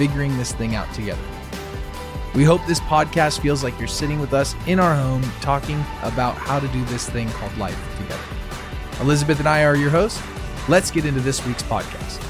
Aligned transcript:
figuring 0.00 0.34
this 0.38 0.52
thing 0.52 0.74
out 0.74 0.90
together. 0.94 1.20
We 2.34 2.42
hope 2.42 2.64
this 2.66 2.80
podcast 2.80 3.40
feels 3.40 3.62
like 3.62 3.78
you're 3.78 3.86
sitting 3.86 4.18
with 4.18 4.32
us 4.32 4.54
in 4.66 4.80
our 4.80 4.94
home 4.94 5.22
talking 5.42 5.78
about 6.00 6.36
how 6.36 6.58
to 6.58 6.66
do 6.68 6.82
this 6.86 7.06
thing 7.06 7.28
called 7.28 7.54
life 7.58 7.78
together. 7.98 9.02
Elizabeth 9.02 9.40
and 9.40 9.46
I 9.46 9.62
are 9.64 9.76
your 9.76 9.90
hosts. 9.90 10.22
Let's 10.70 10.90
get 10.90 11.04
into 11.04 11.20
this 11.20 11.46
week's 11.46 11.62
podcast. 11.64 12.26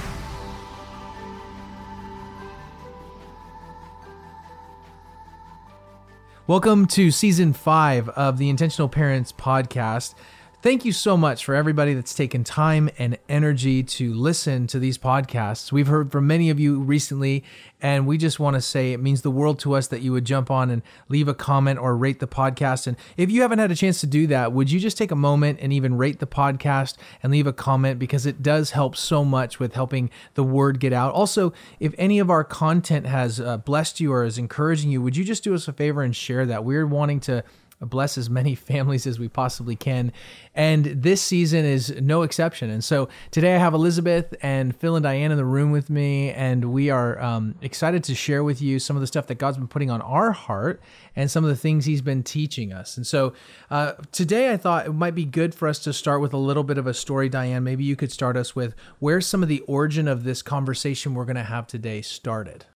Welcome 6.49 6.87
to 6.87 7.13
season 7.13 7.53
five 7.53 8.09
of 8.09 8.39
the 8.39 8.49
Intentional 8.49 8.89
Parents 8.89 9.31
podcast. 9.31 10.15
Thank 10.63 10.85
you 10.85 10.93
so 10.93 11.17
much 11.17 11.47
for 11.47 11.55
everybody 11.55 11.95
that's 11.95 12.13
taken 12.13 12.45
time 12.45 12.91
and 12.99 13.17
energy 13.31 13.83
to 13.83 14.13
listen 14.13 14.67
to 14.67 14.79
these 14.79 14.99
podcasts. 14.99 15.73
We've 15.73 15.87
heard 15.87 16.13
from 16.13 16.27
many 16.27 16.51
of 16.51 16.61
you 16.61 16.81
recently, 16.81 17.45
and 17.81 18.07
we 18.07 18.19
just 18.19 18.39
want 18.39 18.57
to 18.57 18.61
say 18.61 18.93
it 18.93 19.01
means 19.01 19.23
the 19.23 19.31
world 19.31 19.59
to 19.61 19.73
us 19.73 19.87
that 19.87 20.03
you 20.03 20.13
would 20.13 20.27
jump 20.27 20.51
on 20.51 20.69
and 20.69 20.83
leave 21.09 21.29
a 21.29 21.35
comment 21.35 21.79
or 21.79 21.97
rate 21.97 22.21
the 22.21 22.27
podcast. 22.27 22.87
And 22.87 22.99
if 23.17 23.31
you 23.31 23.41
haven't 23.41 23.59
had 23.59 23.71
a 23.71 23.75
chance 23.75 24.01
to 24.01 24.07
do 24.07 24.27
that, 24.27 24.53
would 24.53 24.71
you 24.71 24.79
just 24.79 24.99
take 24.99 25.11
a 25.11 25.17
moment 25.17 25.61
and 25.63 25.73
even 25.73 25.97
rate 25.97 26.19
the 26.19 26.27
podcast 26.27 26.99
and 27.23 27.33
leave 27.33 27.47
a 27.47 27.55
comment 27.55 27.99
because 27.99 28.27
it 28.27 28.43
does 28.43 28.73
help 28.73 28.97
so 28.97 29.25
much 29.25 29.59
with 29.59 29.73
helping 29.73 30.11
the 30.35 30.45
word 30.45 30.79
get 30.79 30.93
out. 30.93 31.15
Also, 31.15 31.55
if 31.79 31.95
any 31.97 32.19
of 32.19 32.29
our 32.29 32.45
content 32.45 33.07
has 33.07 33.41
uh, 33.41 33.57
blessed 33.57 33.99
you 33.99 34.13
or 34.13 34.25
is 34.25 34.37
encouraging 34.37 34.91
you, 34.91 35.01
would 35.01 35.17
you 35.17 35.25
just 35.25 35.43
do 35.43 35.55
us 35.55 35.69
a 35.69 35.73
favor 35.73 36.03
and 36.03 36.15
share 36.15 36.45
that? 36.45 36.67
We're 36.67 36.87
wanting 36.87 37.21
to 37.21 37.45
bless 37.81 38.19
as 38.19 38.29
many 38.29 38.55
families 38.71 39.07
as 39.07 39.19
we 39.19 39.29
possibly 39.29 39.77
can. 39.77 40.13
And 40.55 40.85
this 40.85 41.23
season 41.23 41.65
is 41.65 41.91
no 42.01 42.23
exception. 42.23 42.71
And 42.71 42.83
so 42.83 43.09
today 43.31 43.55
I 43.55 43.59
have 43.59 43.75
Elizabeth 43.75 44.35
and 44.43 44.75
Phil 44.77 44.97
and 44.97 45.03
Diane 45.03 45.31
in 45.31 45.37
the 45.37 45.45
room 45.45 45.71
with 45.71 45.91
me, 45.91 46.31
and 46.33 46.73
we 46.73 46.91
are 46.91 47.21
um, 47.21 47.55
excited 47.63 48.05
to 48.05 48.15
share 48.15 48.45
with 48.45 48.61
you 48.61 48.79
some 48.79 48.97
of 48.97 49.01
the 49.01 49.07
stuff 49.07 49.27
that 49.29 49.37
God's 49.39 49.59
been 49.59 49.69
putting 49.69 49.91
on 49.91 50.03
our 50.03 50.33
heart 50.33 50.81
and 51.17 51.31
some 51.31 51.45
of 51.45 51.51
the 51.51 51.57
things 51.57 51.85
He's 51.85 52.03
been 52.03 52.23
teaching 52.23 52.73
us. 52.73 52.97
And 52.97 53.07
so 53.07 53.33
uh, 53.71 53.93
today 54.13 54.53
I 54.53 54.57
thought 54.57 54.87
it 54.87 54.93
might 54.93 55.15
be 55.15 55.25
good 55.25 55.55
for 55.55 55.69
us 55.69 55.79
to 55.81 55.93
start 55.93 56.21
with 56.21 56.33
a 56.33 56.39
little 56.39 56.65
bit 56.65 56.79
of 56.79 56.87
a 56.87 56.95
story. 56.95 57.29
Diane, 57.29 57.65
maybe 57.65 57.85
you 57.85 57.97
could 57.97 58.13
start 58.13 58.37
us 58.37 58.55
with 58.55 58.75
where 58.99 59.21
some 59.21 59.43
of 59.43 59.49
the 59.49 59.61
origin 59.61 60.09
of 60.09 60.25
this 60.25 60.43
conversation 60.43 61.15
we're 61.15 61.25
going 61.25 61.37
to 61.37 61.43
have 61.45 61.67
today 61.67 62.03
started. 62.03 62.67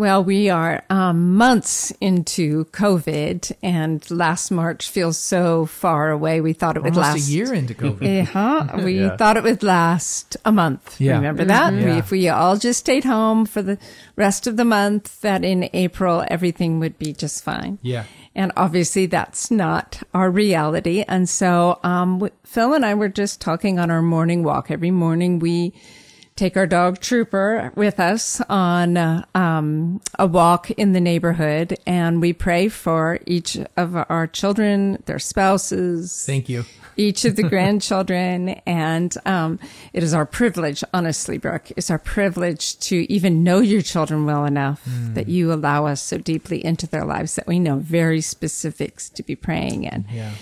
Well, 0.00 0.24
we 0.24 0.48
are 0.48 0.82
um, 0.88 1.36
months 1.36 1.90
into 2.00 2.64
COVID, 2.72 3.52
and 3.62 4.10
last 4.10 4.50
March 4.50 4.88
feels 4.88 5.18
so 5.18 5.66
far 5.66 6.10
away. 6.10 6.40
We 6.40 6.54
thought 6.54 6.78
it 6.78 6.82
would 6.82 6.96
Almost 6.96 7.16
last 7.18 7.28
a 7.28 7.30
year 7.30 7.52
into 7.52 7.74
COVID. 7.74 8.22
Uh-huh. 8.22 8.78
We 8.82 9.00
Yeah. 9.02 9.18
thought 9.18 9.36
it 9.36 9.42
would 9.42 9.62
last 9.62 10.38
a 10.46 10.52
month. 10.52 10.98
Yeah. 10.98 11.16
Remember 11.16 11.44
that? 11.44 11.74
Mhm. 11.74 11.84
We, 11.84 11.90
if 11.98 12.10
we 12.10 12.30
all 12.30 12.56
just 12.56 12.80
stayed 12.80 13.04
home 13.04 13.44
for 13.44 13.60
the 13.60 13.76
rest 14.16 14.46
of 14.46 14.56
the 14.56 14.64
month, 14.64 15.20
that 15.20 15.44
in 15.44 15.68
April 15.74 16.24
everything 16.28 16.80
would 16.80 16.98
be 16.98 17.12
just 17.12 17.44
fine. 17.44 17.76
Yeah. 17.82 18.04
And 18.34 18.52
obviously 18.56 19.04
that's 19.04 19.50
not 19.50 20.02
our 20.14 20.30
reality. 20.30 21.04
And 21.08 21.28
so, 21.28 21.78
um, 21.84 22.26
Phil 22.42 22.72
and 22.72 22.86
I 22.86 22.94
were 22.94 23.10
just 23.10 23.38
talking 23.42 23.78
on 23.78 23.90
our 23.90 24.00
morning 24.00 24.44
walk. 24.44 24.70
Every 24.70 24.90
morning 24.90 25.40
we 25.40 25.74
take 26.40 26.56
our 26.56 26.66
dog 26.66 26.98
Trooper 27.00 27.70
with 27.74 28.00
us 28.00 28.40
on 28.48 28.96
uh, 28.96 29.26
um, 29.34 30.00
a 30.18 30.26
walk 30.26 30.70
in 30.70 30.92
the 30.94 31.00
neighborhood 31.00 31.76
and 31.86 32.18
we 32.22 32.32
pray 32.32 32.70
for 32.70 33.18
each 33.26 33.58
of 33.76 33.94
our 33.94 34.26
children, 34.26 35.02
their 35.04 35.18
spouses, 35.18 36.24
Thank 36.24 36.48
you. 36.48 36.64
each 36.96 37.26
of 37.26 37.36
the 37.36 37.42
grandchildren. 37.50 38.48
And 38.64 39.14
um, 39.26 39.58
it 39.92 40.02
is 40.02 40.14
our 40.14 40.24
privilege, 40.24 40.82
honestly, 40.94 41.36
Brooke, 41.36 41.72
it's 41.76 41.90
our 41.90 41.98
privilege 41.98 42.78
to 42.88 43.12
even 43.12 43.44
know 43.44 43.58
your 43.58 43.82
children 43.82 44.24
well 44.24 44.46
enough 44.46 44.80
that 45.12 45.28
you 45.28 45.52
allow 45.52 45.84
us 45.84 46.00
so 46.00 46.16
deeply 46.16 46.64
into 46.64 46.86
their 46.86 47.04
lives 47.04 47.34
that 47.34 47.46
we 47.46 47.58
know 47.58 47.76
very 47.76 48.22
specifics 48.22 49.10
to 49.10 49.22
be 49.22 49.36
praying 49.36 49.84
in. 49.84 50.06
Yeah. 50.10 50.32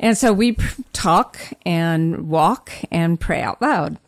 And 0.00 0.18
so 0.18 0.32
we 0.32 0.52
p- 0.52 0.82
talk 0.92 1.38
and 1.64 2.28
walk 2.28 2.72
and 2.90 3.20
pray 3.20 3.40
out 3.40 3.62
loud. 3.62 3.98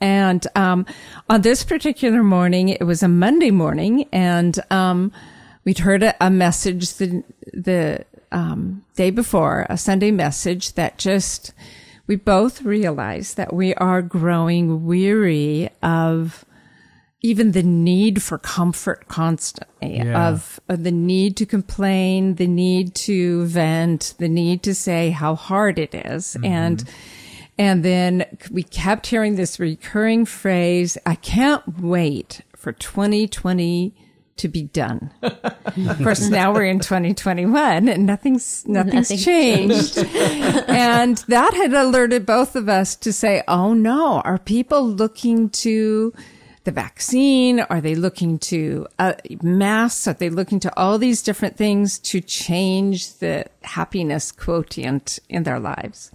And 0.00 0.46
um, 0.54 0.86
on 1.28 1.42
this 1.42 1.64
particular 1.64 2.22
morning, 2.22 2.68
it 2.68 2.84
was 2.84 3.02
a 3.02 3.08
Monday 3.08 3.50
morning, 3.50 4.06
and 4.12 4.58
um, 4.70 5.12
we'd 5.64 5.78
heard 5.78 6.02
a, 6.02 6.14
a 6.24 6.30
message 6.30 6.94
the 6.94 7.22
the 7.52 8.04
um, 8.32 8.84
day 8.96 9.10
before, 9.10 9.66
a 9.70 9.78
Sunday 9.78 10.10
message 10.10 10.74
that 10.74 10.98
just 10.98 11.52
we 12.06 12.16
both 12.16 12.62
realized 12.62 13.36
that 13.36 13.52
we 13.54 13.72
are 13.74 14.02
growing 14.02 14.84
weary 14.84 15.70
of 15.82 16.44
even 17.22 17.52
the 17.52 17.62
need 17.62 18.22
for 18.22 18.36
comfort 18.36 19.08
constantly 19.08 19.96
Yeah. 19.96 20.28
of, 20.28 20.60
of 20.68 20.82
the 20.82 20.90
need 20.92 21.38
to 21.38 21.46
complain, 21.46 22.34
the 22.34 22.46
need 22.46 22.94
to 22.96 23.46
vent, 23.46 24.14
the 24.18 24.28
need 24.28 24.62
to 24.64 24.74
say 24.74 25.08
how 25.10 25.34
hard 25.34 25.78
it 25.78 25.94
is. 25.94 26.36
and 26.44 26.84
and 27.58 27.84
then 27.84 28.24
we 28.50 28.62
kept 28.62 29.06
hearing 29.06 29.36
this 29.36 29.60
recurring 29.60 30.24
phrase, 30.24 30.98
I 31.06 31.14
can't 31.14 31.80
wait 31.80 32.42
for 32.56 32.72
2020 32.72 33.94
to 34.36 34.48
be 34.48 34.64
done. 34.64 35.12
of 35.22 35.98
course, 36.02 36.28
now 36.28 36.52
we're 36.52 36.64
in 36.64 36.80
2021 36.80 37.88
and 37.88 38.06
nothing's, 38.06 38.66
nothing's 38.66 39.10
Nothing's 39.10 39.24
changed. 39.24 39.98
and 40.68 41.18
that 41.28 41.54
had 41.54 41.72
alerted 41.72 42.26
both 42.26 42.56
of 42.56 42.68
us 42.68 42.96
to 42.96 43.12
say, 43.12 43.42
oh 43.46 43.74
no, 43.74 44.20
are 44.24 44.38
people 44.38 44.84
looking 44.84 45.50
to 45.50 46.12
the 46.64 46.72
vaccine? 46.72 47.60
Are 47.60 47.80
they 47.80 47.94
looking 47.94 48.38
to 48.40 48.88
uh, 48.98 49.14
masks? 49.42 50.08
Are 50.08 50.14
they 50.14 50.30
looking 50.30 50.58
to 50.60 50.76
all 50.76 50.98
these 50.98 51.22
different 51.22 51.56
things 51.56 51.98
to 52.00 52.20
change 52.20 53.18
the 53.18 53.46
happiness 53.62 54.32
quotient 54.32 55.20
in 55.28 55.44
their 55.44 55.60
lives? 55.60 56.10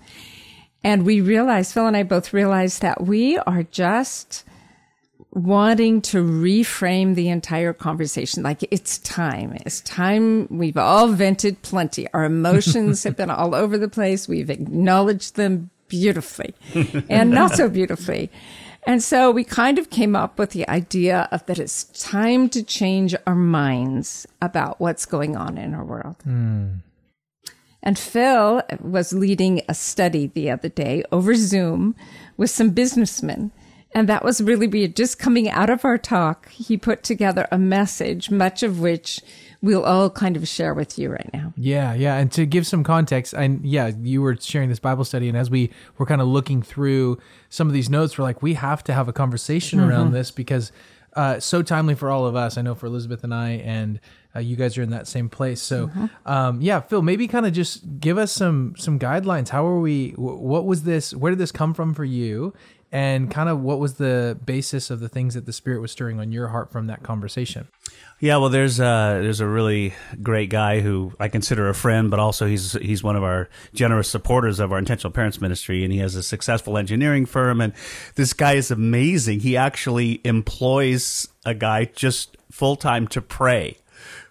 And 0.84 1.06
we 1.06 1.22
realized, 1.22 1.74
Phil 1.74 1.88
and 1.88 1.98
I 1.98 2.04
both 2.04 2.34
realized 2.34 2.82
that 2.82 3.02
we 3.02 3.38
are 3.40 3.64
just 3.64 4.46
wanting 5.32 6.02
to 6.02 6.24
reframe 6.24 7.16
the 7.16 7.30
entire 7.30 7.74
conversation. 7.74 8.44
Like 8.44 8.64
it's 8.72 8.98
time. 9.00 9.54
It's 9.66 9.82
time. 9.82 10.48
We've 10.50 10.78
all 10.78 11.10
vented 11.10 11.62
plenty. 11.62 12.08
Our 12.14 12.24
emotions 12.26 13.04
have 13.04 13.16
been 13.16 13.30
all 13.30 13.54
over 13.54 13.78
the 13.78 13.90
place. 13.90 14.28
We've 14.28 14.50
acknowledged 14.50 15.36
them 15.36 15.70
beautifully 15.88 16.54
and 17.10 17.32
not 17.32 17.56
so 17.56 17.70
beautifully. 17.70 18.32
And 18.84 19.04
so 19.04 19.30
we 19.30 19.44
kind 19.44 19.78
of 19.78 19.90
came 19.90 20.16
up 20.16 20.40
with 20.40 20.52
the 20.52 20.68
idea 20.70 21.28
of 21.32 21.46
that 21.48 21.60
it's 21.60 21.84
time 21.84 22.50
to 22.50 22.64
change 22.64 23.14
our 23.28 23.36
minds 23.36 24.26
about 24.42 24.80
what's 24.80 25.06
going 25.06 25.36
on 25.36 25.58
in 25.58 25.74
our 25.74 25.84
world. 25.84 26.16
Hmm. 26.24 26.75
And 27.81 27.98
Phil 27.98 28.62
was 28.81 29.14
leading 29.14 29.62
a 29.70 29.74
study 29.74 30.28
the 30.28 30.52
other 30.52 30.70
day 30.70 31.04
over 31.12 31.34
Zoom 31.36 31.96
with 32.38 32.50
some 32.50 32.72
businessmen. 32.72 33.52
And 33.92 34.08
that 34.08 34.24
was 34.24 34.42
really 34.42 34.68
weird. 34.68 34.96
Just 34.96 35.18
coming 35.18 35.50
out 35.50 35.70
of 35.70 35.84
our 35.84 35.98
talk, 35.98 36.50
he 36.50 36.78
put 36.78 37.04
together 37.04 37.48
a 37.52 37.58
message, 37.58 38.30
much 38.30 38.62
of 38.62 38.80
which 38.80 39.22
we'll 39.62 39.84
all 39.84 40.10
kind 40.10 40.38
of 40.38 40.48
share 40.48 40.74
with 40.74 41.00
you 41.00 41.10
right 41.10 41.30
now. 41.34 41.54
Yeah, 41.58 41.94
yeah. 41.94 42.16
And 42.18 42.31
to 42.34 42.46
give 42.46 42.68
some 42.68 42.84
context, 42.84 43.34
and 43.34 43.66
yeah, 43.66 43.92
you 44.02 44.22
were 44.22 44.38
sharing 44.38 44.70
this 44.70 44.80
Bible 44.80 45.06
study, 45.06 45.28
and 45.28 45.38
as 45.38 45.50
we 45.50 45.72
were 45.98 46.06
kind 46.06 46.22
of 46.22 46.28
looking 46.28 46.62
through 46.62 47.18
some 47.50 47.68
of 47.68 47.74
these 47.74 47.90
notes, 47.90 48.18
we're 48.18 48.24
like, 48.24 48.42
we 48.42 48.54
have 48.54 48.84
to 48.86 48.94
have 48.94 49.08
a 49.08 49.14
conversation 49.14 49.80
around 49.80 50.12
this 50.12 50.32
because 50.32 50.72
uh, 51.14 51.40
so 51.40 51.64
timely 51.64 51.96
for 51.96 52.10
all 52.10 52.25
of 52.25 52.36
us. 52.36 52.58
I 52.58 52.62
know 52.62 52.75
for 52.75 52.86
Elizabeth 52.86 53.24
and 53.24 53.34
I, 53.34 53.52
and 53.52 54.00
uh, 54.36 54.40
you 54.40 54.56
guys 54.56 54.78
are 54.78 54.81
in 54.84 54.92
that 54.92 55.08
same 55.08 55.30
place. 55.30 55.62
So, 55.62 55.90
um, 56.26 56.62
yeah, 56.62 56.80
Phil, 56.81 57.02
maybe 57.02 57.28
kind 57.28 57.46
of 57.46 57.54
just 57.54 58.00
give 58.00 58.18
us 58.18 58.31
some 58.31 58.76
some 58.78 59.00
guidelines. 59.00 59.50
How 59.50 59.66
are 59.66 59.80
we? 59.80 60.12
wh- 60.12 60.42
What 60.42 60.66
was 60.66 60.84
this? 60.84 61.14
Where 61.16 61.31
did 61.31 61.40
this 61.40 61.52
come 61.52 61.74
from 61.74 61.94
for 61.94 62.06
you? 62.06 62.54
and 62.92 63.30
kind 63.30 63.50
of 63.50 63.60
what 63.62 63.78
was 63.78 63.94
the 63.98 64.36
basis 64.46 64.90
of 64.90 65.00
the 65.00 65.08
things 65.08 65.36
that 65.36 65.46
the 65.46 65.54
Spirit 65.54 65.80
was 65.80 65.92
stirring 65.92 66.20
on 66.20 66.31
your 66.31 66.48
heart 66.48 66.72
from 66.72 66.88
that 66.88 67.04
conversation? 67.04 67.68
Yeah, 68.20 68.38
well, 68.38 68.50
there's 68.50 68.80
a 68.80 69.20
there's 69.22 69.40
a 69.42 69.46
really 69.48 69.94
great 70.24 70.50
guy 70.50 70.80
who 70.80 71.14
I 71.20 71.28
consider 71.28 71.70
a 71.70 71.75
friend, 71.75 72.10
but 72.10 72.20
also 72.20 72.48
he's 72.48 72.74
he's 72.74 73.04
one 73.04 73.16
of 73.16 73.22
our 73.24 73.48
generous 73.75 74.10
supporters 74.10 74.60
of 74.60 74.72
our 74.72 74.80
intentional 74.80 75.12
parents 75.12 75.40
ministry, 75.40 75.84
and 75.84 75.94
he 75.94 76.00
has 76.00 76.16
a 76.16 76.24
successful 76.24 76.80
engineering 76.80 77.28
firm. 77.28 77.62
And 77.62 77.74
this 78.16 78.34
guy 78.34 78.54
is 78.54 78.72
amazing. 78.72 79.42
He 79.42 79.56
actually 79.56 80.20
employs 80.24 81.28
a 81.46 81.54
guy 81.54 81.86
just 81.86 82.38
full 82.52 82.75
time 82.75 83.08
to 83.10 83.22
pray 83.22 83.78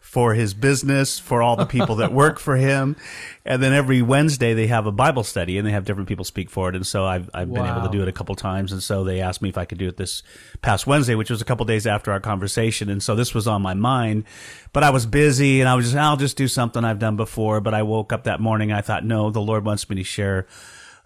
for 0.08 0.32
his 0.32 0.54
business, 0.54 1.18
for 1.18 1.42
all 1.42 1.54
the 1.54 1.66
people 1.66 1.96
that 1.96 2.10
work 2.14 2.38
for 2.38 2.56
him. 2.56 2.96
And 3.44 3.62
then 3.62 3.74
every 3.74 4.00
Wednesday 4.00 4.54
they 4.54 4.66
have 4.68 4.86
a 4.86 4.90
Bible 4.90 5.22
study 5.22 5.58
and 5.58 5.66
they 5.66 5.70
have 5.72 5.84
different 5.84 6.08
people 6.08 6.24
speak 6.24 6.48
for 6.48 6.70
it. 6.70 6.74
And 6.74 6.86
so 6.86 7.04
I've, 7.04 7.28
I've 7.34 7.52
been 7.52 7.66
able 7.66 7.82
to 7.82 7.90
do 7.90 8.00
it 8.00 8.08
a 8.08 8.12
couple 8.12 8.34
times. 8.34 8.72
And 8.72 8.82
so 8.82 9.04
they 9.04 9.20
asked 9.20 9.42
me 9.42 9.50
if 9.50 9.58
I 9.58 9.66
could 9.66 9.76
do 9.76 9.86
it 9.86 9.98
this 9.98 10.22
past 10.62 10.86
Wednesday, 10.86 11.14
which 11.14 11.28
was 11.28 11.42
a 11.42 11.44
couple 11.44 11.66
days 11.66 11.86
after 11.86 12.10
our 12.10 12.20
conversation. 12.20 12.88
And 12.88 13.02
so 13.02 13.14
this 13.14 13.34
was 13.34 13.46
on 13.46 13.60
my 13.60 13.74
mind, 13.74 14.24
but 14.72 14.82
I 14.82 14.88
was 14.88 15.04
busy 15.04 15.60
and 15.60 15.68
I 15.68 15.74
was 15.74 15.84
just, 15.84 15.96
I'll 15.98 16.16
just 16.16 16.38
do 16.38 16.48
something 16.48 16.86
I've 16.86 16.98
done 16.98 17.16
before. 17.16 17.60
But 17.60 17.74
I 17.74 17.82
woke 17.82 18.10
up 18.10 18.24
that 18.24 18.40
morning. 18.40 18.72
I 18.72 18.80
thought, 18.80 19.04
no, 19.04 19.28
the 19.28 19.42
Lord 19.42 19.66
wants 19.66 19.90
me 19.90 19.96
to 19.96 20.04
share 20.04 20.46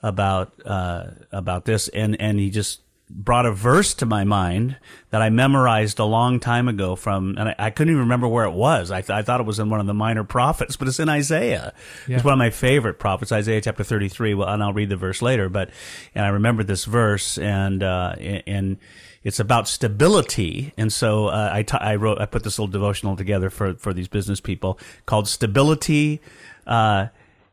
about, 0.00 0.52
uh, 0.64 1.06
about 1.32 1.64
this. 1.64 1.88
And, 1.88 2.20
and 2.20 2.38
he 2.38 2.50
just, 2.50 2.82
brought 3.14 3.46
a 3.46 3.52
verse 3.52 3.94
to 3.94 4.06
my 4.06 4.24
mind 4.24 4.76
that 5.10 5.20
I 5.20 5.30
memorized 5.30 5.98
a 5.98 6.04
long 6.04 6.40
time 6.40 6.66
ago 6.66 6.96
from, 6.96 7.36
and 7.38 7.50
I, 7.50 7.54
I 7.58 7.70
couldn't 7.70 7.92
even 7.92 8.02
remember 8.02 8.26
where 8.26 8.44
it 8.44 8.52
was. 8.52 8.90
I, 8.90 9.02
th- 9.02 9.10
I 9.10 9.22
thought 9.22 9.40
it 9.40 9.46
was 9.46 9.58
in 9.58 9.68
one 9.70 9.80
of 9.80 9.86
the 9.86 9.94
minor 9.94 10.24
prophets, 10.24 10.76
but 10.78 10.88
it's 10.88 10.98
in 10.98 11.08
Isaiah. 11.08 11.74
Yeah. 12.08 12.16
It's 12.16 12.24
one 12.24 12.32
of 12.32 12.38
my 12.38 12.50
favorite 12.50 12.98
prophets, 12.98 13.30
Isaiah 13.30 13.60
chapter 13.60 13.84
33. 13.84 14.34
Well, 14.34 14.48
and 14.48 14.62
I'll 14.62 14.72
read 14.72 14.88
the 14.88 14.96
verse 14.96 15.20
later, 15.22 15.48
but, 15.48 15.70
and 16.14 16.24
I 16.24 16.28
remember 16.28 16.62
this 16.64 16.84
verse 16.84 17.38
and, 17.38 17.82
uh, 17.82 18.14
and, 18.18 18.78
it's 19.24 19.38
about 19.38 19.68
stability, 19.68 20.72
and 20.76 20.92
so 20.92 21.28
uh, 21.28 21.48
I, 21.52 21.62
t- 21.62 21.78
I 21.78 21.94
wrote 21.94 22.20
I 22.20 22.26
put 22.26 22.42
this 22.42 22.58
little 22.58 22.72
devotional 22.72 23.14
together 23.14 23.50
for 23.50 23.74
for 23.74 23.94
these 23.94 24.08
business 24.08 24.40
people 24.40 24.80
called 25.06 25.28
"Stability 25.28 26.20
uh, 26.66 27.06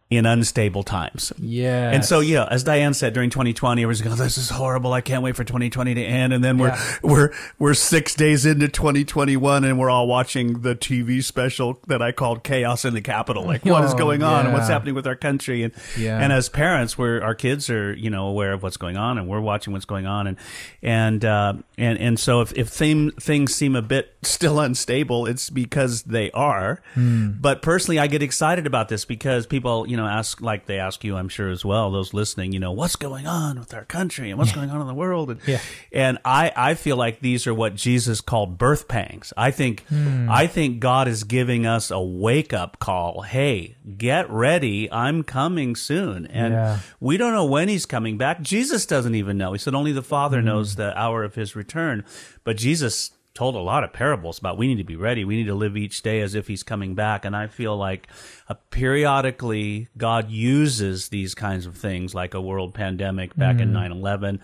in 0.09 0.25
Unstable 0.25 0.83
Times." 0.83 1.31
Yeah. 1.39 1.91
And 1.91 2.03
so, 2.03 2.19
yeah, 2.19 2.47
as 2.49 2.63
Diane 2.63 2.93
said 2.93 3.13
during 3.13 3.29
2020, 3.29 3.81
everyone's 3.83 4.01
going, 4.01 4.15
"This 4.17 4.37
is 4.37 4.49
horrible. 4.49 4.93
I 4.93 5.01
can't 5.01 5.23
wait 5.23 5.35
for 5.35 5.43
2020 5.43 5.93
to 5.95 6.01
end." 6.03 6.33
And 6.33 6.43
then 6.43 6.57
we're 6.57 6.67
Yeah. 6.69 6.81
we're 7.03 7.31
we're 7.59 7.73
six 7.73 8.15
days 8.15 8.45
into 8.45 8.67
2021, 8.67 9.63
and 9.63 9.77
we're 9.79 9.89
all 9.89 10.07
watching 10.07 10.61
the 10.61 10.75
TV 10.75 11.21
special 11.23 11.79
that 11.87 12.01
I 12.01 12.11
called 12.11 12.43
"Chaos 12.43 12.85
in 12.85 12.93
the 12.93 13.01
Capitol." 13.01 13.45
Like, 13.45 13.65
what 13.65 13.83
is 13.85 13.93
Oh, 13.93 13.97
going 13.97 14.23
on, 14.23 14.45
and 14.45 14.53
what's 14.53 14.67
happening 14.69 14.95
with 14.95 15.05
our 15.07 15.15
country? 15.15 15.63
And 15.63 15.73
Yeah. 15.97 16.19
and 16.19 16.33
as 16.33 16.49
parents, 16.49 16.97
we're 16.97 17.21
our 17.21 17.35
kids 17.35 17.69
are 17.69 17.93
you 17.93 18.09
know 18.09 18.27
aware 18.27 18.53
of 18.53 18.63
what's 18.63 18.77
going 18.77 18.97
on, 18.97 19.17
and 19.17 19.27
we're 19.27 19.39
watching 19.41 19.73
what's 19.73 19.85
going 19.85 20.05
on, 20.07 20.27
and 20.27 20.37
and 20.81 21.23
uh, 21.25 21.53
and 21.77 21.97
and 21.99 22.19
so 22.19 22.41
if 22.41 22.51
if 22.57 22.67
thing, 22.69 23.11
things 23.11 23.53
seem 23.53 23.75
a 23.75 23.81
bit 23.81 24.15
still 24.23 24.59
unstable, 24.59 25.25
it's 25.25 25.49
because 25.49 26.03
they 26.03 26.31
are. 26.31 26.81
Hmm. 26.95 27.31
But 27.39 27.61
personally, 27.61 27.99
I 27.99 28.07
get 28.07 28.23
excited 28.23 28.65
about 28.65 28.89
this 28.89 29.05
because 29.05 29.45
people 29.45 29.87
you 29.87 29.97
know 29.97 29.98
ask 30.07 30.41
like 30.41 30.65
they 30.65 30.79
ask 30.79 31.03
you, 31.03 31.15
I'm 31.15 31.29
sure 31.29 31.49
as 31.49 31.63
well, 31.65 31.91
those 31.91 32.13
listening, 32.13 32.53
you 32.53 32.59
know, 32.59 32.71
what's 32.71 32.95
going 32.95 33.27
on 33.27 33.59
with 33.59 33.73
our 33.73 33.85
country 33.85 34.29
and 34.29 34.37
what's 34.39 34.51
going 34.51 34.69
on 34.69 34.81
in 34.81 34.87
the 34.87 34.93
world, 34.93 35.31
and 35.31 35.39
Yeah. 35.45 35.59
and 35.91 36.17
I 36.23 36.51
I 36.55 36.73
feel 36.75 36.97
like 36.97 37.19
these 37.21 37.45
are 37.47 37.53
what 37.53 37.75
Jesus 37.75 38.21
called 38.21 38.57
birth 38.57 38.87
pangs. 38.87 39.33
I 39.37 39.51
think 39.51 39.85
Hmm. 39.87 40.27
I 40.29 40.47
think 40.47 40.79
God 40.79 41.07
is 41.07 41.23
giving 41.23 41.65
us 41.65 41.91
a 41.91 41.99
wake 42.01 42.53
up 42.53 42.79
call. 42.79 43.21
Hey, 43.23 43.75
get 43.97 44.29
ready, 44.29 44.91
I'm 44.91 45.23
coming 45.23 45.75
soon, 45.75 46.25
and 46.27 46.53
Yeah. 46.53 46.79
we 46.99 47.17
don't 47.17 47.33
know 47.33 47.45
when 47.45 47.67
he's 47.69 47.85
coming 47.85 48.17
back. 48.17 48.41
Jesus 48.41 48.85
doesn't 48.85 49.15
even 49.15 49.37
know. 49.37 49.53
He 49.53 49.59
said 49.59 49.73
only 49.75 49.91
the 49.91 50.01
Father 50.03 50.39
Hmm. 50.39 50.45
knows 50.47 50.75
the 50.75 50.97
hour 50.99 51.23
of 51.23 51.35
his 51.35 51.55
return. 51.55 52.03
But 52.43 52.57
Jesus 52.57 53.11
told 53.33 53.55
a 53.55 53.59
lot 53.59 53.83
of 53.83 53.93
parables 53.93 54.39
about 54.39 54.57
we 54.57 54.67
need 54.67 54.77
to 54.79 54.83
be 54.83 54.95
ready. 54.95 55.23
We 55.23 55.37
need 55.37 55.47
to 55.47 55.55
live 55.55 55.77
each 55.77 56.01
day 56.01 56.21
as 56.21 56.35
if 56.35 56.47
he's 56.47 56.63
coming 56.63 56.95
back. 56.95 57.25
And 57.25 57.35
I 57.35 57.47
feel 57.47 57.77
like 57.77 58.07
uh, 58.49 58.55
periodically 58.69 59.87
God 59.97 60.29
uses 60.29 61.09
these 61.09 61.35
kinds 61.35 61.65
of 61.65 61.77
things 61.77 62.13
like 62.13 62.33
a 62.33 62.41
world 62.41 62.73
pandemic 62.73 63.35
back 63.35 63.57
Hmm. 63.57 63.61
in 63.61 63.73
9 63.73 63.91
11 63.91 64.41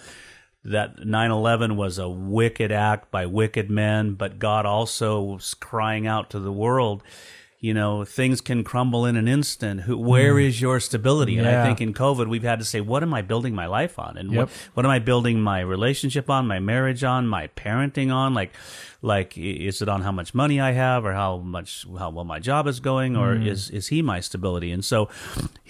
that 0.63 0.97
9-11 0.97 1.75
was 1.75 1.99
a 1.99 2.09
wicked 2.09 2.71
act 2.71 3.11
by 3.11 3.27
wicked 3.27 3.69
men 3.69 4.13
but 4.15 4.39
god 4.39 4.65
also 4.65 5.21
was 5.21 5.53
crying 5.53 6.07
out 6.07 6.31
to 6.31 6.39
the 6.39 6.51
world 6.51 7.03
you 7.67 7.73
know 7.79 7.91
things 8.19 8.38
can 8.50 8.59
crumble 8.71 9.03
in 9.09 9.15
an 9.23 9.27
instant. 9.38 9.77
Who, 9.88 9.95
where 10.13 10.35
is 10.47 10.56
your 10.65 10.77
stability? 10.89 11.35
And 11.39 11.47
i. 11.47 11.56
Think 11.65 11.79
in 11.88 11.94
covid 12.06 12.27
we've 12.33 12.50
had 12.51 12.59
to 12.63 12.65
say 12.73 12.79
what 12.91 13.01
am 13.07 13.13
i 13.19 13.21
building 13.31 13.53
my 13.63 13.67
life 13.79 13.95
on? 14.06 14.12
And 14.19 14.27
Yep. 14.31 14.38
what, 14.39 14.50
what 14.75 14.83
am 14.88 14.91
i 14.97 15.00
building 15.12 15.38
my 15.53 15.59
relationship 15.75 16.25
on 16.38 16.44
my 16.53 16.59
marriage 16.71 17.03
on 17.15 17.21
my 17.38 17.44
parenting 17.63 18.09
on? 18.21 18.33
Like 18.41 18.51
like 19.13 19.31
is 19.38 19.81
it 19.83 19.89
on 19.95 20.01
how 20.07 20.12
much 20.19 20.29
money 20.41 20.57
i 20.69 20.71
have 20.85 21.01
or 21.07 21.13
how 21.13 21.31
much 21.57 21.69
how 22.01 22.09
well 22.15 22.25
my 22.35 22.39
job 22.50 22.63
is 22.73 22.79
going? 22.91 23.12
Or 23.21 23.29
Hmm. 23.35 23.47
is 23.53 23.62
is 23.79 23.85
he 23.94 24.00
my 24.13 24.19
stability? 24.29 24.69
And 24.75 24.83
so 24.91 25.00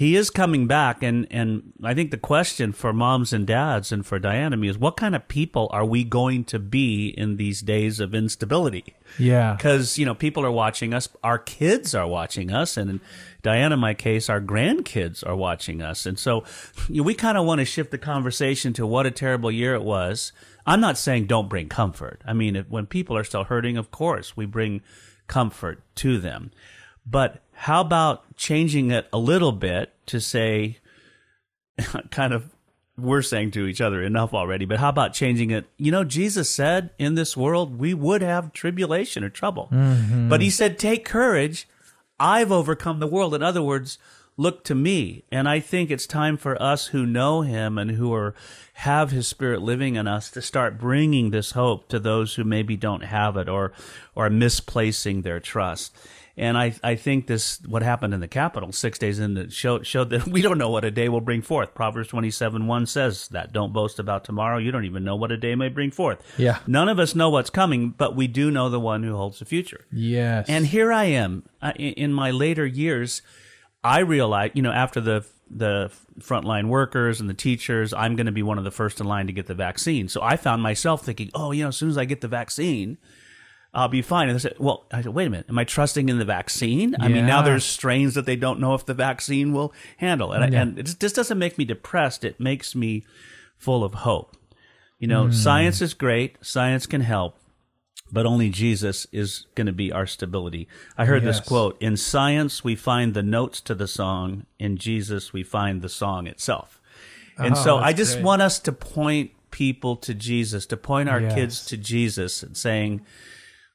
he 0.02 0.10
is 0.22 0.28
coming 0.42 0.64
back. 0.78 0.96
And 1.10 1.18
and 1.40 1.48
i 1.92 1.94
think 1.98 2.08
the 2.12 2.24
question 2.34 2.68
for 2.82 2.92
moms 3.06 3.30
and 3.36 3.46
dads 3.60 3.88
and 3.94 4.02
for 4.10 4.18
diana 4.28 4.54
and 4.56 4.62
me 4.64 4.70
is 4.74 4.78
what 4.86 4.96
kind 5.04 5.16
of 5.20 5.24
people 5.40 5.66
are 5.78 5.86
we 5.96 6.02
going 6.22 6.42
to 6.54 6.60
be 6.78 6.92
in 7.24 7.30
these 7.44 7.60
days 7.76 7.96
of 8.06 8.10
instability? 8.24 8.88
Yeah. 9.20 9.50
because 9.58 9.86
you 10.00 10.06
know 10.08 10.16
people 10.26 10.44
are 10.48 10.56
watching 10.66 10.90
us. 10.98 11.06
Our 11.30 11.40
kids 11.58 11.85
are 11.94 12.08
watching 12.08 12.52
us 12.52 12.78
and 12.78 13.00
Diana, 13.44 13.76
in 13.76 13.80
my 13.80 13.94
case 13.94 14.30
our 14.30 14.42
grandkids 14.42 15.26
are 15.26 15.36
watching 15.36 15.82
us 15.82 16.06
and 16.06 16.18
so 16.18 16.44
you 16.90 17.02
know, 17.02 17.04
we 17.04 17.14
kind 17.14 17.38
of 17.38 17.46
want 17.46 17.60
to 17.60 17.66
shift 17.66 17.92
the 17.92 17.98
conversation 17.98 18.74
to 18.74 18.88
what 18.88 19.06
a 19.06 19.12
terrible 19.12 19.52
year 19.52 19.76
it 19.76 19.84
was 19.84 20.32
i'm 20.66 20.80
not 20.80 20.98
saying 20.98 21.26
don't 21.26 21.50
bring 21.50 21.70
comfort 21.70 22.22
i 22.26 22.34
mean 22.34 22.56
if, 22.56 22.70
when 22.70 22.86
people 22.86 23.18
are 23.18 23.24
still 23.24 23.44
hurting 23.44 23.78
of 23.78 23.92
course 23.92 24.36
we 24.36 24.46
bring 24.46 24.82
comfort 25.28 25.82
to 25.96 26.18
them 26.18 26.52
but 27.06 27.42
how 27.54 27.82
about 27.82 28.36
changing 28.36 28.92
it 28.92 29.08
a 29.14 29.18
little 29.18 29.52
bit 29.52 29.94
to 30.08 30.20
say 30.20 30.78
kind 32.12 32.34
of 32.34 32.56
we're 32.98 33.22
saying 33.22 33.52
to 33.52 33.68
each 33.68 33.82
other 33.82 34.02
enough 34.02 34.34
already, 34.34 34.66
but 34.66 34.80
how 34.80 34.90
about 34.90 35.14
changing 35.14 35.52
it? 35.52 35.66
You 35.78 35.92
know, 35.92 36.04
Jesus 36.04 36.50
said 36.50 36.92
in 36.98 37.16
this 37.16 37.36
world 37.36 37.78
we 37.78 37.94
would 37.94 38.22
have 38.22 38.54
tribulation 38.54 39.24
or 39.24 39.30
trouble. 39.30 39.70
Mm-hmm. 39.72 40.30
But 40.30 40.42
he 40.42 40.50
said, 40.50 40.80
take 40.80 41.04
courage. 41.04 41.68
I've 42.20 42.52
overcome 42.52 43.00
the 43.00 43.08
world. 43.08 43.34
In 43.34 43.44
other 43.44 43.62
words, 43.62 43.98
look 44.38 44.64
to 44.66 44.76
me. 44.76 45.24
And 45.32 45.48
I 45.48 45.60
think 45.60 45.90
it's 45.90 46.08
time 46.08 46.38
for 46.38 46.62
us 46.62 46.88
who 46.88 47.06
know 47.06 47.42
him 47.42 47.78
and 47.78 47.92
who 47.92 48.14
are 48.14 48.34
have 48.80 49.12
his 49.12 49.28
spirit 49.28 49.62
living 49.62 49.96
in 49.96 50.08
us 50.08 50.30
to 50.32 50.42
start 50.42 50.78
bringing 50.78 51.30
this 51.30 51.52
hope 51.52 51.88
to 51.90 52.00
those 52.00 52.36
who 52.36 52.44
maybe 52.44 52.76
don't 52.76 53.04
have 53.04 53.38
it 53.38 53.48
or 53.48 53.72
or 54.16 54.30
misplacing 54.30 55.22
their 55.22 55.40
trust. 55.40 55.96
And 56.38 56.58
I, 56.58 56.76
I 56.84 56.96
think 56.96 57.28
this, 57.28 57.62
what 57.66 57.82
happened 57.82 58.14
in 58.14 58.20
the 58.20 58.28
Capitol 58.28 58.72
six 58.74 59.00
days 59.00 59.20
in, 59.20 59.36
the 59.36 59.50
showed, 59.50 59.88
showed 59.88 60.10
that 60.10 60.28
we 60.28 60.42
don't 60.42 60.58
know 60.58 60.70
what 60.70 60.84
a 60.84 60.92
day 60.92 61.08
will 61.08 61.22
bring 61.22 61.42
forth. 61.42 61.74
Proverbs 61.74 62.10
27 62.10 62.68
1 62.68 62.86
says 62.86 63.28
that. 63.30 63.54
Don't 63.54 63.72
boast 63.72 64.00
about 64.00 64.26
tomorrow. 64.26 64.58
You 64.58 64.72
don't 64.72 64.86
even 64.86 65.04
know 65.04 65.16
what 65.16 65.32
a 65.32 65.38
day 65.38 65.56
may 65.56 65.70
bring 65.70 65.92
forth. 65.92 66.22
Yeah. 66.38 66.60
None 66.68 66.90
of 66.90 67.00
us 67.00 67.16
know 67.16 67.30
what's 67.30 67.50
coming, 67.50 67.92
but 67.92 68.16
we 68.16 68.28
do 68.28 68.52
know 68.52 68.70
the 68.70 68.80
one 68.80 69.04
who 69.04 69.16
holds 69.16 69.40
the 69.40 69.46
future. 69.46 69.86
Yes. 69.92 70.48
And 70.50 70.66
here 70.66 70.92
I 70.92 71.06
am 71.06 71.44
uh, 71.62 71.72
in 71.78 71.94
in 71.94 72.14
my 72.14 72.32
later 72.32 72.66
years. 72.66 73.22
I 73.84 74.00
realized, 74.00 74.56
you 74.56 74.62
know, 74.62 74.72
after 74.72 75.00
the 75.00 75.26
the 75.50 75.92
frontline 76.20 76.68
workers 76.68 77.20
and 77.20 77.30
the 77.30 77.34
teachers, 77.34 77.94
I'm 77.94 78.16
going 78.16 78.26
to 78.26 78.32
be 78.32 78.44
one 78.44 78.58
of 78.58 78.64
the 78.64 78.72
first 78.72 79.00
in 79.00 79.06
line 79.06 79.28
to 79.28 79.34
get 79.34 79.48
the 79.48 79.54
vaccine. 79.54 80.08
So 80.10 80.22
I 80.22 80.38
found 80.38 80.64
myself 80.64 81.06
thinking, 81.06 81.30
oh, 81.34 81.52
you 81.52 81.64
know, 81.64 81.70
as 81.70 81.78
soon 81.78 81.90
as 81.90 81.98
I 81.98 82.06
get 82.06 82.22
the 82.22 82.28
vaccine, 82.28 82.98
I'll 83.76 83.90
be 83.90 84.02
fine. 84.02 84.30
And 84.30 84.36
I 84.36 84.40
said, 84.40 84.56
well, 84.58 84.86
I 84.92 85.02
said, 85.02 85.14
wait 85.14 85.28
a 85.28 85.30
minute, 85.30 85.48
am 85.50 85.60
I 85.60 85.66
trusting 85.66 86.08
in 86.08 86.18
the 86.18 86.26
vaccine? 86.26 86.96
I 87.00 87.10
mean, 87.10 87.26
now 87.26 87.42
there's 87.42 87.66
strains 87.66 88.14
that 88.16 88.26
they 88.26 88.38
don't 88.38 88.60
know 88.60 88.74
if 88.74 88.86
the 88.86 88.94
vaccine 88.94 89.52
will 89.54 89.74
handle, 89.98 90.32
and, 90.32 90.44
I, 90.44 90.48
and 90.60 90.80
it 90.80 90.84
just, 90.84 91.00
this 91.02 91.14
doesn't 91.14 91.38
make 91.38 91.58
me 91.58 91.66
depressed. 91.66 92.24
It 92.24 92.40
makes 92.40 92.74
me 92.74 93.04
full 93.58 93.84
of 93.84 93.94
hope. 93.94 94.36
You 94.98 95.08
know, 95.08 95.26
hmm. 95.26 95.32
science 95.32 95.82
is 95.82 95.94
great. 95.94 96.38
Science 96.42 96.86
can 96.86 97.02
help, 97.02 97.38
but 98.12 98.26
only 98.26 98.50
Jesus 98.50 99.08
is 99.12 99.46
going 99.56 99.68
to 99.68 99.74
be 99.74 99.92
our 99.92 100.08
stability. 100.08 100.68
I 100.98 101.06
heard 101.06 101.24
this 101.24 101.38
Yes. 101.38 101.48
quote 101.48 101.82
In 101.82 101.98
science, 101.98 102.64
we 102.64 102.76
find 102.76 103.14
the 103.14 103.24
notes 103.24 103.60
to 103.62 103.76
the 103.76 103.88
song. 103.88 104.46
In 104.58 104.78
Jesus, 104.78 105.34
we 105.34 105.44
find 105.44 105.82
the 105.82 105.90
song 105.90 106.28
itself. 106.28 106.80
And 107.38 107.56
Oh, 107.56 107.64
so 107.64 107.78
I 107.78 107.92
just 107.92 108.16
great. 108.16 108.26
want 108.26 108.42
us 108.42 108.60
to 108.60 108.72
point 108.72 109.32
people 109.52 109.98
to 109.98 110.14
Jesus, 110.14 110.66
to 110.68 110.78
point 110.78 111.10
our 111.10 111.22
Yes. 111.22 111.34
kids 111.36 111.66
to 111.66 111.78
Jesus 111.78 112.42
and 112.42 112.56
saying, 112.56 113.02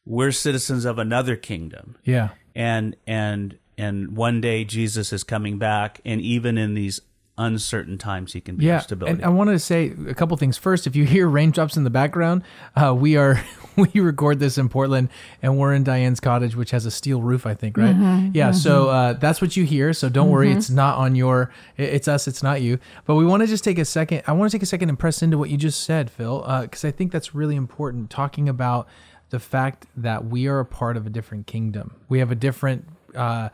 we're 0.07 0.33
citizens 0.33 0.85
of 0.85 0.99
another 0.99 1.37
kingdom. 1.37 1.97
yeah. 2.05 2.31
And, 2.55 2.97
and, 3.07 3.59
and 3.79 4.17
one 4.17 4.41
day 4.41 4.65
Jesus 4.65 5.13
is 5.13 5.23
coming 5.23 5.59
back. 5.59 6.01
And 6.05 6.21
even 6.21 6.59
in 6.59 6.75
these 6.75 7.01
uncertain 7.39 7.97
times, 7.97 8.33
He 8.33 8.41
can 8.41 8.57
be 8.57 8.67
yeah, 8.67 8.81
stability. 8.81 9.15
and 9.15 9.25
I 9.25 9.29
wanted 9.29 9.53
to 9.53 9.59
say 9.61 9.95
a 10.09 10.15
couple 10.15 10.37
things. 10.37 10.59
First, 10.59 10.87
if 10.87 10.95
you 10.97 11.05
hear 11.05 11.27
raindrops 11.29 11.77
in 11.77 11.85
the 11.85 11.91
background, 11.91 12.43
uh, 12.77 12.93
we 12.95 13.17
are 13.17 13.43
we 13.77 13.89
record 14.01 14.41
this 14.41 14.59
in 14.59 14.69
Portland, 14.69 15.09
and 15.43 15.57
we're 15.59 15.73
in 15.73 15.85
Diane's 15.85 16.21
cottage, 16.21 16.55
which 16.57 16.73
has 16.73 16.85
a 16.85 16.91
steel 16.91 17.23
roof, 17.23 17.47
I 17.47 17.55
think, 17.55 17.79
right? 17.79 17.95
Mm-hmm, 17.95 18.31
yeah, 18.35 18.51
so 18.51 18.89
uh, 18.91 19.13
that's 19.15 19.41
what 19.41 19.57
you 19.57 19.65
hear. 19.65 19.95
So 19.95 20.09
don't 20.11 20.29
worry, 20.29 20.53
it's 20.53 20.69
not 20.69 20.99
on 20.99 21.15
your. 21.15 21.51
It's 21.79 22.09
us, 22.09 22.29
it's 22.29 22.43
not 22.43 22.61
you. 22.61 22.79
But 23.07 23.15
we 23.15 23.25
want 23.25 23.43
to 23.43 23.47
just 23.47 23.65
take 23.65 23.79
a 23.79 23.85
second. 23.87 24.23
I 24.27 24.33
want 24.33 24.51
to 24.51 24.59
take 24.59 24.63
a 24.65 24.67
second 24.67 24.89
and 24.91 24.99
press 24.99 25.23
into 25.23 25.39
what 25.39 25.49
you 25.49 25.57
just 25.57 25.83
said, 25.85 26.11
Phil, 26.11 26.45
because 26.63 26.85
I 26.85 26.91
think 26.91 27.13
that's 27.13 27.35
really 27.35 27.57
important. 27.57 28.11
Talking 28.11 28.49
about 28.51 28.87
the 29.31 29.41
fact 29.41 29.87
that 29.97 30.27
we 30.27 30.47
are 30.47 30.61
a 30.61 30.65
part 30.65 30.97
of 30.97 31.07
a 31.07 31.11
different 31.11 31.47
kingdom. 31.47 31.95
We 32.09 32.19
have 32.19 32.31
a 32.31 32.35
different. 32.35 32.87
Uh, 33.15 33.49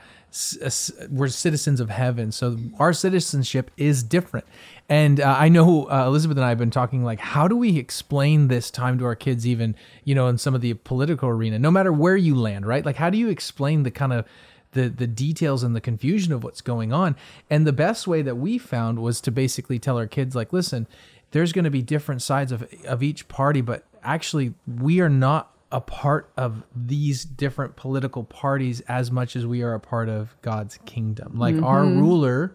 we're 1.09 1.29
citizens 1.29 1.81
of 1.81 1.89
heaven, 1.89 2.31
so 2.31 2.59
our 2.79 2.93
citizenship 2.93 3.71
is 3.79 4.03
different. 4.03 4.45
And 4.87 5.19
uh, 5.19 5.35
I 5.39 5.49
know 5.49 5.91
uh, 5.91 6.05
Elizabeth 6.07 6.37
and 6.37 6.45
I 6.45 6.51
have 6.51 6.59
been 6.59 6.71
talking 6.71 7.03
like, 7.03 7.21
how 7.21 7.49
do 7.49 7.57
we 7.57 7.79
explain 7.79 8.49
this 8.49 8.71
time 8.71 8.99
to 8.99 9.07
our 9.07 9.15
kids, 9.15 9.47
even 9.47 9.75
you 10.05 10.15
know, 10.15 10.29
in 10.29 10.37
some 10.37 10.55
of 10.55 10.61
the 10.61 10.75
political 10.75 11.31
arena, 11.31 11.59
no 11.59 11.71
matter 11.71 11.91
where 11.91 12.17
you 12.17 12.35
land, 12.35 12.67
right? 12.67 12.85
Like, 12.85 12.97
how 12.97 13.09
do 13.09 13.17
you 13.17 13.29
explain 13.31 13.83
the 13.83 13.91
kind 13.91 14.13
of 14.13 14.27
the 14.73 14.91
the 14.91 15.07
details 15.07 15.63
and 15.63 15.75
the 15.75 15.81
confusion 15.81 16.35
of 16.35 16.45
what's 16.45 16.61
going 16.61 16.93
on? 16.93 17.17
And 17.49 17.67
the 17.67 17.73
best 17.73 18.07
way 18.07 18.21
that 18.21 18.37
we 18.37 18.59
found 18.59 18.99
was 18.99 19.23
to 19.23 19.31
basically 19.31 19.79
tell 19.79 19.97
our 19.97 20.07
kids, 20.07 20.37
like, 20.37 20.53
listen, 20.53 20.87
there's 21.31 21.53
going 21.53 21.65
to 21.65 21.71
be 21.71 21.83
different 21.83 22.21
sides 22.21 22.53
of 22.53 22.71
of 22.85 23.03
each 23.03 23.27
party, 23.29 23.63
but 23.63 23.85
actually, 24.03 24.53
we 24.67 25.01
are 25.01 25.09
not 25.09 25.56
a 25.73 25.81
part 25.81 26.31
of 26.37 26.63
these 26.75 27.25
different 27.25 27.77
political 27.77 28.25
parties 28.25 28.81
as 28.83 29.11
much 29.11 29.35
as 29.35 29.45
we 29.45 29.63
are 29.63 29.75
a 29.75 29.81
part 29.81 30.09
of 30.09 30.35
God's 30.43 30.79
kingdom. 30.85 31.39
Like 31.39 31.61
our 31.61 31.85
ruler 31.85 32.55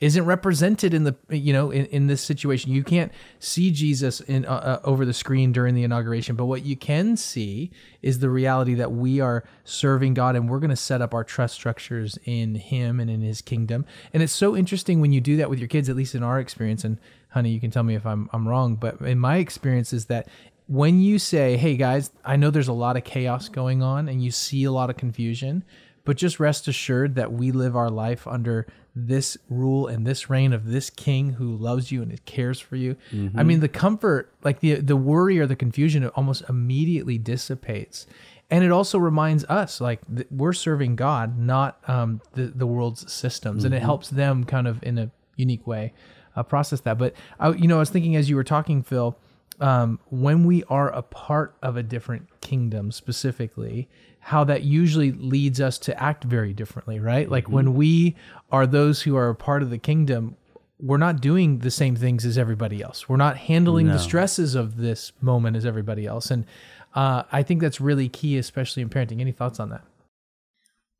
isn't 0.00 0.24
represented 0.26 0.92
in 0.92 1.04
the 1.04 1.16
you 1.30 1.52
know 1.52 1.70
in, 1.70 1.86
in 1.86 2.06
this 2.08 2.20
situation. 2.20 2.72
You 2.72 2.84
can't 2.84 3.10
see 3.38 3.70
jesus 3.70 4.20
in 4.20 4.44
uh, 4.44 4.50
uh, 4.52 4.80
over 4.84 5.04
the 5.04 5.12
screen 5.12 5.52
during 5.52 5.74
the 5.74 5.82
inauguration 5.82 6.36
but 6.36 6.44
what 6.46 6.64
you 6.64 6.76
can 6.76 7.16
see 7.16 7.70
is 8.02 8.18
the 8.18 8.28
reality 8.28 8.74
that 8.74 8.92
we 8.92 9.20
are 9.20 9.44
serving 9.64 10.14
god 10.14 10.36
and 10.36 10.48
we're 10.48 10.58
going 10.58 10.70
to 10.70 10.76
set 10.76 11.00
up 11.00 11.14
our 11.14 11.24
trust 11.24 11.54
structures 11.54 12.18
in 12.24 12.54
him 12.56 13.00
and 13.00 13.10
in 13.10 13.20
his 13.20 13.40
kingdom. 13.40 13.86
And 14.12 14.22
it's 14.22 14.32
so 14.32 14.56
interesting 14.56 15.00
when 15.00 15.12
you 15.12 15.20
do 15.20 15.36
that 15.38 15.48
with 15.48 15.58
your 15.58 15.68
kids 15.68 15.88
at 15.88 15.96
least 15.96 16.14
in 16.14 16.22
our 16.22 16.38
experience 16.38 16.84
and 16.84 16.98
honey 17.30 17.50
you 17.50 17.60
can 17.60 17.70
tell 17.70 17.82
me 17.82 17.94
if 17.94 18.06
i'm, 18.06 18.28
I'm 18.32 18.46
wrong 18.46 18.76
but 18.76 19.00
in 19.00 19.18
my 19.18 19.38
experience 19.38 19.92
is 19.92 20.06
that 20.06 20.28
when 20.66 21.00
you 21.00 21.18
say 21.18 21.56
hey 21.56 21.76
guys 21.76 22.10
i 22.24 22.36
know 22.36 22.50
there's 22.50 22.68
a 22.68 22.72
lot 22.72 22.96
of 22.96 23.04
chaos 23.04 23.48
going 23.48 23.82
on 23.82 24.08
and 24.08 24.24
you 24.24 24.30
see 24.30 24.64
a 24.64 24.72
lot 24.72 24.88
of 24.88 24.96
confusion 24.96 25.62
but 26.04 26.16
just 26.16 26.38
rest 26.38 26.68
assured 26.68 27.14
that 27.14 27.32
we 27.32 27.50
live 27.50 27.74
our 27.76 27.90
life 27.90 28.26
under 28.26 28.66
this 28.94 29.36
rule 29.48 29.86
and 29.88 30.06
this 30.06 30.30
reign 30.30 30.52
of 30.52 30.66
this 30.66 30.90
king 30.90 31.30
who 31.30 31.56
loves 31.56 31.90
you 31.90 32.02
and 32.02 32.24
cares 32.26 32.60
for 32.60 32.76
you. 32.76 32.96
I 33.34 33.42
mean, 33.42 33.60
the 33.60 33.68
comfort, 33.68 34.32
like 34.44 34.60
the 34.60 34.74
the 34.74 34.96
worry 34.96 35.38
or 35.40 35.46
the 35.46 35.56
confusion, 35.56 36.04
it 36.04 36.12
almost 36.14 36.42
immediately 36.48 37.18
dissipates. 37.18 38.06
And 38.50 38.62
it 38.62 38.70
also 38.70 38.98
reminds 38.98 39.44
us, 39.46 39.80
like 39.80 40.00
th- 40.14 40.28
we're 40.30 40.52
serving 40.52 40.96
God, 40.96 41.38
not 41.38 41.78
um, 41.88 42.20
the 42.34 42.46
the 42.54 42.66
world's 42.66 43.10
systems, 43.10 43.64
and 43.64 43.74
it 43.74 43.82
helps 43.82 44.10
them 44.10 44.44
kind 44.44 44.68
of 44.68 44.80
in 44.82 44.98
a 44.98 45.10
unique 45.36 45.66
way 45.66 45.92
uh, 46.36 46.42
process 46.42 46.80
that. 46.80 46.98
But 46.98 47.14
I, 47.40 47.50
you 47.52 47.66
know, 47.66 47.76
I 47.76 47.80
was 47.80 47.90
thinking 47.90 48.14
as 48.14 48.28
you 48.30 48.36
were 48.36 48.44
talking, 48.44 48.82
Phil, 48.82 49.16
um, 49.60 49.98
when 50.10 50.44
we 50.44 50.64
are 50.64 50.90
a 50.90 51.02
part 51.02 51.56
of 51.62 51.76
a 51.76 51.82
different 51.82 52.28
kingdom 52.40 52.90
specifically, 52.92 53.88
how 54.20 54.44
that 54.44 54.62
usually 54.62 55.12
leads 55.12 55.60
us 55.60 55.78
to 55.78 56.02
act 56.02 56.24
very 56.24 56.52
differently, 56.52 56.98
right? 56.98 57.30
Like 57.30 57.48
when 57.48 57.74
we 57.74 58.16
are 58.50 58.66
those 58.66 59.02
who 59.02 59.16
are 59.16 59.28
a 59.28 59.34
part 59.34 59.62
of 59.62 59.70
the 59.70 59.78
kingdom, 59.78 60.36
we're 60.80 60.96
not 60.96 61.20
doing 61.20 61.58
the 61.58 61.70
same 61.70 61.94
things 61.94 62.24
as 62.24 62.36
everybody 62.38 62.82
else. 62.82 63.08
We're 63.08 63.16
not 63.16 63.36
handling 63.36 63.86
the 63.88 63.98
stresses 63.98 64.54
of 64.54 64.76
this 64.76 65.12
moment 65.20 65.56
as 65.56 65.64
everybody 65.64 66.06
else. 66.06 66.30
And 66.30 66.46
uh, 66.94 67.24
I 67.32 67.42
think 67.42 67.60
that's 67.60 67.80
really 67.80 68.08
key, 68.08 68.38
especially 68.38 68.82
in 68.82 68.88
parenting. 68.88 69.20
Any 69.20 69.32
thoughts 69.32 69.60
on 69.60 69.70
that? 69.70 69.82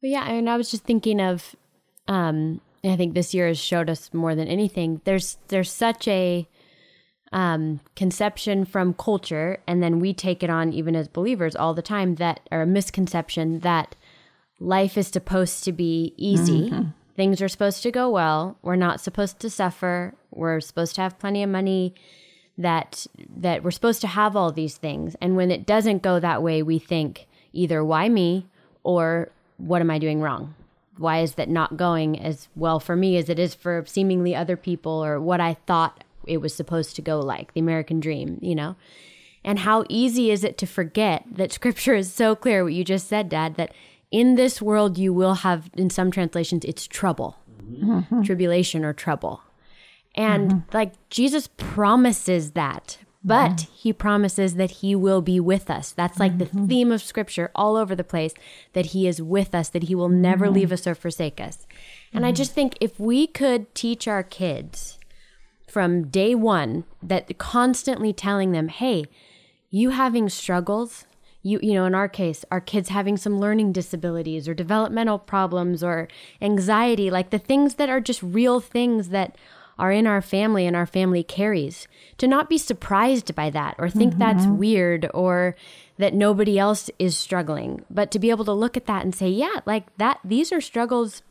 Well, 0.03 0.13
yeah, 0.13 0.29
and 0.29 0.51
I 0.51 0.57
was 0.57 0.71
just 0.71 0.85
thinking 0.85 1.21
of, 1.21 1.57
um, 2.09 2.61
I 2.85 2.97
think 2.97 3.15
this 3.15 3.33
year 3.33 3.49
has 3.49 3.59
showed 3.59 3.89
us 3.89 4.13
more 4.13 4.35
than 4.35 4.49
anything. 4.49 5.01
There's 5.05 5.39
there's 5.49 5.71
such 5.71 6.07
a 6.09 6.47
um, 7.35 7.81
conception 7.97 8.65
from 8.65 8.95
culture, 8.95 9.59
and 9.67 9.83
then 9.83 9.99
we 9.99 10.15
take 10.15 10.45
it 10.45 10.49
on 10.49 10.73
even 10.73 10.95
as 10.95 11.09
believers 11.09 11.57
all 11.57 11.75
the 11.75 11.83
time 11.83 12.15
that 12.15 12.39
or 12.53 12.63
a 12.63 12.67
misconception 12.67 13.59
that 13.59 13.97
life 14.61 14.97
is 14.97 15.09
supposed 15.09 15.65
to 15.65 15.73
be 15.73 16.15
easy. 16.17 16.71
Things 17.17 17.43
are 17.43 17.49
supposed 17.49 17.83
to 17.83 17.91
go 17.91 18.09
well. 18.09 18.57
We're 18.63 18.77
not 18.77 19.01
supposed 19.01 19.41
to 19.41 19.51
suffer. 19.51 20.15
We're 20.31 20.61
supposed 20.61 20.95
to 20.95 21.01
have 21.01 21.19
plenty 21.19 21.43
of 21.43 21.51
money. 21.51 21.95
That 22.57 23.09
that 23.37 23.65
we're 23.65 23.73
supposed 23.73 24.01
to 24.03 24.07
have 24.07 24.37
all 24.37 24.53
these 24.53 24.77
things, 24.77 25.17
and 25.21 25.35
when 25.35 25.51
it 25.51 25.67
doesn't 25.67 26.05
go 26.05 26.21
that 26.21 26.41
way, 26.41 26.63
we 26.63 26.79
think 26.79 27.27
either 27.53 27.85
why 27.85 28.09
me 28.09 28.47
or 28.85 29.33
what 29.57 29.81
am 29.81 29.91
I 29.91 29.99
doing 29.99 30.21
wrong? 30.21 30.55
Why 30.97 31.19
is 31.19 31.35
that 31.35 31.49
not 31.49 31.77
going 31.77 32.17
as 32.21 32.47
well 32.55 32.79
for 32.79 32.95
me 32.95 33.17
as 33.17 33.29
it 33.29 33.41
is 33.41 33.57
for 33.57 33.83
seemingly 33.87 34.37
other 34.37 34.57
people 34.57 35.05
or 35.05 35.21
what 35.21 35.41
I 35.41 35.55
thought 35.67 36.04
it 36.27 36.39
was 36.39 36.55
supposed 36.55 36.97
to 36.97 37.03
go 37.03 37.21
like, 37.21 37.53
the 37.53 37.61
American 37.61 38.01
dream, 38.01 38.39
you 38.41 38.55
know? 38.55 38.77
And 39.45 39.59
how 39.59 39.85
easy 39.89 40.31
is 40.31 40.43
it 40.43 40.57
to 40.59 40.67
forget 40.67 41.25
that 41.31 41.53
scripture 41.53 41.95
is 41.95 42.13
so 42.13 42.35
clear, 42.35 42.65
what 42.65 42.73
you 42.73 42.85
just 42.85 43.09
said, 43.09 43.29
Dad, 43.29 43.57
that 43.57 43.75
in 44.11 44.37
this 44.37 44.63
world 44.63 44.97
you 44.97 45.13
will 45.13 45.35
have, 45.35 45.71
in 45.75 45.91
some 45.91 46.11
translations, 46.11 46.65
it's 46.65 46.87
trouble, 46.87 47.37
mm-hmm. 47.63 48.23
tribulation 48.23 48.85
or 48.85 48.93
trouble. 48.93 49.43
And 50.15 50.51
mm-hmm. 50.51 50.77
like 50.77 50.93
Jesus 51.11 51.49
promises 51.57 52.53
that, 52.53 52.99
but 53.27 53.63
he 53.73 53.93
promises 53.93 54.55
that 54.55 54.71
he 54.71 54.95
will 54.95 55.23
be 55.23 55.41
with 55.41 55.71
us. 55.71 55.93
That's 55.93 56.21
like 56.21 56.39
the 56.39 56.45
mm-hmm. 56.45 56.67
theme 56.67 56.93
of 56.93 57.03
scripture 57.03 57.51
all 57.55 57.77
over 57.77 57.95
the 57.95 58.05
place 58.05 58.35
that 58.75 58.87
he 58.87 59.09
is 59.09 59.21
with 59.21 59.55
us, 59.55 59.71
that 59.71 59.85
he 59.85 59.95
will 59.95 60.11
never 60.11 60.51
leave 60.51 60.71
us 60.73 60.87
or 60.87 60.95
forsake 60.95 61.41
us. 61.41 61.67
And 62.13 62.25
I 62.25 62.33
just 62.33 62.53
think 62.53 62.77
if 62.81 63.01
we 63.01 63.27
could 63.27 63.75
teach 63.75 64.07
our 64.07 64.23
kids 64.23 64.99
from 65.75 66.07
day 66.07 66.37
one 66.37 66.85
that 67.03 67.37
constantly 67.37 68.13
telling 68.13 68.53
them, 68.53 68.69
hey, 68.69 69.05
you 69.71 69.91
having 69.91 70.29
struggles, 70.29 71.05
you 71.43 71.59
you 71.61 71.75
know, 71.75 71.85
in 71.85 71.97
our 71.97 72.09
case, 72.09 72.45
our 72.53 72.61
kids 72.61 72.91
having 72.91 73.17
some 73.17 73.41
learning 73.41 73.73
disabilities 73.73 74.49
or 74.49 74.55
developmental 74.55 75.19
problems 75.19 75.83
or 75.83 76.07
anxiety, 76.41 77.11
like 77.11 77.31
the 77.31 77.41
things 77.41 77.75
that 77.75 77.89
are 77.89 78.01
just 78.01 78.23
real 78.23 78.61
things 78.61 79.09
that 79.09 79.37
are 79.77 79.91
in 79.91 80.07
our 80.07 80.23
family 80.23 80.65
and 80.65 80.77
our 80.77 80.87
family 80.87 81.25
carries, 81.25 81.89
to 82.19 82.29
not 82.29 82.49
be 82.49 82.57
surprised 82.57 83.35
by 83.35 83.51
that 83.51 83.75
or 83.77 83.91
think 83.91 84.13
mm-hmm. 84.13 84.21
that's 84.21 84.47
weird 84.47 85.11
or 85.13 85.57
that 85.99 86.15
nobody 86.15 86.57
else 86.57 86.89
is 87.01 87.19
struggling, 87.19 87.85
but 87.91 88.13
to 88.13 88.21
be 88.21 88.31
able 88.31 88.45
to 88.45 88.53
look 88.53 88.77
at 88.77 88.87
that 88.87 89.03
and 89.03 89.13
say, 89.13 89.29
yeah, 89.29 89.59
like 89.67 89.87
that 89.97 90.21
these 90.25 90.53
are 90.53 90.61
struggles 90.61 91.25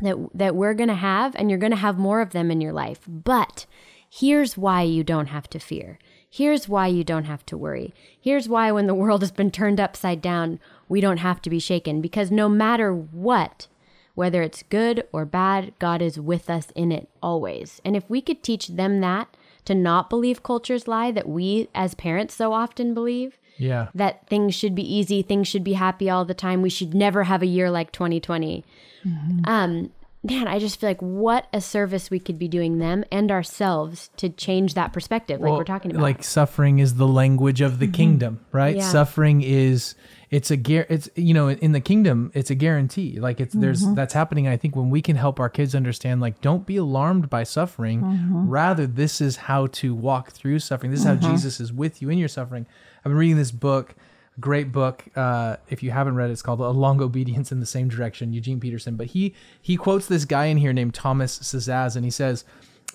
that 0.00 0.16
that 0.34 0.56
we're 0.56 0.74
going 0.74 0.88
to 0.88 0.94
have 0.94 1.34
and 1.36 1.50
you're 1.50 1.58
going 1.58 1.72
to 1.72 1.76
have 1.76 1.98
more 1.98 2.20
of 2.20 2.30
them 2.30 2.50
in 2.50 2.60
your 2.60 2.72
life. 2.72 3.00
But 3.06 3.66
here's 4.08 4.56
why 4.56 4.82
you 4.82 5.04
don't 5.04 5.28
have 5.28 5.48
to 5.50 5.58
fear. 5.58 5.98
Here's 6.28 6.68
why 6.68 6.88
you 6.88 7.04
don't 7.04 7.24
have 7.24 7.46
to 7.46 7.56
worry. 7.56 7.94
Here's 8.20 8.48
why 8.48 8.70
when 8.72 8.86
the 8.86 8.94
world 9.02 9.22
has 9.22 9.30
been 9.30 9.50
turned 9.50 9.80
upside 9.80 10.20
down, 10.20 10.60
we 10.88 11.00
don't 11.00 11.18
have 11.18 11.40
to 11.42 11.50
be 11.50 11.58
shaken 11.58 12.00
because 12.00 12.30
no 12.30 12.48
matter 12.48 12.92
what, 12.92 13.68
whether 14.14 14.42
it's 14.42 14.62
good 14.64 15.06
or 15.12 15.24
bad, 15.24 15.72
God 15.78 16.02
is 16.02 16.18
with 16.18 16.48
us 16.50 16.68
in 16.74 16.92
it 16.92 17.08
always. 17.22 17.80
And 17.84 17.96
if 17.96 18.08
we 18.08 18.20
could 18.20 18.42
teach 18.42 18.68
them 18.68 19.00
that 19.00 19.36
to 19.66 19.74
not 19.74 20.08
believe 20.08 20.42
culture's 20.42 20.88
lie 20.88 21.10
that 21.10 21.28
we 21.28 21.68
as 21.74 21.94
parents 21.94 22.34
so 22.34 22.52
often 22.52 22.94
believe, 22.94 23.38
Yeah. 23.58 23.88
that 23.94 24.26
things 24.28 24.54
should 24.54 24.74
be 24.74 24.82
easy, 24.82 25.22
things 25.22 25.48
should 25.48 25.64
be 25.64 25.74
happy 25.74 26.10
all 26.10 26.24
the 26.24 26.34
time. 26.34 26.62
We 26.62 26.70
should 26.70 26.94
never 26.94 27.24
have 27.24 27.42
a 27.42 27.46
year 27.46 27.70
like 27.70 27.92
2020. 27.92 28.64
Mm-hmm. 29.04 29.40
Um, 29.44 29.90
man, 30.26 30.48
I 30.48 30.58
just 30.58 30.80
feel 30.80 30.90
like 30.90 31.00
what 31.00 31.46
a 31.52 31.60
service 31.60 32.10
we 32.10 32.18
could 32.18 32.38
be 32.38 32.48
doing 32.48 32.78
them 32.78 33.04
and 33.10 33.30
ourselves 33.30 34.10
to 34.16 34.28
change 34.28 34.74
that 34.74 34.92
perspective, 34.92 35.40
like 35.40 35.52
we're 35.52 35.64
talking 35.64 35.90
about. 35.90 36.02
Like 36.02 36.24
suffering 36.24 36.78
is 36.78 36.96
the 36.96 37.06
language 37.06 37.60
of 37.60 37.78
the 37.78 37.86
mm-hmm. 37.86 37.94
kingdom, 37.94 38.40
right? 38.52 38.76
Yeah. 38.76 38.88
Suffering 38.88 39.42
is 39.42 39.94
it's 40.30 40.50
a 40.50 40.56
gar- 40.56 40.86
it's 40.88 41.08
you 41.14 41.34
know 41.34 41.48
in 41.48 41.72
the 41.72 41.80
kingdom 41.80 42.32
it's 42.34 42.50
a 42.50 42.54
guarantee. 42.54 43.20
Like 43.20 43.40
it's 43.40 43.54
there's 43.54 43.84
mm-hmm. 43.84 43.94
that's 43.94 44.14
happening. 44.14 44.48
I 44.48 44.56
think 44.56 44.74
when 44.74 44.90
we 44.90 45.00
can 45.02 45.16
help 45.16 45.38
our 45.38 45.48
kids 45.48 45.74
understand, 45.74 46.20
like 46.20 46.40
don't 46.40 46.66
be 46.66 46.76
alarmed 46.76 47.30
by 47.30 47.44
suffering. 47.44 48.02
Rather, 48.48 48.86
this 48.86 49.20
is 49.20 49.36
how 49.36 49.66
to 49.68 49.94
walk 49.94 50.32
through 50.32 50.58
suffering. 50.58 50.90
This 50.90 51.00
is 51.00 51.06
how 51.06 51.16
Jesus 51.16 51.60
is 51.60 51.72
with 51.72 52.02
you 52.02 52.10
in 52.10 52.18
your 52.18 52.28
suffering. 52.28 52.66
I've 53.06 53.10
been 53.10 53.18
reading 53.18 53.36
this 53.36 53.52
book. 53.52 53.94
a 54.36 54.40
Great 54.40 54.72
book. 54.72 55.04
Uh, 55.14 55.58
if 55.70 55.80
you 55.80 55.92
haven't 55.92 56.16
read 56.16 56.28
it, 56.28 56.32
it's 56.32 56.42
called 56.42 56.58
"A 56.58 56.70
Long 56.70 57.00
Obedience 57.00 57.52
in 57.52 57.60
the 57.60 57.66
Same 57.66 57.88
Direction." 57.88 58.32
Eugene 58.32 58.58
Peterson, 58.58 58.96
but 58.96 59.06
he 59.06 59.32
he 59.62 59.76
quotes 59.76 60.06
this 60.08 60.24
guy 60.24 60.46
in 60.46 60.56
here 60.56 60.72
named 60.72 60.92
Thomas 60.92 61.38
Szasz, 61.38 61.94
and 61.94 62.04
he 62.04 62.10
says, 62.10 62.44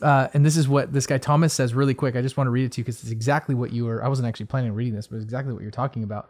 uh, 0.01 0.27
and 0.33 0.45
this 0.45 0.57
is 0.57 0.67
what 0.67 0.91
this 0.91 1.07
guy 1.07 1.17
Thomas 1.17 1.53
says 1.53 1.73
really 1.73 1.93
quick. 1.93 2.17
I 2.17 2.21
just 2.21 2.35
want 2.35 2.47
to 2.47 2.51
read 2.51 2.65
it 2.65 2.73
to 2.73 2.81
you 2.81 2.83
because 2.83 3.01
it's 3.01 3.11
exactly 3.11 3.55
what 3.55 3.71
you 3.71 3.85
were. 3.85 4.03
I 4.03 4.09
wasn't 4.09 4.27
actually 4.27 4.47
planning 4.47 4.71
on 4.71 4.75
reading 4.75 4.95
this, 4.95 5.07
but 5.07 5.15
it's 5.15 5.23
exactly 5.23 5.53
what 5.53 5.61
you're 5.61 5.71
talking 5.71 6.03
about. 6.03 6.29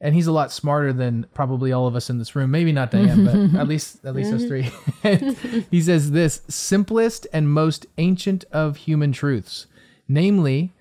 and 0.00 0.14
he's 0.14 0.28
a 0.28 0.32
lot 0.32 0.52
smarter 0.52 0.92
than 0.92 1.26
probably 1.34 1.72
all 1.72 1.88
of 1.88 1.96
us 1.96 2.08
in 2.08 2.18
this 2.18 2.36
room. 2.36 2.52
Maybe 2.52 2.70
not 2.70 2.92
Diane, 2.92 3.24
but 3.24 3.34
at 3.60 3.66
least 3.66 4.04
at 4.04 4.14
least 4.14 4.32
us 4.32 4.44
three. 4.44 4.70
he 5.72 5.80
says 5.80 6.12
this 6.12 6.42
simplest 6.46 7.26
and 7.32 7.50
most 7.50 7.86
ancient 7.98 8.44
of 8.52 8.76
human 8.76 9.10
truths, 9.10 9.66
namely 10.06 10.72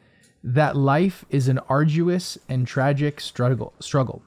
that 0.45 0.77
life 0.77 1.25
is 1.31 1.47
an 1.47 1.57
arduous 1.67 2.37
and 2.47 2.67
tragic 2.67 3.19
struggle. 3.19 3.73
Struggle. 3.79 4.21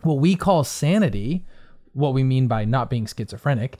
What 0.00 0.14
we 0.14 0.34
call 0.34 0.64
sanity, 0.64 1.44
what 1.92 2.14
we 2.14 2.24
mean 2.24 2.48
by 2.48 2.64
not 2.64 2.88
being 2.88 3.06
schizophrenic, 3.06 3.76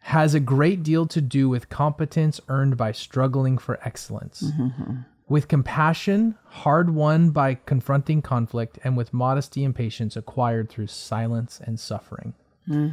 has 0.00 0.34
a 0.34 0.40
great 0.40 0.82
deal 0.82 1.06
to 1.06 1.22
do 1.22 1.48
with 1.48 1.70
competence 1.70 2.42
earned 2.48 2.76
by 2.76 2.92
struggling 2.92 3.56
for 3.56 3.80
excellence. 3.82 4.42
Mm-hmm. 4.42 4.96
With 5.26 5.48
compassion, 5.48 6.34
hard 6.44 6.94
won 6.94 7.30
by 7.30 7.54
confronting 7.54 8.20
conflict, 8.20 8.78
and 8.84 8.94
with 8.94 9.14
modesty 9.14 9.64
and 9.64 9.74
patience 9.74 10.16
acquired 10.16 10.68
through 10.68 10.88
silence 10.88 11.58
and 11.64 11.80
suffering. 11.80 12.34
Hmm. 12.66 12.88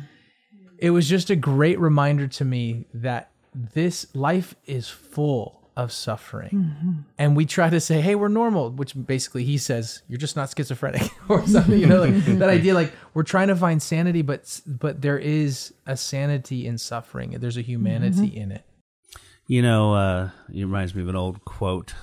It 0.77 0.91
was 0.91 1.09
just 1.09 1.29
a 1.29 1.35
great 1.35 1.77
reminder 1.77 2.27
to 2.27 2.45
me 2.45 2.85
that 2.93 3.29
this 3.53 4.07
life 4.15 4.55
is 4.65 4.88
full 4.88 5.61
of 5.78 5.92
suffering. 5.92 7.06
And 7.18 7.36
we 7.36 7.46
try 7.46 7.70
to 7.70 7.80
say, 7.80 8.01
hey, 8.01 8.16
we're 8.16 8.28
normal, 8.28 8.72
which 8.72 8.94
basically 9.06 9.44
he 9.44 9.58
says, 9.58 10.01
you're 10.08 10.20
just 10.20 10.36
not 10.36 10.54
schizophrenic 10.56 11.10
or 11.30 11.46
something, 11.48 11.80
you 11.80 11.88
know, 11.88 12.01
like 12.01 12.25
that 12.25 12.50
idea, 12.50 12.74
like 12.74 12.92
we're 13.13 13.24
trying 13.24 13.48
to 13.48 13.56
find 13.56 13.82
sanity, 13.82 14.22
but, 14.22 14.62
but 14.66 15.01
there 15.01 15.18
is 15.18 15.74
a 15.86 15.96
sanity 15.96 16.68
in 16.68 16.78
suffering. 16.78 17.32
There's 17.40 17.58
a 17.58 17.62
humanity 17.62 18.28
in 18.28 18.51
it. 18.51 18.66
You 19.48 19.62
know, 19.62 19.96
uh, 19.96 20.30
it 20.54 20.62
reminds 20.62 20.94
me 20.94 21.01
of 21.01 21.10
an 21.10 21.16
old 21.16 21.44
quote 21.46 21.94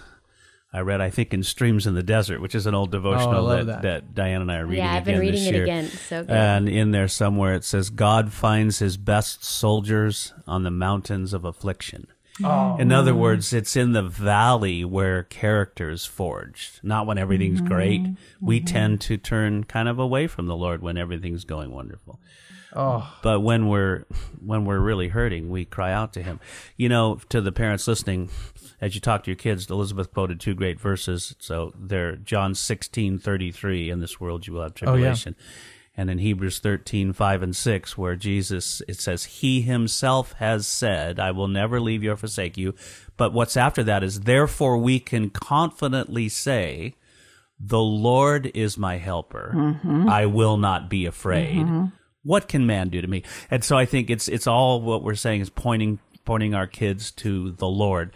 I 0.71 0.81
read, 0.81 1.01
I 1.01 1.09
think, 1.09 1.33
in 1.33 1.43
Streams 1.43 1.87
in 1.87 1.95
the 1.95 2.03
Desert, 2.03 2.43
which 2.43 2.55
is 2.55 2.67
an 2.67 2.75
old 2.75 2.91
devotional 2.91 3.43
love 3.43 3.67
that, 3.67 3.83
that. 3.83 4.15
Diane 4.15 4.43
and 4.43 4.53
I 4.53 4.59
are 4.59 4.67
reading 4.67 4.85
yeah, 4.85 4.95
I've 4.95 5.05
been 5.05 5.15
again 5.15 5.21
reading 5.21 5.41
this 5.41 5.49
it 5.49 5.55
year. 5.55 5.63
again. 5.63 5.87
So 5.87 6.23
good. 6.25 6.31
And 6.31 6.69
in 6.69 6.91
there 6.91 7.09
somewhere 7.09 7.55
it 7.55 7.65
says, 7.65 7.89
God 7.89 8.33
finds 8.33 8.79
his 8.81 8.99
best 8.99 9.43
soldiers 9.43 10.35
on 10.47 10.65
the 10.65 10.71
mountains 10.71 11.33
of 11.33 11.47
affliction. 11.47 12.09
Oh. 12.45 12.77
In 12.79 12.93
other 12.93 13.15
words, 13.15 13.53
it's 13.53 13.77
in 13.77 13.93
the 13.93 14.03
valley 14.03 14.85
where 14.85 15.25
characters 15.25 16.05
forged, 16.05 16.81
not 16.83 17.07
when 17.07 17.19
everything's 17.19 17.61
mm-hmm. 17.61 17.75
great. 17.75 18.07
We 18.41 18.59
mm-hmm. 18.59 18.67
tend 18.67 19.01
to 19.03 19.17
turn 19.17 19.65
kind 19.65 19.89
of 19.89 19.99
away 19.99 20.27
from 20.27 20.47
the 20.47 20.57
Lord 20.57 20.83
when 20.83 20.97
everything's 20.97 21.45
going 21.45 21.73
wonderful. 21.73 22.21
Oh, 22.75 23.13
But 23.23 23.41
when 23.41 23.69
we're 23.69 24.05
when 24.45 24.67
we're 24.67 24.79
really 24.79 25.09
hurting, 25.09 25.49
we 25.49 25.65
cry 25.65 25.91
out 25.91 26.13
to 26.13 26.23
him. 26.23 26.39
You 26.77 26.89
know, 26.89 27.19
to 27.31 27.41
the 27.41 27.51
parents 27.51 27.89
listening, 27.89 28.29
as 28.81 28.95
you 28.95 29.01
talk 29.01 29.25
to 29.25 29.31
your 29.31 29.37
kids, 29.37 29.71
Elizabeth 29.71 30.13
quoted 30.13 30.39
two 30.39 30.55
great 30.55 30.79
verses. 30.79 31.35
So 31.39 31.73
they're 31.79 32.17
John 32.17 32.55
sixteen 32.55 33.19
thirty 33.19 33.51
three, 33.51 33.89
in 33.89 34.01
this 34.01 34.21
world 34.21 34.47
you 34.47 34.53
will 34.53 34.63
have 34.63 34.75
Oh, 34.83 34.97
yeah. 34.97 35.15
And 35.99 36.09
in 36.11 36.19
Hebrews 36.19 36.61
13, 36.61 37.13
5 37.13 37.43
and 37.43 37.57
6, 37.57 37.99
where 37.99 38.15
Jesus, 38.15 38.81
it 38.87 39.01
says, 39.01 39.25
He 39.25 39.63
himself 39.63 40.33
has 40.35 40.65
said, 40.65 41.19
I 41.19 41.33
will 41.33 41.49
never 41.49 41.81
leave 41.81 42.05
you 42.05 42.13
or 42.13 42.17
forsake 42.17 42.57
you. 42.57 42.77
But 43.17 43.33
what's 43.33 43.57
after 43.57 43.83
that 43.83 44.05
is, 44.05 44.21
therefore 44.21 44.79
we 44.79 45.01
can 45.01 45.29
confidently 45.29 46.29
say, 46.29 46.95
the 47.59 47.81
Lord 47.81 48.53
is 48.55 48.79
my 48.79 48.99
helper. 48.99 49.53
Mm-hmm. 49.53 50.09
I 50.09 50.27
will 50.27 50.57
not 50.57 50.89
be 50.89 51.05
afraid. 51.05 51.57
Mm-hmm. 51.57 51.87
What 52.23 52.47
can 52.47 52.65
man 52.65 52.91
do 52.91 53.01
to 53.01 53.09
me? 53.09 53.25
And 53.51 53.65
so 53.65 53.77
I 53.77 53.85
think 53.85 54.09
it's 54.09 54.29
it's 54.29 54.47
all 54.47 54.81
what 54.81 55.03
we're 55.03 55.17
saying 55.17 55.41
is 55.41 55.51
pointing 55.51 55.99
pointing 56.25 56.55
our 56.55 56.67
kids 56.69 57.11
to 57.13 57.53
the 57.53 57.67
Lord. 57.67 58.13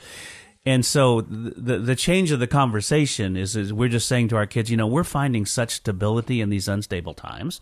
And 0.64 0.86
so 0.86 1.22
the 1.22 1.78
the 1.78 1.96
change 1.96 2.30
of 2.30 2.38
the 2.38 2.46
conversation 2.46 3.36
is 3.36 3.56
is 3.56 3.72
we're 3.72 3.88
just 3.88 4.06
saying 4.06 4.28
to 4.28 4.36
our 4.36 4.46
kids, 4.46 4.70
you 4.70 4.76
know, 4.76 4.86
we're 4.86 5.02
finding 5.02 5.44
such 5.44 5.72
stability 5.72 6.40
in 6.40 6.50
these 6.50 6.68
unstable 6.68 7.14
times. 7.14 7.60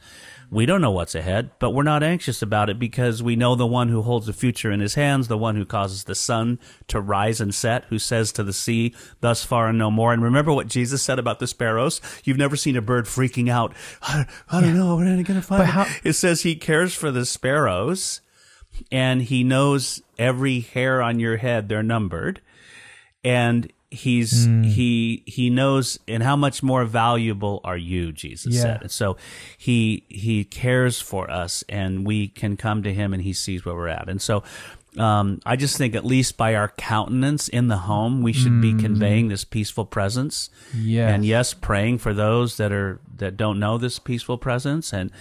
We 0.50 0.66
don't 0.66 0.83
know 0.83 0.90
what's 0.90 1.14
ahead, 1.14 1.50
but 1.61 1.71
we're 1.71 1.83
not 1.83 2.02
anxious 2.02 2.42
about 2.42 2.69
it 2.69 2.78
because 2.78 3.23
we 3.23 3.37
know 3.37 3.54
the 3.54 3.66
one 3.66 3.88
who 3.88 4.02
holds 4.02 4.26
the 4.26 4.35
future 4.35 4.71
in 4.71 4.80
his 4.80 4.97
hands, 4.97 5.28
the 5.28 5.38
one 5.38 5.57
who 5.57 5.64
causes 5.64 6.04
the 6.04 6.14
sun 6.14 6.59
to 6.88 7.00
rise 7.00 7.40
and 7.40 7.54
set, 7.54 7.85
who 7.85 7.99
says 7.99 8.33
to 8.33 8.42
the 8.42 8.52
sea, 8.52 8.95
thus 9.23 9.45
far 9.45 9.69
and 9.69 9.78
no 9.78 9.90
more. 9.90 10.12
And 10.12 10.23
remember 10.23 10.52
what 10.52 10.69
Jesus 10.69 11.02
said 11.02 11.19
about 11.19 11.38
the 11.38 11.47
sparrows? 11.47 12.02
You've 12.25 12.37
never 12.37 12.57
seen 12.57 12.76
a 12.76 12.83
bird 12.83 13.07
freaking 13.07 13.49
out. 13.49 13.73
I, 14.02 14.26
I 14.50 14.61
don't 14.61 14.76
know. 14.76 14.95
We're 14.97 15.04
not 15.04 15.25
going 15.25 15.40
to 15.40 15.47
find 15.47 15.61
But 15.61 15.69
it. 15.69 15.73
how- 15.73 15.87
It 16.04 16.12
says 16.14 16.42
he 16.42 16.54
cares 16.54 16.95
for 16.95 17.11
the 17.11 17.25
sparrows 17.25 18.21
and 18.92 19.23
he 19.23 19.42
knows 19.42 20.02
every 20.19 20.61
hair 20.61 21.00
on 21.00 21.19
your 21.19 21.38
head. 21.38 21.69
They're 21.71 21.83
numbered 21.83 22.40
and 23.25 23.73
he's 23.93 24.45
Hmm. 24.47 24.62
he 24.62 25.25
he 25.27 25.50
knows 25.50 25.99
and 26.07 26.23
how 26.23 26.37
much 26.37 26.62
more 26.62 26.85
valuable 26.85 27.61
are 27.65 27.77
you 27.77 28.12
jesus 28.12 28.55
Yeah. 28.55 28.62
said 28.62 28.83
and 28.83 28.91
so 28.91 29.17
he 29.59 30.05
he 30.09 30.45
cares 30.45 31.00
for 31.00 31.29
us 31.29 31.65
and 31.69 32.07
we 32.07 32.29
can 32.29 32.57
come 32.57 32.85
to 32.85 32.95
him 32.95 33.12
and 33.12 33.23
he 33.25 33.33
sees 33.33 33.65
where 33.65 33.75
we're 33.75 33.89
at 33.89 34.09
and 34.09 34.23
so 34.23 34.45
um, 34.99 35.39
I 35.47 35.55
just 35.55 35.79
think, 35.79 35.95
at 35.95 36.05
least 36.05 36.37
by 36.37 36.57
our 36.57 36.71
countenance 36.77 37.47
in 37.47 37.69
the 37.69 37.76
home, 37.76 38.23
we 38.23 38.33
should 38.33 38.61
be 38.61 38.75
conveying 38.75 39.28
this 39.28 39.45
peaceful 39.45 39.85
presence. 39.87 40.50
Hmm. 40.73 40.78
Yes. 40.83 41.15
And 41.15 41.25
yes, 41.25 41.54
praying 41.54 41.99
for 41.99 42.13
those 42.13 42.56
that 42.56 42.73
are 42.73 42.99
that 43.19 43.37
don't 43.37 43.61
know 43.61 43.78
this 43.78 44.00
peaceful 44.00 44.37
presence, 44.37 44.93
and 44.93 45.13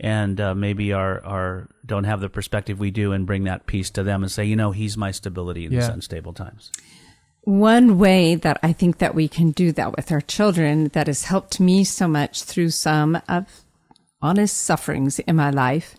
and 0.00 0.40
uh, 0.40 0.54
maybe 0.54 0.94
are 0.94 1.22
are 1.26 1.68
don't 1.84 2.04
have 2.04 2.20
the 2.22 2.30
perspective 2.30 2.78
we 2.80 2.90
do, 2.90 3.12
and 3.12 3.26
bring 3.26 3.44
that 3.44 3.66
peace 3.66 3.90
to 3.90 4.02
them, 4.02 4.22
and 4.22 4.32
say, 4.32 4.46
you 4.46 4.56
know, 4.56 4.72
He's 4.72 4.96
my 4.96 5.10
stability 5.10 5.66
in 5.66 5.72
these 5.72 5.88
unstable 5.88 6.32
times. 6.32 6.72
One 7.48 7.96
way 7.96 8.34
that 8.34 8.60
I 8.62 8.74
think 8.74 8.98
that 8.98 9.14
we 9.14 9.26
can 9.26 9.52
do 9.52 9.72
that 9.72 9.96
with 9.96 10.12
our 10.12 10.20
children 10.20 10.88
that 10.88 11.06
has 11.06 11.24
helped 11.24 11.58
me 11.58 11.82
so 11.82 12.06
much 12.06 12.42
through 12.42 12.68
some 12.68 13.22
of 13.26 13.64
honest 14.20 14.58
sufferings 14.58 15.18
in 15.20 15.36
my 15.36 15.48
life 15.48 15.96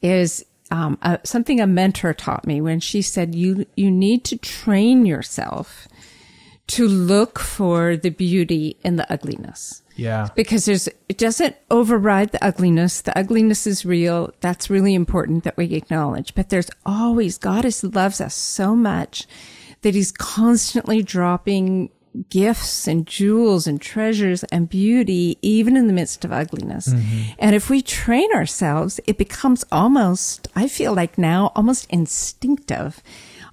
is 0.00 0.42
um, 0.70 0.96
uh, 1.02 1.18
something 1.22 1.60
a 1.60 1.66
mentor 1.66 2.14
taught 2.14 2.46
me 2.46 2.62
when 2.62 2.80
she 2.80 3.02
said, 3.02 3.34
you, 3.34 3.66
you 3.76 3.90
need 3.90 4.24
to 4.24 4.38
train 4.38 5.04
yourself 5.04 5.86
to 6.68 6.88
look 6.88 7.38
for 7.38 7.98
the 7.98 8.08
beauty 8.08 8.78
in 8.82 8.96
the 8.96 9.12
ugliness. 9.12 9.82
Yeah. 9.96 10.28
because 10.34 10.64
there's 10.64 10.88
it 11.08 11.18
doesn't 11.18 11.56
override 11.70 12.32
the 12.32 12.42
ugliness. 12.44 13.02
The 13.02 13.18
ugliness 13.18 13.66
is 13.66 13.84
real. 13.84 14.32
That's 14.40 14.70
really 14.70 14.94
important 14.94 15.44
that 15.44 15.56
we 15.58 15.74
acknowledge. 15.74 16.34
But 16.34 16.48
there's 16.50 16.70
always 16.84 17.38
god 17.38 17.64
is 17.66 17.82
loves 17.82 18.20
us 18.20 18.34
so 18.34 18.76
much 18.76 19.26
that 19.86 19.94
he's 19.94 20.10
constantly 20.10 21.00
dropping 21.00 21.90
gifts 22.30 22.88
and 22.88 23.06
jewels 23.06 23.66
and 23.66 23.80
treasures 23.80 24.42
and 24.44 24.68
beauty 24.68 25.38
even 25.42 25.76
in 25.76 25.86
the 25.86 25.92
midst 25.92 26.24
of 26.24 26.32
ugliness 26.32 26.86
and 27.38 27.54
if 27.54 27.68
we 27.68 27.80
train 27.82 28.32
ourselves 28.32 28.98
it 29.06 29.16
becomes 29.18 29.64
almost 29.70 30.48
i 30.56 30.66
feel 30.66 30.94
like 30.94 31.18
now 31.18 31.52
almost 31.54 31.86
instinctive 31.90 33.02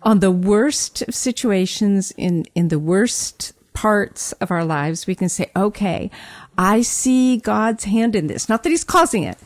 on 0.01 0.19
the 0.21 0.31
worst 0.31 1.01
of 1.03 1.13
situations 1.13 2.11
in 2.17 2.45
in 2.55 2.69
the 2.69 2.79
worst 2.79 3.51
parts 3.73 4.31
of 4.33 4.51
our 4.51 4.63
lives, 4.63 5.07
we 5.07 5.15
can 5.15 5.27
say, 5.27 5.49
okay, 5.55 6.11
I 6.57 6.83
see 6.83 7.37
God's 7.37 7.85
hand 7.85 8.15
in 8.15 8.27
this. 8.27 8.47
Not 8.47 8.61
that 8.63 8.69
he's 8.69 8.83
causing 8.83 9.23
it, 9.23 9.37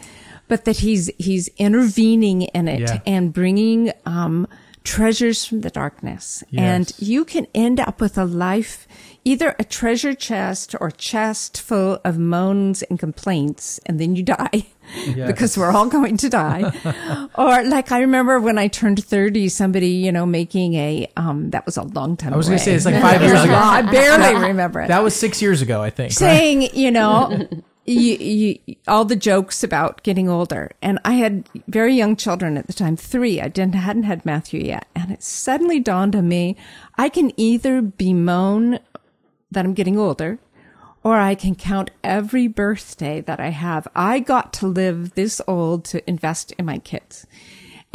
but 0.50 0.66
that 0.66 0.78
he's, 0.80 1.10
he's 1.18 1.48
intervening 1.58 2.42
in 2.42 2.68
it 2.68 2.82
Yeah. 2.82 3.00
and 3.06 3.32
bringing, 3.32 3.94
um, 4.06 4.46
treasures 4.88 5.44
from 5.44 5.62
the 5.62 5.70
darkness. 5.70 6.44
And 6.58 6.92
you 6.98 7.26
can 7.26 7.46
end 7.54 7.80
up 7.80 8.00
with 8.00 8.18
a 8.18 8.24
life, 8.24 8.88
either 9.26 9.54
a 9.60 9.66
treasure 9.66 10.16
chest 10.16 10.76
or 10.80 10.92
chest 10.92 11.60
full 11.60 12.00
of 12.06 12.18
moans 12.18 12.84
and 12.84 12.98
complaints, 12.98 13.80
and 13.86 14.00
then 14.00 14.16
you 14.16 14.24
die. 14.24 14.68
Yes. 15.06 15.28
because 15.32 15.58
we're 15.58 15.72
all 15.72 15.88
going 15.88 16.16
to 16.16 16.30
die. 16.30 16.72
or 17.36 17.64
like 17.66 17.92
I 17.92 18.00
remember 18.00 18.40
when 18.40 18.58
I 18.58 18.70
turned 18.70 19.04
30, 19.04 19.50
somebody, 19.50 19.90
you 19.90 20.14
know, 20.14 20.26
making 20.26 20.76
a, 20.76 21.12
um, 21.18 21.50
that 21.50 21.66
was 21.66 21.76
a 21.76 21.84
long 21.84 22.16
time 22.16 22.30
ago. 22.30 22.36
I 22.36 22.38
was 22.38 22.48
going 22.48 22.58
to 22.60 22.64
say 22.64 22.74
it's 22.74 22.86
like 22.86 23.02
five 23.02 23.22
years 23.22 23.44
ago. 23.44 23.56
I 23.56 23.82
barely 23.82 24.48
remember 24.48 24.80
it. 24.80 24.88
That 24.88 25.04
was 25.04 25.14
six 25.14 25.42
years 25.42 25.62
ago, 25.62 25.82
I 25.82 25.90
think. 25.90 26.14
Saying, 26.14 26.70
you 26.74 26.92
know, 26.92 27.46
you, 27.88 28.18
you, 28.18 28.76
all 28.88 29.06
the 29.06 29.16
jokes 29.16 29.64
about 29.64 30.04
getting 30.04 30.30
older. 30.30 30.72
And 30.82 31.00
I 31.06 31.14
had 31.14 31.50
very 31.68 31.96
young 31.96 32.16
children 32.16 32.58
at 32.58 32.68
the 32.68 32.74
time, 32.74 32.98
three. 32.98 33.40
I 33.42 33.48
didn't, 33.48 33.76
hadn't 33.76 34.04
had 34.04 34.26
Matthew 34.26 34.62
yet. 34.62 34.88
And 34.94 35.12
it 35.12 35.24
suddenly 35.24 35.80
dawned 35.80 36.16
on 36.16 36.28
me, 36.28 36.58
I 36.98 37.08
can 37.10 37.32
either 37.40 37.82
bemoan 37.82 38.80
that 39.50 39.66
I'm 39.66 39.74
getting 39.74 39.98
older 39.98 40.38
or 41.04 41.18
I 41.18 41.36
can 41.36 41.56
count 41.56 41.92
every 42.04 42.48
birthday 42.48 43.22
that 43.22 43.40
I 43.40 43.50
have. 43.50 43.88
I 43.96 44.20
got 44.20 44.52
to 44.54 44.68
live 44.68 45.14
this 45.14 45.40
old 45.48 45.86
to 45.86 46.08
invest 46.10 46.52
in 46.54 46.66
my 46.66 46.80
kids. 46.80 47.26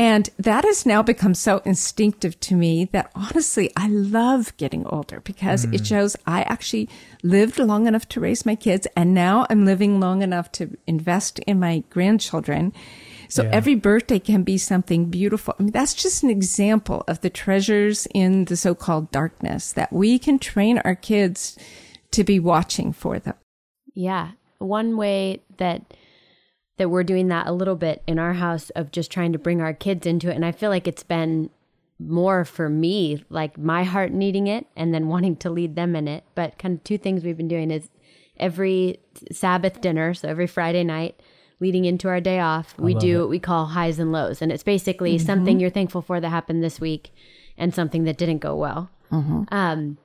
And 0.03 0.29
that 0.37 0.65
has 0.65 0.85
now 0.85 1.01
become 1.01 1.33
so 1.33 1.63
instinctive 1.65 2.41
to 2.41 2.57
me 2.57 2.87
that 2.87 3.13
honestly, 3.15 3.71
I 3.77 3.87
love 3.87 4.53
getting 4.57 4.85
older 4.85 5.21
because 5.21 5.63
it 5.67 5.83
mm. 5.83 5.87
shows 5.87 6.17
I 6.27 6.43
actually 6.43 6.89
lived 7.23 7.61
long 7.61 7.87
enough 7.87 8.09
to 8.09 8.19
raise 8.19 8.45
my 8.45 8.57
kids 8.57 8.89
and 8.97 9.15
now 9.15 9.47
I'm 9.49 9.65
living 9.65 10.01
long 10.01 10.23
enough 10.23 10.51
to 10.53 10.77
invest 10.89 11.39
in 11.47 11.61
my 11.61 11.85
grandchildren. 11.89 12.73
So 13.29 13.45
Yeah. 13.45 13.51
every 13.53 13.77
birthday 13.77 14.19
can 14.19 14.43
be 14.43 14.59
something 14.59 15.05
beautiful. 15.05 15.55
I 15.57 15.63
mean, 15.63 15.73
that's 15.73 15.95
just 15.95 16.25
an 16.25 16.31
example 16.31 17.05
of 17.07 17.21
the 17.21 17.31
treasures 17.31 18.09
in 18.13 18.47
the 18.47 18.57
so-called 18.57 19.13
darkness 19.13 19.71
that 19.73 19.93
we 19.93 20.19
can 20.19 20.41
train 20.41 20.79
our 20.79 20.97
kids 20.97 21.57
to 22.11 22.25
be 22.25 22.41
watching 22.41 22.93
for 22.93 23.21
them. 23.21 23.35
Yeah. 23.95 24.33
One 24.59 24.97
way 24.97 25.43
that 25.59 25.95
that 26.79 26.89
we're 26.89 27.05
doing 27.05 27.29
that 27.29 27.47
a 27.47 27.53
little 27.53 27.77
bit 27.77 28.03
in 28.07 28.19
our 28.19 28.35
house 28.35 28.71
of 28.71 28.91
just 28.91 29.11
trying 29.11 29.33
to 29.33 29.39
bring 29.39 29.61
our 29.61 29.75
kids 29.75 30.07
into 30.07 30.31
it. 30.31 30.35
And 30.35 30.45
I 30.45 30.53
feel 30.53 30.71
like 30.71 30.89
it's 30.89 31.03
been 31.03 31.51
more 31.99 32.45
for 32.45 32.69
me, 32.69 33.25
like 33.29 33.59
my 33.59 33.85
heart 33.85 34.13
needing 34.13 34.47
it 34.47 34.67
and 34.77 34.93
then 34.93 35.09
wanting 35.09 35.37
to 35.37 35.51
lead 35.51 35.77
them 35.77 35.95
in 35.95 36.09
it. 36.09 36.25
But 36.35 36.59
kind 36.59 36.79
of 36.79 36.85
two 36.85 36.99
things 36.99 37.23
we've 37.23 37.37
been 37.37 37.49
doing 37.49 37.71
is 37.71 37.91
every 38.39 38.99
Sabbath 39.31 39.81
dinner, 39.81 40.15
so 40.15 40.29
every 40.29 40.47
Friday 40.47 40.83
night, 40.83 41.21
leading 41.61 41.85
into 41.85 42.09
our 42.09 42.21
day 42.21 42.41
off, 42.41 42.75
we 42.79 42.95
do 43.01 43.21
what 43.21 43.29
we 43.29 43.39
call 43.39 43.67
highs 43.67 43.99
and 44.01 44.11
lows. 44.11 44.43
And 44.43 44.51
it's 44.51 44.65
basically 44.65 45.19
something 45.19 45.61
you're 45.61 45.71
thankful 45.71 46.03
for 46.03 46.19
that 46.21 46.29
happened 46.29 46.65
this 46.65 46.81
week 46.81 47.13
and 47.57 47.73
something 47.73 48.03
that 48.05 48.19
didn't 48.19 48.39
go 48.39 48.57
well. 48.57 48.91
Um, 49.51 49.99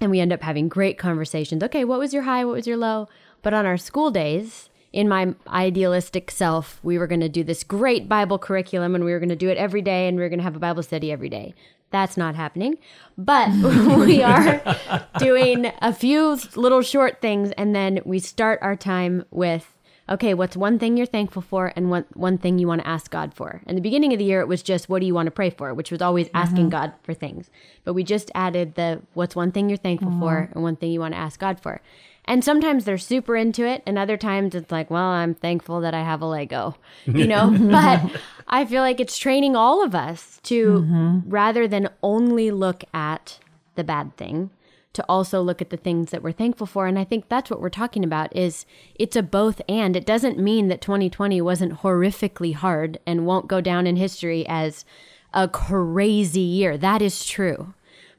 and 0.00 0.10
we 0.10 0.18
end 0.20 0.32
up 0.32 0.42
having 0.42 0.68
great 0.68 0.98
conversations. 0.98 1.62
Okay, 1.62 1.84
what 1.84 1.98
was 2.00 2.12
your 2.14 2.22
high? 2.22 2.44
What 2.44 2.54
was 2.54 2.66
your 2.66 2.76
low? 2.78 3.08
But 3.42 3.54
on 3.54 3.66
our 3.66 3.76
school 3.76 4.10
days, 4.10 4.70
in 4.92 5.08
my 5.08 5.34
idealistic 5.48 6.30
self, 6.30 6.80
we 6.82 6.98
were 6.98 7.06
going 7.06 7.20
to 7.20 7.28
do 7.28 7.44
this 7.44 7.62
great 7.62 8.08
Bible 8.08 8.38
curriculum 8.38 8.94
and 8.94 9.04
we 9.04 9.12
were 9.12 9.18
going 9.18 9.28
to 9.28 9.36
do 9.36 9.48
it 9.48 9.58
every 9.58 9.82
day 9.82 10.08
and 10.08 10.16
we 10.16 10.22
were 10.22 10.28
going 10.28 10.38
to 10.38 10.44
have 10.44 10.56
a 10.56 10.60
Bible 10.60 10.82
study 10.82 11.12
every 11.12 11.28
day. 11.28 11.54
That's 11.90 12.16
not 12.16 12.34
happening. 12.34 12.78
But 13.16 13.50
we 14.06 14.22
are 14.22 14.62
doing 15.18 15.72
a 15.80 15.92
few 15.92 16.38
little 16.56 16.82
short 16.82 17.20
things 17.20 17.50
and 17.52 17.74
then 17.74 18.00
we 18.04 18.18
start 18.18 18.58
our 18.62 18.76
time 18.76 19.24
with 19.30 19.74
okay, 20.10 20.32
what's 20.32 20.56
one 20.56 20.78
thing 20.78 20.96
you're 20.96 21.06
thankful 21.06 21.42
for 21.42 21.72
and 21.76 21.90
what 21.90 22.04
one 22.16 22.38
thing 22.38 22.58
you 22.58 22.66
want 22.66 22.80
to 22.80 22.88
ask 22.88 23.10
God 23.10 23.34
for? 23.34 23.60
In 23.66 23.74
the 23.74 23.82
beginning 23.82 24.12
of 24.12 24.18
the 24.18 24.24
year, 24.24 24.40
it 24.40 24.48
was 24.48 24.62
just 24.62 24.88
what 24.88 25.00
do 25.00 25.06
you 25.06 25.14
want 25.14 25.26
to 25.26 25.30
pray 25.30 25.50
for, 25.50 25.74
which 25.74 25.90
was 25.90 26.00
always 26.00 26.28
mm-hmm. 26.28 26.36
asking 26.36 26.68
God 26.70 26.94
for 27.02 27.14
things. 27.14 27.50
But 27.84 27.92
we 27.92 28.04
just 28.04 28.30
added 28.34 28.74
the 28.74 29.02
what's 29.14 29.36
one 29.36 29.52
thing 29.52 29.68
you're 29.68 29.76
thankful 29.76 30.10
for 30.18 30.42
mm-hmm. 30.42 30.52
and 30.54 30.62
one 30.62 30.76
thing 30.76 30.92
you 30.92 31.00
want 31.00 31.14
to 31.14 31.20
ask 31.20 31.38
God 31.38 31.60
for. 31.60 31.80
And 32.28 32.44
sometimes 32.44 32.84
they're 32.84 32.98
super 32.98 33.36
into 33.36 33.66
it, 33.66 33.82
and 33.86 33.96
other 33.98 34.18
times 34.18 34.54
it's 34.54 34.70
like, 34.70 34.90
well, 34.90 35.06
I'm 35.06 35.34
thankful 35.34 35.80
that 35.80 35.94
I 35.94 36.02
have 36.02 36.20
a 36.20 36.26
Lego, 36.26 36.76
you 37.06 37.26
know? 37.26 37.50
but 37.58 38.20
I 38.46 38.66
feel 38.66 38.82
like 38.82 39.00
it's 39.00 39.16
training 39.16 39.56
all 39.56 39.82
of 39.82 39.94
us 39.94 40.38
to 40.42 40.80
mm-hmm. 40.80 41.20
rather 41.30 41.66
than 41.66 41.88
only 42.02 42.50
look 42.50 42.84
at 42.92 43.38
the 43.76 43.82
bad 43.82 44.14
thing, 44.18 44.50
to 44.92 45.02
also 45.08 45.40
look 45.40 45.62
at 45.62 45.70
the 45.70 45.78
things 45.78 46.10
that 46.10 46.22
we're 46.22 46.32
thankful 46.32 46.66
for. 46.66 46.86
And 46.86 46.98
i 46.98 47.04
think 47.04 47.30
that's 47.30 47.50
what 47.50 47.62
we're 47.62 47.70
talking 47.70 48.04
about 48.04 48.34
is 48.36 48.66
it's 48.94 49.16
a 49.16 49.22
both 49.22 49.62
and. 49.66 49.96
It 49.96 50.04
doesn't 50.04 50.38
mean 50.38 50.68
that 50.68 50.82
2020 50.82 51.40
wasn't 51.40 51.80
horrifically 51.80 52.54
hard 52.54 52.98
and 53.06 53.24
won't 53.24 53.48
go 53.48 53.62
down 53.62 53.86
in 53.86 53.96
history 53.96 54.44
as 54.46 54.84
a 55.32 55.48
crazy 55.48 56.40
year. 56.40 56.76
That 56.76 57.00
is 57.00 57.24
true. 57.24 57.72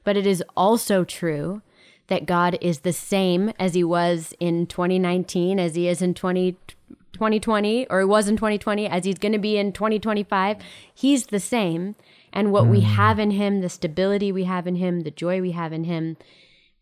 But 0.04 0.17
it 0.17 0.26
is 0.26 0.43
also 0.58 1.04
true 1.04 1.62
that 2.10 2.26
god 2.26 2.58
is 2.62 2.80
the 2.80 2.93
same 2.93 3.52
as 3.60 3.74
he 3.74 3.84
was 3.84 4.34
in 4.39 4.67
2019 4.67 5.60
as 5.60 5.76
he 5.76 5.88
is 5.88 6.02
in 6.02 6.13
20 6.13 6.58
2020 7.13 7.88
or 7.89 8.00
he 8.00 8.06
was 8.06 8.28
in 8.28 8.38
2020 8.38 8.88
as 8.88 9.06
he's 9.06 9.17
going 9.17 9.32
to 9.32 9.39
be 9.39 9.58
in 9.58 9.72
2025 9.72 10.58
he's 10.93 11.28
the 11.28 11.39
same 11.39 11.95
and 12.32 12.52
what 12.52 12.67
we 12.67 12.82
mm. 12.82 12.84
have 12.84 13.17
in 13.17 13.32
him 13.32 13.62
the 13.62 13.69
stability 13.69 14.32
we 14.32 14.43
have 14.43 14.67
in 14.67 14.76
him 14.76 15.02
the 15.02 15.12
joy 15.12 15.41
we 15.41 15.52
have 15.52 15.74
in 15.74 15.86
him 15.86 16.17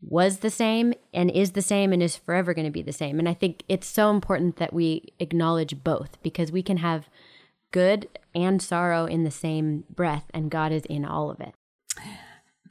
was 0.01 0.39
the 0.39 0.49
same 0.49 0.93
and 1.13 1.31
is 1.31 1.51
the 1.51 1.61
same 1.61 1.91
and 1.91 2.03
is 2.03 2.15
forever 2.15 2.53
going 2.53 2.65
to 2.65 2.71
be 2.71 2.81
the 2.81 2.93
same. 2.93 3.19
And 3.19 3.27
I 3.27 3.33
think 3.33 3.63
it's 3.67 3.87
so 3.87 4.11
important 4.11 4.57
that 4.57 4.73
we 4.73 5.13
acknowledge 5.19 5.83
both 5.83 6.21
because 6.21 6.51
we 6.51 6.61
can 6.61 6.77
have 6.77 7.09
good 7.71 8.07
and 8.33 8.61
sorrow 8.61 9.05
in 9.05 9.23
the 9.23 9.31
same 9.31 9.83
breath, 9.89 10.25
and 10.33 10.51
God 10.51 10.71
is 10.71 10.85
in 10.85 11.03
all 11.03 11.29
of 11.29 11.41
it. 11.41 11.53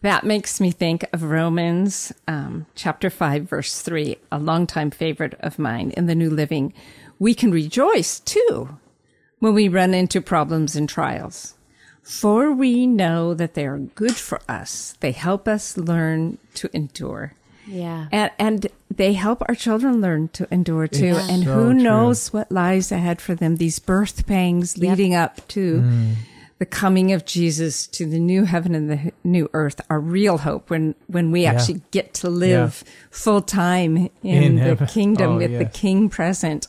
That 0.03 0.25
makes 0.25 0.61
me 0.61 0.71
think 0.71 1.05
of 1.13 1.23
Romans 1.23 2.13
um, 2.29 2.67
chapter 2.75 3.11
5, 3.11 3.45
verse 3.49 3.81
3, 3.83 4.17
a 4.31 4.39
longtime 4.39 4.91
favorite 4.91 5.35
of 5.41 5.59
mine 5.59 5.91
in 5.97 6.07
the 6.07 6.15
New 6.15 6.31
Living. 6.31 6.73
We 7.19 7.35
can 7.35 7.51
rejoice 7.51 8.21
too 8.21 8.79
when 9.39 9.55
we 9.55 9.69
run 9.69 9.95
into 9.95 10.21
problems 10.21 10.77
and 10.77 10.89
trials. 10.89 11.55
For 12.03 12.53
we 12.53 12.87
know 12.87 13.35
that 13.35 13.55
they 13.55 13.67
are 13.67 13.79
good 13.79 14.15
for 14.15 14.41
us. 14.49 14.95
They 15.01 15.13
help 15.13 15.49
us 15.49 15.77
learn 15.77 16.39
to 16.55 16.71
endure. 16.73 17.33
Yeah. 17.67 18.07
And, 18.13 18.31
and 18.39 18.67
they 18.95 19.15
help 19.15 19.43
our 19.49 19.57
children 19.57 20.01
learn 20.01 20.29
to 20.29 20.47
endure 20.53 20.87
too. 20.87 21.17
It's 21.17 21.29
and 21.29 21.43
so 21.43 21.53
who 21.53 21.73
true. 21.73 21.83
knows 21.83 22.33
what 22.33 22.53
lies 22.53 22.93
ahead 22.93 23.21
for 23.21 23.35
them, 23.35 23.57
these 23.57 23.81
birth 23.81 24.25
pangs 24.27 24.79
leading 24.79 25.15
up 25.17 25.47
to 25.49 25.81
Mm. 25.81 26.15
The 26.59 26.67
coming 26.67 27.13
of 27.13 27.27
Jesus 27.27 27.87
to 27.89 28.07
the 28.07 28.19
new 28.19 28.45
heaven 28.45 28.75
and 28.75 28.91
the 28.91 29.13
new 29.23 29.51
earth, 29.53 29.81
our 29.91 30.01
real 30.01 30.39
hope 30.39 30.71
when, 30.71 30.95
when 31.07 31.31
we 31.31 31.45
actually 31.45 31.83
get 31.91 32.15
to 32.15 32.31
live 32.31 32.83
full 33.11 33.43
time 33.43 34.09
in, 34.23 34.43
In 34.43 34.55
the 34.57 34.63
heaven. 34.63 34.87
kingdom 34.89 35.33
Oh, 35.33 35.37
with 35.37 35.59
the 35.59 35.67
king 35.67 36.09
present. 36.09 36.67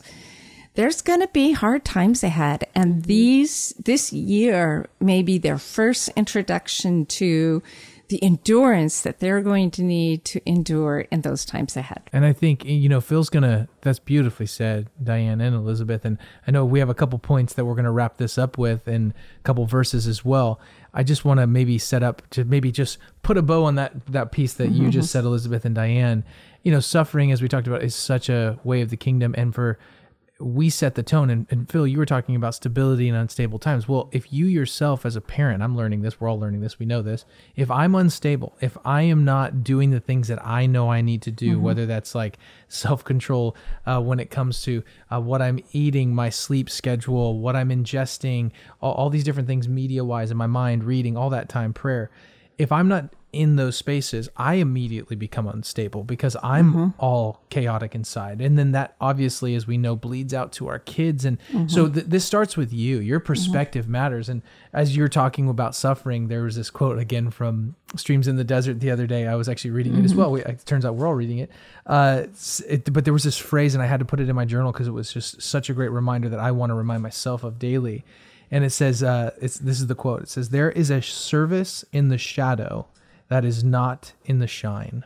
There's 0.74 1.00
going 1.02 1.20
to 1.20 1.28
be 1.28 1.52
hard 1.52 1.84
times 1.84 2.22
ahead. 2.22 2.64
And 2.74 3.04
these, 3.04 3.74
this 3.82 4.12
year 4.12 4.86
may 5.00 5.22
be 5.22 5.38
their 5.38 5.58
first 5.58 6.10
introduction 6.16 7.06
to 7.06 7.62
the 8.08 8.22
endurance 8.22 9.02
that 9.02 9.20
they're 9.20 9.42
going 9.42 9.70
to 9.70 9.82
need 9.82 10.24
to 10.24 10.40
endure 10.48 11.00
in 11.10 11.20
those 11.20 11.44
times 11.44 11.76
ahead. 11.76 12.02
And 12.12 12.24
I 12.24 12.32
think 12.32 12.64
eh, 12.64 12.70
you 12.70 12.88
know 12.88 13.00
Phil's 13.00 13.28
gonna. 13.30 13.68
That's 13.82 13.98
beautifully 13.98 14.46
said, 14.46 14.88
Diane 15.02 15.40
and 15.40 15.54
Elizabeth. 15.54 16.04
And 16.04 16.18
I 16.46 16.50
know 16.50 16.64
we 16.64 16.78
have 16.78 16.88
a 16.88 16.94
couple 16.94 17.18
points 17.18 17.54
that 17.54 17.64
we're 17.64 17.74
gonna 17.74 17.92
wrap 17.92 18.16
this 18.16 18.38
up 18.38 18.56
with, 18.56 18.88
and 18.88 19.12
a 19.12 19.42
couple 19.42 19.66
verses 19.66 20.06
as 20.06 20.24
well. 20.24 20.58
I 20.94 21.02
just 21.02 21.24
want 21.24 21.40
to 21.40 21.46
maybe 21.46 21.78
set 21.78 22.02
up 22.02 22.28
to 22.30 22.44
maybe 22.44 22.72
just 22.72 22.98
put 23.22 23.36
a 23.36 23.42
bow 23.42 23.64
on 23.64 23.74
that 23.74 24.06
that 24.06 24.32
piece 24.32 24.54
that 24.54 24.70
you 24.70 24.90
just 24.90 25.10
said, 25.12 25.24
Elizabeth 25.24 25.64
and 25.64 25.74
Diane. 25.74 26.24
You 26.62 26.72
know, 26.72 26.80
suffering, 26.80 27.30
as 27.30 27.40
we 27.40 27.48
talked 27.48 27.66
about, 27.66 27.82
is 27.82 27.94
such 27.94 28.28
a 28.28 28.58
way 28.64 28.80
of 28.80 28.90
the 28.90 28.96
kingdom, 28.96 29.34
and 29.36 29.54
for 29.54 29.78
we 30.40 30.70
set 30.70 30.94
the 30.94 31.02
tone. 31.02 31.30
And, 31.30 31.46
and 31.50 31.68
Phil, 31.68 31.86
you 31.86 31.98
were 31.98 32.06
talking 32.06 32.36
about 32.36 32.54
stability 32.54 33.08
and 33.08 33.18
unstable 33.18 33.58
times. 33.58 33.88
Well, 33.88 34.08
if 34.12 34.32
you 34.32 34.46
yourself, 34.46 35.04
as 35.04 35.16
a 35.16 35.20
parent, 35.20 35.62
I'm 35.62 35.76
learning 35.76 36.02
this, 36.02 36.20
we're 36.20 36.28
all 36.28 36.38
learning 36.38 36.60
this, 36.60 36.78
we 36.78 36.86
know 36.86 37.02
this. 37.02 37.24
If 37.56 37.70
I'm 37.70 37.94
unstable, 37.94 38.56
if 38.60 38.78
I 38.84 39.02
am 39.02 39.24
not 39.24 39.64
doing 39.64 39.90
the 39.90 40.00
things 40.00 40.28
that 40.28 40.44
I 40.46 40.66
know 40.66 40.90
I 40.90 41.00
need 41.00 41.22
to 41.22 41.32
do, 41.32 41.58
whether 41.58 41.86
that's 41.86 42.14
like 42.14 42.38
self 42.68 43.04
control 43.04 43.56
uh, 43.84 44.00
when 44.00 44.20
it 44.20 44.30
comes 44.30 44.62
to 44.62 44.84
uh, 45.10 45.20
what 45.20 45.42
I'm 45.42 45.58
eating, 45.72 46.14
my 46.14 46.30
sleep 46.30 46.70
schedule, 46.70 47.40
what 47.40 47.56
I'm 47.56 47.70
ingesting, 47.70 48.52
all, 48.80 48.94
all 48.94 49.10
these 49.10 49.24
different 49.24 49.48
things 49.48 49.68
media 49.68 50.04
wise 50.04 50.30
in 50.30 50.36
my 50.36 50.46
mind, 50.46 50.84
reading, 50.84 51.16
all 51.16 51.30
that 51.30 51.48
time, 51.48 51.72
prayer. 51.72 52.10
If 52.58 52.70
I'm 52.70 52.88
not 52.88 53.12
in 53.32 53.56
those 53.56 53.76
spaces, 53.76 54.28
I 54.36 54.54
immediately 54.54 55.14
become 55.14 55.46
unstable 55.46 56.02
because 56.02 56.34
I'm 56.42 56.94
all 56.98 57.42
chaotic 57.50 57.94
inside. 57.94 58.40
And 58.40 58.58
then 58.58 58.72
that 58.72 58.96
obviously, 59.00 59.54
as 59.54 59.66
we 59.66 59.76
know, 59.76 59.96
bleeds 59.96 60.32
out 60.32 60.50
to 60.52 60.68
our 60.68 60.78
kids. 60.78 61.26
And 61.26 61.38
so 61.66 61.88
th- 61.88 62.06
this 62.06 62.24
starts 62.24 62.56
with 62.56 62.72
you. 62.72 62.98
Your 63.00 63.20
perspective 63.20 63.86
matters. 63.86 64.30
And 64.30 64.40
as 64.72 64.96
you're 64.96 65.08
talking 65.08 65.48
about 65.48 65.74
suffering, 65.74 66.28
there 66.28 66.42
was 66.42 66.56
this 66.56 66.70
quote 66.70 66.98
again 66.98 67.30
from 67.30 67.74
Streams 67.96 68.28
in 68.28 68.36
the 68.36 68.44
Desert 68.44 68.80
the 68.80 68.90
other 68.90 69.06
day. 69.06 69.26
I 69.26 69.34
was 69.34 69.48
actually 69.48 69.72
reading 69.72 69.96
it 69.96 70.04
as 70.04 70.14
well. 70.14 70.30
We, 70.30 70.42
it 70.42 70.64
turns 70.64 70.86
out 70.86 70.94
we're 70.94 71.06
all 71.06 71.14
reading 71.14 71.38
it. 71.38 71.50
Uh, 71.86 72.24
it. 72.66 72.90
But 72.90 73.04
there 73.04 73.12
was 73.12 73.24
this 73.24 73.36
phrase, 73.36 73.74
and 73.74 73.82
I 73.82 73.86
had 73.86 74.00
to 74.00 74.06
put 74.06 74.20
it 74.20 74.28
in 74.30 74.36
my 74.36 74.46
journal 74.46 74.72
because 74.72 74.88
it 74.88 74.92
was 74.92 75.12
just 75.12 75.42
such 75.42 75.68
a 75.68 75.74
great 75.74 75.90
reminder 75.90 76.30
that 76.30 76.40
I 76.40 76.50
want 76.50 76.70
to 76.70 76.74
remind 76.74 77.02
myself 77.02 77.44
of 77.44 77.58
daily. 77.58 78.04
And 78.50 78.64
it 78.64 78.70
says, 78.70 79.02
uh, 79.02 79.32
it's, 79.40 79.58
this 79.58 79.80
is 79.80 79.86
the 79.86 79.94
quote. 79.94 80.22
It 80.22 80.28
says, 80.30 80.48
There 80.48 80.70
is 80.70 80.88
a 80.88 81.02
service 81.02 81.84
in 81.92 82.08
the 82.08 82.16
shadow 82.16 82.86
that 83.28 83.44
is 83.44 83.62
not 83.62 84.12
in 84.24 84.38
the 84.38 84.46
shine. 84.46 85.04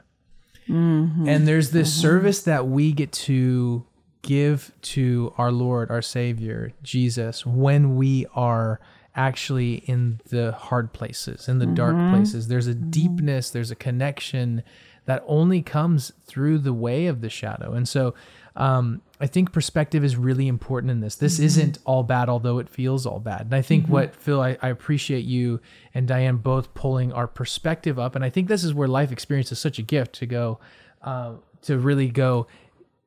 Mm-hmm. 0.69 1.29
And 1.29 1.47
there's 1.47 1.71
this 1.71 1.91
mm-hmm. 1.91 2.01
service 2.01 2.43
that 2.43 2.69
we 2.69 2.93
get 2.93 3.13
to 3.13 3.85
give 4.23 4.73
to 4.83 5.35
our 5.37 5.51
Lord, 5.51 5.91
our 5.91 6.03
Savior, 6.03 6.73
Jesus, 6.83 7.45
when 7.45 7.97
we 7.97 8.27
are 8.35 8.81
actually 9.15 9.75
in 9.75 10.21
the 10.29 10.53
hard 10.53 10.93
places, 10.93 11.49
in 11.49 11.59
the 11.59 11.67
dark 11.67 11.95
mm-hmm. 11.95 12.15
places. 12.15 12.49
There's 12.49 12.67
a 12.67 12.75
deepness, 12.75 13.51
there's 13.51 13.71
a 13.71 13.77
connection 13.77 14.63
that 15.05 15.23
only 15.27 15.63
comes 15.63 16.13
through 16.25 16.59
the 16.59 16.73
way 16.73 17.07
of 17.07 17.21
the 17.21 17.29
shadow. 17.29 17.73
And 17.73 17.89
so 17.89 18.15
um, 18.57 19.01
I 19.21 19.27
think 19.27 19.53
perspective 19.53 20.05
is 20.05 20.17
really 20.17 20.49
important 20.49 20.91
in 20.91 21.01
this. 21.01 21.17
This 21.17 21.37
mm-hmm. 21.37 21.45
isn't 21.45 21.79
all 21.85 22.03
bad, 22.03 22.29
although 22.29 22.59
it 22.59 22.69
feels 22.69 23.07
all 23.07 23.21
bad. 23.21 23.43
And 23.43 23.55
I 23.55 23.63
think 23.63 23.85
mm-hmm. 23.85 23.93
what, 23.93 24.17
Phil, 24.17 24.41
I, 24.41 24.59
I 24.61 24.69
appreciate 24.69 25.25
you 25.25 25.61
and 25.95 26.07
Diane 26.07 26.37
both 26.37 26.75
pulling 26.75 27.13
our 27.13 27.27
perspective 27.27 27.99
up. 27.99 28.15
And 28.15 28.25
I 28.25 28.31
think 28.31 28.49
this 28.49 28.65
is 28.65 28.75
where 28.75 28.89
life 28.89 29.13
experience 29.13 29.53
is 29.53 29.59
such 29.59 29.79
a 29.79 29.83
gift 29.83 30.15
to 30.17 30.27
go, 30.27 30.59
uh, 31.03 31.35
to 31.63 31.79
really 31.79 32.09
go, 32.09 32.47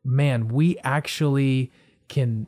man, 0.04 0.48
we 0.48 0.78
actually 0.84 1.72
can 2.08 2.48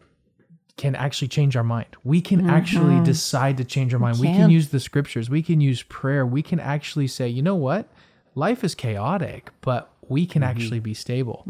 can 0.78 0.94
actually 0.96 1.28
change 1.28 1.58
our 1.58 1.64
mind. 1.64 1.88
We 2.04 2.22
can 2.22 2.42
mm-hmm. 2.42 2.52
actually 2.52 3.04
decide 3.04 3.58
to 3.58 3.64
change 3.66 3.96
our 3.96 4.00
mind. 4.00 4.20
We 4.20 4.28
can 4.28 4.42
can. 4.42 4.50
use 4.52 4.70
the 4.70 4.80
scriptures. 4.80 5.28
We 5.28 5.42
can 5.42 5.60
use 5.60 5.82
prayer. 5.82 6.24
We 6.24 6.44
can 6.44 6.60
actually 6.60 7.08
say, 7.08 7.28
you 7.28 7.42
know 7.42 7.56
what? 7.56 7.92
Life 8.36 8.64
is 8.64 8.76
chaotic, 8.76 9.50
but 9.62 9.92
we 10.08 10.28
can 10.28 10.44
actually 10.44 10.80
be 10.80 10.94
stable. 10.94 11.44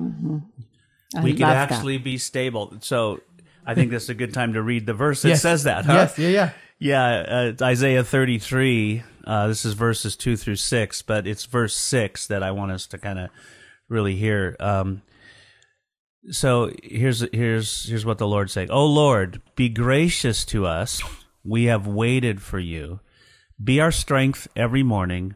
I 1.15 1.23
we 1.23 1.31
could 1.31 1.41
love 1.41 1.49
that. 1.51 1.71
actually 1.71 1.97
be 1.97 2.17
stable. 2.17 2.73
So 2.81 3.21
I 3.65 3.75
think 3.75 3.91
this 3.91 4.03
is 4.03 4.09
a 4.09 4.13
good 4.15 4.33
time 4.33 4.53
to 4.53 4.61
read 4.61 4.85
the 4.85 4.93
verse 4.93 5.21
that 5.21 5.29
Yes. 5.29 5.41
says 5.41 5.63
that. 5.63 5.85
Huh? 5.85 5.93
Yes, 5.93 6.17
yeah, 6.19 6.29
yeah. 6.29 6.49
Yeah, 6.79 7.05
uh, 7.27 7.41
it's 7.51 7.61
Isaiah 7.61 8.03
33. 8.03 9.03
Uh, 9.25 9.47
this 9.47 9.65
is 9.65 9.73
verses 9.73 10.15
2 10.15 10.37
through 10.37 10.55
6, 10.57 11.01
but 11.01 11.25
it's 11.25 11.45
verse 11.45 11.75
6 11.75 12.27
that 12.27 12.43
I 12.43 12.51
want 12.51 12.71
us 12.71 12.85
to 12.87 12.97
kind 12.97 13.17
of 13.19 13.29
really 13.89 14.15
hear. 14.15 14.55
Um, 14.59 15.01
So 16.29 16.71
here's 16.83 17.25
here's 17.33 17.87
here's 17.87 18.05
what 18.05 18.17
the 18.17 18.27
Lord 18.27 18.49
saying. 18.51 18.69
Oh 18.69 18.85
Lord, 18.85 19.41
be 19.55 19.69
gracious 19.69 20.43
to 20.45 20.65
us. 20.65 21.01
We 21.43 21.65
have 21.65 21.87
waited 21.87 22.41
for 22.41 22.59
you. 22.59 22.99
Be 23.63 23.79
our 23.79 23.91
strength 23.93 24.47
every 24.55 24.83
morning, 24.83 25.35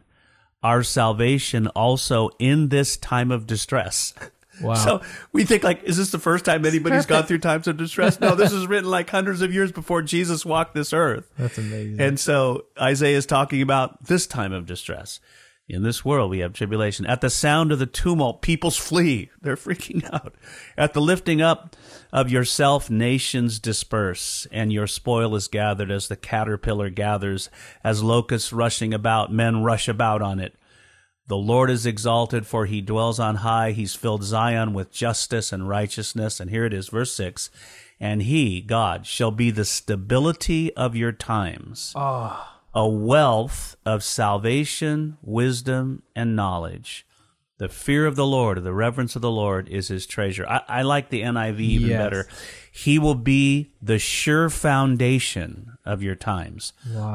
our 0.62 0.82
salvation 0.82 1.66
also 1.68 2.28
in 2.38 2.68
this 2.68 2.96
time 2.98 3.30
of 3.30 3.46
distress. 3.46 4.12
Wow. 4.62 4.74
So 4.74 5.02
we 5.32 5.44
think 5.44 5.62
like, 5.62 5.82
is 5.84 5.96
this 5.96 6.10
the 6.10 6.18
first 6.18 6.44
time 6.44 6.64
anybody's 6.64 7.06
gone 7.06 7.24
through 7.24 7.38
times 7.38 7.66
of 7.66 7.76
distress? 7.76 8.20
No, 8.20 8.34
this 8.34 8.52
is 8.52 8.66
written 8.66 8.90
like 8.90 9.10
hundreds 9.10 9.42
of 9.42 9.52
years 9.52 9.72
before 9.72 10.02
Jesus 10.02 10.44
walked 10.44 10.74
this 10.74 10.92
earth. 10.92 11.30
That's 11.38 11.58
amazing. 11.58 12.00
And 12.00 12.18
so 12.18 12.66
Isaiah 12.80 13.16
is 13.16 13.26
talking 13.26 13.62
about 13.62 14.04
this 14.06 14.26
time 14.26 14.52
of 14.52 14.66
distress. 14.66 15.20
In 15.68 15.84
this 15.84 16.04
world, 16.04 16.30
we 16.30 16.40
have 16.40 16.52
tribulation. 16.52 17.06
At 17.06 17.20
the 17.20 17.30
sound 17.30 17.72
of 17.72 17.78
the 17.78 17.86
tumult, 17.86 18.42
peoples 18.42 18.76
flee. 18.76 19.30
They're 19.40 19.56
freaking 19.56 20.04
out. 20.12 20.34
At 20.76 20.92
the 20.92 21.00
lifting 21.00 21.40
up 21.40 21.76
of 22.12 22.30
yourself, 22.30 22.90
nations 22.90 23.58
disperse, 23.58 24.46
and 24.52 24.72
your 24.72 24.86
spoil 24.86 25.34
is 25.34 25.48
gathered 25.48 25.90
as 25.90 26.08
the 26.08 26.16
caterpillar 26.16 26.90
gathers, 26.90 27.48
as 27.82 28.02
locusts 28.02 28.52
rushing 28.52 28.92
about, 28.92 29.32
men 29.32 29.62
rush 29.62 29.88
about 29.88 30.20
on 30.20 30.40
it. 30.40 30.54
The 31.28 31.36
Lord 31.36 31.70
is 31.70 31.86
exalted, 31.86 32.46
for 32.46 32.66
he 32.66 32.80
dwells 32.80 33.20
on 33.20 33.36
high. 33.36 33.70
He's 33.72 33.94
filled 33.94 34.24
Zion 34.24 34.74
with 34.74 34.90
justice 34.90 35.52
and 35.52 35.68
righteousness. 35.68 36.40
And 36.40 36.50
here 36.50 36.64
it 36.64 36.74
is, 36.74 36.88
verse 36.88 37.12
6 37.12 37.48
And 38.00 38.22
he, 38.22 38.60
God, 38.60 39.06
shall 39.06 39.30
be 39.30 39.50
the 39.50 39.64
stability 39.64 40.74
of 40.74 40.96
your 40.96 41.12
times, 41.12 41.92
ah. 41.96 42.60
a 42.74 42.88
wealth 42.88 43.76
of 43.86 44.02
salvation, 44.02 45.16
wisdom, 45.22 46.02
and 46.16 46.34
knowledge. 46.34 47.06
The 47.58 47.68
fear 47.68 48.06
of 48.06 48.16
the 48.16 48.26
Lord, 48.26 48.58
or 48.58 48.60
the 48.62 48.74
reverence 48.74 49.14
of 49.14 49.22
the 49.22 49.30
Lord, 49.30 49.68
is 49.68 49.86
his 49.86 50.04
treasure. 50.04 50.44
I, 50.48 50.62
I 50.66 50.82
like 50.82 51.10
the 51.10 51.22
NIV 51.22 51.60
even 51.60 51.88
Yes. 51.90 51.98
better. 51.98 52.26
He 52.72 52.98
will 52.98 53.14
be 53.14 53.70
the 53.80 54.00
sure 54.00 54.50
foundation 54.50 55.78
of 55.84 56.02
your 56.02 56.16
times, 56.16 56.72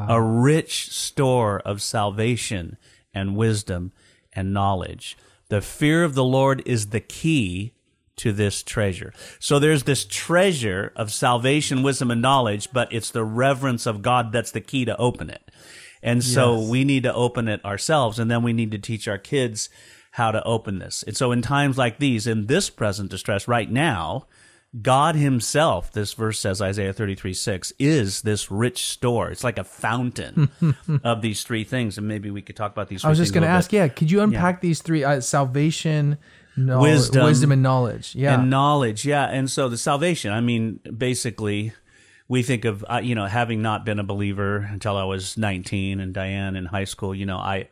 a 0.08 0.20
rich 0.22 0.90
store 0.90 1.60
of 1.60 1.82
salvation 1.82 2.78
and 3.18 3.36
wisdom 3.36 3.92
and 4.32 4.52
knowledge. 4.54 5.16
The 5.48 5.60
fear 5.60 6.04
of 6.04 6.14
the 6.14 6.24
Lord 6.24 6.62
is 6.66 6.86
the 6.88 7.00
key 7.00 7.72
to 8.16 8.32
this 8.32 8.62
treasure. 8.62 9.12
So 9.38 9.58
there's 9.58 9.84
this 9.84 10.04
treasure 10.04 10.92
of 10.96 11.12
salvation, 11.12 11.82
wisdom, 11.82 12.10
and 12.10 12.20
knowledge, 12.20 12.68
but 12.72 12.92
it's 12.92 13.10
the 13.10 13.24
reverence 13.24 13.86
of 13.86 14.02
God 14.02 14.32
that's 14.32 14.50
the 14.50 14.60
key 14.60 14.84
to 14.84 14.96
open 14.96 15.30
it. 15.30 15.50
And 16.02 16.22
so 16.22 16.60
Yes. 16.60 16.68
we 16.68 16.84
need 16.84 17.02
to 17.04 17.14
open 17.14 17.48
it 17.48 17.64
ourselves, 17.64 18.18
and 18.18 18.30
then 18.30 18.42
we 18.42 18.52
need 18.52 18.70
to 18.72 18.78
teach 18.78 19.08
our 19.08 19.18
kids 19.18 19.68
how 20.12 20.30
to 20.32 20.42
open 20.44 20.78
this. 20.78 21.04
And 21.06 21.16
so 21.16 21.32
in 21.32 21.42
times 21.42 21.78
like 21.78 21.98
these, 21.98 22.26
in 22.26 22.46
this 22.46 22.70
present 22.70 23.10
distress 23.10 23.46
right 23.48 23.70
now, 23.70 24.26
God 24.82 25.14
Himself, 25.16 25.92
this 25.92 26.12
verse 26.12 26.38
says, 26.38 26.60
Isaiah 26.60 26.92
33 26.92 27.32
6, 27.32 27.72
is 27.78 28.22
this 28.22 28.50
rich 28.50 28.84
store. 28.84 29.30
It's 29.30 29.42
like 29.44 29.58
a 29.58 29.64
fountain 29.64 30.50
of 31.04 31.22
these 31.22 31.42
three 31.42 31.64
things. 31.64 31.96
And 31.96 32.06
maybe 32.06 32.30
we 32.30 32.42
could 32.42 32.56
talk 32.56 32.72
about 32.72 32.88
these 32.88 33.04
I 33.04 33.08
was 33.08 33.18
just 33.18 33.32
going 33.32 33.44
to 33.44 33.48
ask, 33.48 33.70
bit. 33.70 33.76
yeah, 33.78 33.88
could 33.88 34.10
you 34.10 34.20
unpack 34.20 34.60
these 34.60 34.82
three 34.82 35.04
uh, 35.04 35.20
salvation, 35.20 36.18
knowledge, 36.56 36.82
Wisdom. 36.92 37.24
wisdom, 37.24 37.52
and 37.52 37.62
knowledge? 37.62 38.14
Yeah. 38.14 38.34
and 38.34 38.50
knowledge 38.50 39.06
yeah 39.06 39.24
and 39.26 39.48
so 39.50 39.68
the 39.68 39.78
salvation 39.78 40.32
i 40.32 40.40
mean 40.40 40.80
basically 40.96 41.72
we 42.26 42.42
think 42.42 42.64
of 42.64 42.84
uh, 42.88 43.00
you 43.02 43.14
know 43.14 43.26
having 43.26 43.62
not 43.62 43.84
been 43.84 43.98
a 44.00 44.04
believer 44.04 44.56
until 44.70 44.96
i 44.96 45.04
was 45.04 45.38
19 45.38 46.00
and 46.00 46.12
diane 46.12 46.56
in 46.56 46.64
high 46.66 46.84
school 46.84 47.14
you 47.14 47.26
know 47.26 47.36
i 47.36 47.68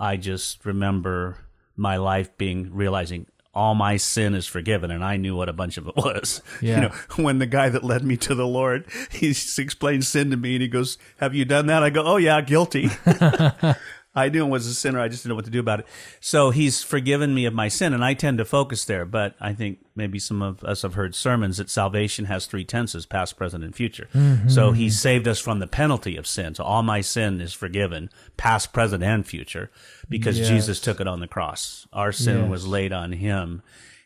i 0.00 0.16
just 0.16 0.64
remember 0.66 1.38
my 1.76 1.96
life 1.96 2.36
being 2.36 2.70
realizing 2.74 3.26
all 3.54 3.74
my 3.74 3.96
sin 3.96 4.34
is 4.34 4.46
forgiven 4.46 4.90
and 4.90 5.04
i 5.04 5.16
knew 5.16 5.34
what 5.36 5.48
a 5.48 5.52
bunch 5.52 5.76
of 5.78 5.86
it 5.88 5.96
was. 5.96 6.42
Yeah. 6.60 6.74
you 6.74 6.80
know 6.88 6.94
when 7.24 7.38
the 7.38 7.46
guy 7.46 7.68
that 7.68 7.84
led 7.84 8.04
me 8.04 8.16
to 8.18 8.34
the 8.34 8.46
lord 8.46 8.86
he 9.10 9.30
s- 9.30 9.58
explained 9.58 10.04
sin 10.04 10.30
to 10.30 10.36
me 10.36 10.54
and 10.54 10.62
he 10.62 10.68
goes 10.68 10.98
have 11.18 11.34
you 11.34 11.44
done 11.44 11.66
that? 11.66 11.82
I 11.82 11.90
go 11.90 12.02
oh 12.04 12.16
yeah 12.16 12.40
guilty 12.40 12.88
I 14.16 14.28
knew 14.28 14.46
I 14.46 14.48
was 14.48 14.66
a 14.66 14.74
sinner. 14.74 15.00
I 15.00 15.08
just 15.08 15.22
didn't 15.22 15.30
know 15.30 15.34
what 15.36 15.44
to 15.46 15.50
do 15.50 15.58
about 15.60 15.80
it. 15.80 15.86
So 16.20 16.50
he's 16.50 16.82
forgiven 16.84 17.34
me 17.34 17.46
of 17.46 17.54
my 17.54 17.68
sin, 17.68 17.92
and 17.92 18.04
I 18.04 18.14
tend 18.14 18.38
to 18.38 18.44
focus 18.44 18.84
there. 18.84 19.04
But 19.04 19.34
I 19.40 19.52
think 19.54 19.80
maybe 19.96 20.18
some 20.20 20.40
of 20.40 20.62
us 20.62 20.82
have 20.82 20.94
heard 20.94 21.14
sermons 21.14 21.56
that 21.56 21.68
salvation 21.68 22.26
has 22.26 22.46
three 22.46 22.64
tenses 22.64 23.06
past, 23.06 23.36
present, 23.36 23.64
and 23.64 23.74
future. 23.74 24.08
Mm-hmm. 24.14 24.48
So 24.48 24.72
he 24.72 24.88
saved 24.88 25.26
us 25.26 25.40
from 25.40 25.58
the 25.58 25.66
penalty 25.66 26.16
of 26.16 26.26
sin. 26.26 26.54
So 26.54 26.62
all 26.62 26.82
my 26.84 27.00
sin 27.00 27.40
is 27.40 27.52
forgiven, 27.52 28.08
past, 28.36 28.72
present, 28.72 29.02
and 29.02 29.26
future, 29.26 29.70
because 30.08 30.38
Yes. 30.38 30.48
Jesus 30.48 30.80
took 30.80 31.00
it 31.00 31.08
on 31.08 31.20
the 31.20 31.26
cross. 31.28 31.88
Our 31.92 32.12
sin 32.12 32.42
Yes. 32.42 32.50
was 32.50 32.66
laid 32.66 32.92
on 32.92 33.12
him. 33.12 33.62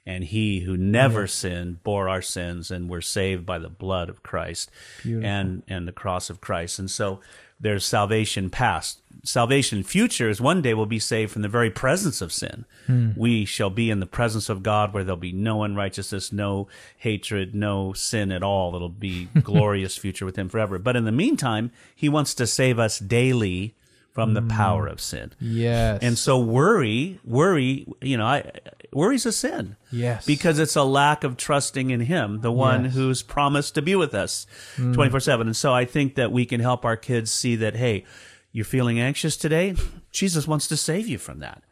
And 0.07 0.25
he 0.25 0.61
who 0.61 0.75
never 0.79 1.27
sinned 1.27 1.83
bore 1.83 2.09
our 2.09 2.23
sins 2.23 2.71
and 2.71 2.88
were 2.88 3.03
saved 3.03 3.44
by 3.44 3.59
the 3.59 3.68
blood 3.68 4.09
of 4.09 4.23
Christ 4.23 4.71
and, 5.05 5.62
and 5.68 5.87
the 5.87 5.92
cross 5.92 6.31
of 6.31 6.40
Christ. 6.40 6.79
And 6.79 6.90
so 6.90 7.21
there's 7.61 7.85
salvation 7.85 8.51
past. 8.51 9.01
Salvation 9.25 9.83
future 9.83 10.29
is 10.29 10.40
one 10.40 10.62
day 10.62 10.75
we'll 10.75 10.87
be 10.87 10.99
saved 10.99 11.33
from 11.33 11.42
the 11.42 11.49
very 11.49 11.71
presence 11.71 12.21
of 12.21 12.33
sin. 12.33 12.64
Hmm. 12.87 13.11
We 13.16 13.44
shall 13.44 13.71
be 13.71 13.90
in 13.90 14.01
the 14.01 14.07
presence 14.07 14.49
of 14.49 14.62
God 14.62 14.92
where 14.92 15.03
there'll 15.03 15.16
be 15.16 15.33
no 15.33 15.64
unrighteousness, 15.64 16.33
no 16.33 16.68
hatred, 16.97 17.55
no 17.55 17.92
sin 17.92 18.31
at 18.31 18.42
all. 18.42 18.75
It'll 18.77 18.88
be 18.88 19.29
glorious 19.42 19.97
future 19.97 20.25
with 20.25 20.37
him 20.37 20.49
forever. 20.49 20.79
But 20.79 20.97
in 20.97 21.05
the 21.05 21.12
meantime, 21.12 21.73
he 21.94 22.09
wants 22.09 22.33
to 22.35 22.47
save 22.47 22.79
us 22.79 22.99
daily 22.99 23.75
from 24.12 24.35
the 24.35 24.40
hmm. 24.40 24.49
power 24.49 24.87
of 24.87 25.01
sin. 25.01 25.33
yes. 25.40 26.01
And 26.03 26.18
so 26.18 26.40
worry, 26.40 27.21
worry, 27.25 27.87
you 28.01 28.16
know, 28.16 28.27
I, 28.27 28.51
worry's 28.92 29.27
a 29.27 29.33
sin. 29.33 29.77
Yes. 29.92 30.24
Because 30.27 30.59
it's 30.59 30.77
a 30.77 30.83
lack 30.85 31.24
of 31.24 31.37
trusting 31.37 31.90
in 31.90 32.01
Him, 32.01 32.40
the 32.40 32.53
one 32.53 32.85
Yes. 32.85 32.94
who's 32.94 33.22
promised 33.22 33.74
to 33.77 33.83
be 33.83 33.94
with 33.94 34.14
us 34.14 34.46
mm. 34.77 34.94
24 34.94 35.20
7. 35.20 35.46
And 35.48 35.57
so 35.57 35.72
I 35.74 35.85
think 35.85 36.14
that 36.16 36.33
we 36.33 36.44
can 36.46 36.61
help 36.61 36.85
our 36.85 36.96
kids 36.96 37.31
see 37.31 37.57
that, 37.57 37.77
hey, 37.77 38.05
you're 38.53 38.64
feeling 38.64 38.98
anxious 38.98 39.37
today? 39.37 39.74
Jesus 40.11 40.48
wants 40.48 40.66
to 40.68 40.77
save 40.77 41.07
you 41.07 41.18
from 41.18 41.40
that. 41.40 41.62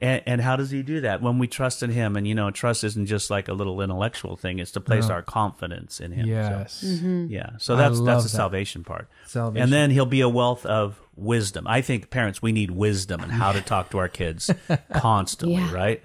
And, 0.00 0.22
and 0.26 0.40
how 0.40 0.54
does 0.54 0.70
he 0.70 0.82
do 0.82 1.00
that? 1.00 1.20
When 1.22 1.38
we 1.40 1.48
trust 1.48 1.82
in 1.82 1.90
him. 1.90 2.16
And, 2.16 2.26
you 2.26 2.34
know, 2.34 2.50
trust 2.52 2.84
isn't 2.84 3.06
just 3.06 3.30
like 3.30 3.48
a 3.48 3.52
little 3.52 3.80
intellectual 3.82 4.36
thing, 4.36 4.58
it's 4.60 4.70
to 4.72 4.80
place 4.80 5.10
our 5.10 5.22
confidence 5.22 5.98
in 6.00 6.12
him. 6.12 6.26
So- 6.26 6.30
yes. 6.30 6.84
Mm-hmm. 6.86 7.26
yeah. 7.30 7.50
So 7.58 7.74
that's 7.76 8.00
that's 8.00 8.22
the 8.24 8.28
that. 8.30 8.36
salvation 8.36 8.84
part. 8.84 9.08
Salvation. 9.26 9.64
And 9.64 9.72
then 9.72 9.90
he'll 9.90 10.06
be 10.06 10.20
a 10.20 10.28
wealth 10.28 10.64
of 10.66 11.00
wisdom. 11.16 11.66
I 11.66 11.80
think 11.82 12.10
parents 12.10 12.40
we 12.40 12.52
need 12.52 12.70
wisdom 12.70 13.20
and 13.22 13.32
how 13.32 13.50
to 13.50 13.60
talk 13.60 13.90
to 13.90 13.98
our 13.98 14.08
kids 14.08 14.50
constantly, 14.94 15.56
Yeah. 15.56 15.74
right? 15.74 16.02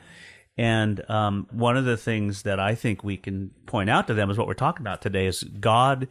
And 0.58 1.04
um, 1.10 1.48
one 1.52 1.78
of 1.78 1.86
the 1.86 1.98
things 1.98 2.44
that 2.44 2.60
I 2.60 2.76
think 2.76 3.04
we 3.04 3.18
can 3.18 3.52
point 3.66 3.90
out 3.90 4.08
to 4.08 4.14
them 4.14 4.30
is 4.30 4.38
what 4.38 4.48
we're 4.48 4.54
talking 4.54 4.84
about 4.84 5.02
today 5.02 5.26
is 5.26 5.44
God. 5.44 6.08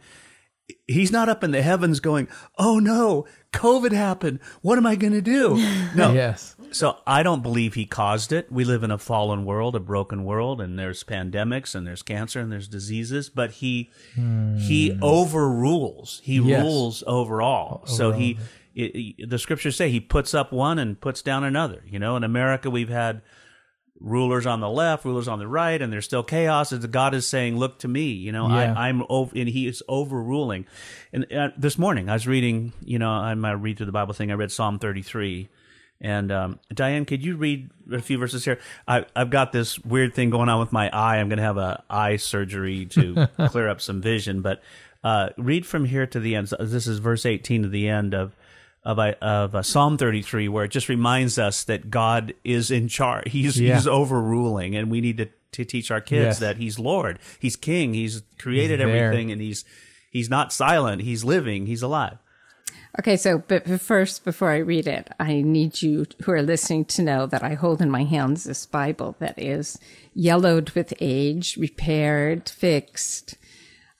He's 0.87 1.11
not 1.11 1.27
up 1.27 1.43
in 1.43 1.51
the 1.51 1.61
heavens 1.61 1.99
going, 1.99 2.27
"Oh 2.57 2.79
no, 2.79 3.25
COVID 3.51 3.91
happened. 3.91 4.39
What 4.61 4.77
am 4.77 4.85
I 4.85 4.95
going 4.95 5.13
to 5.13 5.21
do?" 5.21 5.55
No, 5.95 6.11
Yes. 6.13 6.55
so 6.71 6.97
I 7.05 7.21
don't 7.21 7.43
believe 7.43 7.73
he 7.75 7.85
caused 7.85 8.31
it. 8.31 8.51
We 8.51 8.63
live 8.63 8.81
in 8.83 8.89
a 8.91 8.97
fallen 8.97 9.43
world, 9.45 9.75
a 9.75 9.79
broken 9.81 10.23
world, 10.23 10.59
and 10.61 10.79
there's 10.79 11.03
pandemics 11.03 11.75
and 11.75 11.85
there's 11.85 12.01
cancer 12.01 12.39
and 12.39 12.51
there's 12.51 12.67
diseases, 12.69 13.29
but 13.29 13.51
he 13.51 13.91
he 14.57 14.97
overrules. 15.01 16.21
He 16.23 16.37
Hmm. 16.37 16.47
Yes. 16.49 16.63
rules 16.63 17.03
over 17.07 17.41
all. 17.41 17.83
So 17.85 18.11
he 18.11 18.37
it, 18.75 18.91
it- 19.19 19.29
the 19.29 19.37
scriptures 19.39 19.75
say 19.75 19.89
he 19.89 19.99
puts 19.99 20.33
up 20.33 20.51
one 20.51 20.79
and 20.79 20.99
puts 20.99 21.21
down 21.21 21.43
another. 21.43 21.83
You 21.87 21.99
know, 21.99 22.15
in 22.15 22.23
America 22.23 22.69
we've 22.69 22.89
had 22.89 23.21
rulers 23.99 24.45
on 24.45 24.59
the 24.59 24.69
left, 24.69 25.05
rulers 25.05 25.27
on 25.27 25.39
the 25.39 25.47
right, 25.47 25.81
and 25.81 25.91
there's 25.91 26.05
still 26.05 26.23
chaos. 26.23 26.71
And 26.71 26.91
God 26.91 27.13
is 27.13 27.27
saying, 27.27 27.57
"Look 27.57 27.79
to 27.79 27.87
me." 27.87 28.11
You 28.11 28.31
know, 28.31 28.47
Yeah. 28.49 28.73
I, 28.73 28.87
I'm 28.89 29.03
over, 29.09 29.31
and 29.35 29.47
He 29.47 29.67
is 29.67 29.81
overruling. 29.87 30.65
And 31.11 31.31
uh, 31.31 31.49
this 31.57 31.77
morning 31.77 32.09
I 32.09 32.13
was 32.13 32.27
reading. 32.27 32.73
You 32.83 32.99
know, 32.99 33.09
I 33.09 33.33
might 33.35 33.53
read 33.53 33.77
through 33.77 33.87
the 33.87 33.91
Bible 33.91 34.13
thing. 34.13 34.31
I 34.31 34.35
read 34.35 34.51
Psalm 34.51 34.79
33. 34.79 35.49
And 36.01 36.33
um, 36.33 36.59
Diane, 36.73 37.05
could 37.05 37.23
you 37.23 37.37
read 37.37 37.69
a 37.89 38.01
few 38.01 38.17
verses 38.17 38.43
here? 38.43 38.59
I, 38.85 39.05
I've 39.15 39.29
got 39.29 39.53
this 39.53 39.79
weird 39.79 40.13
thing 40.13 40.31
going 40.31 40.49
on 40.49 40.59
with 40.59 40.73
my 40.73 40.89
eye. 40.89 41.17
I'm 41.17 41.29
going 41.29 41.37
to 41.37 41.43
have 41.43 41.55
a 41.57 41.81
eye 41.89 42.17
surgery 42.17 42.85
to 42.87 43.29
clear 43.47 43.69
up 43.69 43.79
some 43.79 44.01
vision. 44.01 44.41
But 44.41 44.61
uh, 45.01 45.29
read 45.37 45.65
from 45.65 45.85
here 45.85 46.05
to 46.07 46.19
the 46.19 46.35
end. 46.35 46.51
This 46.59 46.87
is 46.87 46.99
verse 46.99 47.25
18 47.25 47.63
to 47.63 47.69
the 47.69 47.87
end 47.87 48.13
of 48.13 48.35
of, 48.85 48.99
I- 48.99 49.13
of 49.21 49.55
uh, 49.55 49.61
Psalm 49.63 49.97
33, 49.97 50.47
where 50.49 50.65
it 50.65 50.71
just 50.71 50.89
reminds 50.89 51.39
us 51.39 51.63
that 51.65 51.89
God 51.89 52.33
is 52.43 52.69
in 52.71 52.87
charge. 52.87 53.31
He's 53.31 53.59
Yeah. 53.59 53.75
He's 53.75 53.87
overruling, 53.87 54.75
and 54.75 54.91
we 54.91 55.01
need 55.01 55.17
to, 55.17 55.29
to 55.53 55.65
teach 55.65 55.89
our 55.91 56.01
kids 56.01 56.25
Yes. 56.25 56.39
that 56.39 56.57
He's 56.57 56.79
Lord, 56.79 57.19
He's 57.39 57.55
King, 57.55 57.93
He's 57.93 58.23
created 58.37 58.79
He's 58.79 58.87
everything, 58.89 59.31
and 59.31 59.41
He's 59.41 59.63
He's 60.11 60.29
not 60.29 60.53
silent. 60.53 61.01
He's 61.01 61.23
living. 61.23 61.65
He's 61.65 61.81
alive. 61.81 62.17
Okay, 62.99 63.17
so 63.17 63.39
but 63.39 63.65
but 63.65 63.81
first, 63.81 64.23
before 64.23 64.51
I 64.51 64.57
read 64.57 64.85
it, 64.85 65.09
I 65.19 65.41
need 65.41 65.81
you 65.81 66.05
who 66.23 66.31
are 66.31 66.43
listening 66.43 66.85
to 66.85 67.01
know 67.01 67.25
that 67.25 67.41
I 67.43 67.55
hold 67.55 67.81
in 67.81 67.89
my 67.89 68.03
hands 68.03 68.43
this 68.43 68.67
Bible 68.67 69.15
that 69.17 69.33
is 69.39 69.79
yellowed 70.13 70.69
with 70.71 70.93
age, 71.01 71.57
repaired, 71.57 72.47
fixed, 72.47 73.35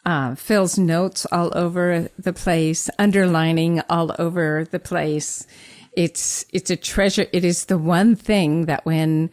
uh, 0.06 0.36
Phil's 0.36 0.78
notes 0.78 1.26
all 1.32 1.52
over 1.58 2.10
the 2.20 2.34
place, 2.34 2.90
underlining 3.00 3.82
all 3.90 4.14
over 4.20 4.66
the 4.70 4.80
place. 4.80 5.48
It's 5.94 6.46
it's 6.52 6.70
a 6.70 6.76
treasure. 6.76 7.28
It 7.32 7.46
is 7.46 7.66
the 7.66 7.78
one 7.78 8.16
thing 8.16 8.66
that 8.66 8.86
when 8.86 9.30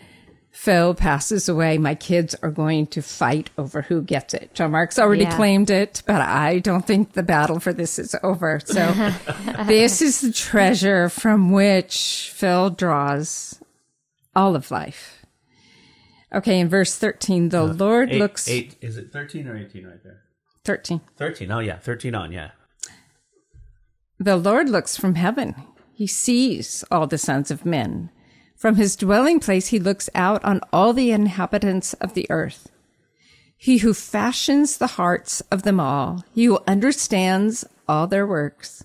Phil 0.52 0.94
passes 0.94 1.48
away, 1.48 1.78
my 1.78 1.94
kids 1.94 2.34
are 2.42 2.50
going 2.50 2.86
to 2.88 3.00
fight 3.02 3.48
over 3.56 3.82
who 3.82 4.02
gets 4.02 4.34
it. 4.34 4.52
John 4.52 4.72
Mark's 4.72 4.98
already 4.98 5.22
Yeah. 5.22 5.36
claimed 5.36 5.70
it, 5.70 6.02
but 6.06 6.20
I 6.20 6.58
don't 6.58 6.86
think 6.86 7.12
the 7.12 7.22
battle 7.22 7.60
for 7.60 7.72
this 7.72 7.98
is 7.98 8.14
over. 8.22 8.60
So 8.64 8.92
this 9.66 10.02
is 10.02 10.20
the 10.20 10.32
treasure 10.32 11.08
from 11.08 11.50
which 11.50 12.30
Phil 12.34 12.68
draws 12.70 13.58
all 14.36 14.54
of 14.54 14.70
life. 14.70 15.24
Okay, 16.32 16.60
in 16.60 16.68
verse 16.68 16.96
13, 16.96 17.48
the 17.48 17.64
Lord 17.64 18.10
Eight, 18.12 18.18
looks 18.18 18.48
eight. 18.48 18.76
Is 18.80 18.96
it 18.96 19.12
thirteen 19.12 19.48
or 19.48 19.56
eighteen 19.56 19.86
right 19.86 20.02
there? 20.04 20.20
13. 20.64 21.00
Thirteen. 21.16 21.50
Oh 21.50 21.60
yeah, 21.60 21.78
thirteen 21.78 22.14
on. 22.14 22.32
Yeah. 22.32 22.50
The 24.18 24.36
Lord 24.36 24.68
looks 24.68 24.96
from 24.96 25.14
heaven. 25.14 25.54
He 25.94 26.06
sees 26.06 26.84
all 26.90 27.06
the 27.06 27.18
sons 27.18 27.50
of 27.50 27.64
men. 27.64 28.10
From 28.56 28.76
his 28.76 28.96
dwelling 28.96 29.40
place, 29.40 29.68
he 29.68 29.78
looks 29.78 30.10
out 30.14 30.44
on 30.44 30.60
all 30.72 30.92
the 30.92 31.10
inhabitants 31.10 31.94
of 31.94 32.12
the 32.12 32.26
earth. 32.30 32.70
He 33.56 33.78
who 33.78 33.94
fashions 33.94 34.76
the 34.76 34.86
hearts 34.86 35.40
of 35.50 35.62
them 35.62 35.80
all, 35.80 36.24
he 36.34 36.44
who 36.44 36.60
understands 36.66 37.64
all 37.88 38.06
their 38.06 38.26
works. 38.26 38.84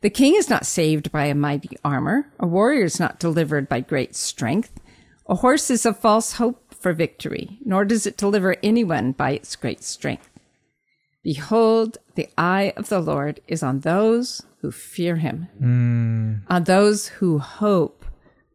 The 0.00 0.10
king 0.10 0.34
is 0.34 0.48
not 0.48 0.64
saved 0.64 1.10
by 1.10 1.24
a 1.24 1.34
mighty 1.34 1.76
armor. 1.84 2.30
A 2.38 2.46
warrior 2.46 2.84
is 2.84 3.00
not 3.00 3.18
delivered 3.18 3.68
by 3.68 3.80
great 3.80 4.14
strength. 4.14 4.78
A 5.26 5.36
horse 5.36 5.70
is 5.70 5.84
a 5.84 5.92
false 5.92 6.34
hope 6.34 6.74
for 6.74 6.92
victory, 6.92 7.58
nor 7.64 7.84
does 7.84 8.06
it 8.06 8.16
deliver 8.16 8.56
anyone 8.62 9.12
by 9.12 9.32
its 9.32 9.56
great 9.56 9.82
strength. 9.82 10.30
Behold, 11.28 11.98
the 12.14 12.26
eye 12.38 12.72
of 12.74 12.88
the 12.88 13.00
Lord 13.00 13.42
is 13.46 13.62
on 13.62 13.80
those 13.80 14.46
who 14.62 14.70
fear 14.70 15.16
him, 15.16 15.48
hmm. 15.58 16.36
on 16.48 16.64
those 16.64 17.08
who 17.08 17.38
hope 17.38 18.06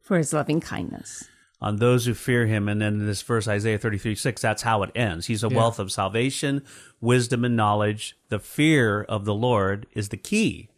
for 0.01 0.17
his 0.17 0.33
loving 0.33 0.59
kindness. 0.59 1.29
on 1.61 1.75
those 1.75 2.07
who 2.07 2.15
fear 2.15 2.47
him. 2.47 2.67
And 2.67 2.81
then 2.81 2.95
in 2.95 3.05
this 3.05 3.21
verse, 3.21 3.47
Isaiah 3.47 3.77
33 3.77 4.15
6, 4.15 4.41
that's 4.41 4.63
how 4.63 4.81
it 4.81 4.89
ends. 4.95 5.27
He's 5.27 5.43
a 5.43 5.49
wealth 5.49 5.77
of 5.77 5.91
salvation, 5.91 6.63
wisdom, 6.99 7.45
and 7.45 7.55
knowledge. 7.55 8.17
The 8.29 8.39
fear 8.39 9.03
of 9.03 9.25
the 9.25 9.35
Lord 9.35 9.85
is 9.93 10.09
the 10.09 10.17
key 10.17 10.71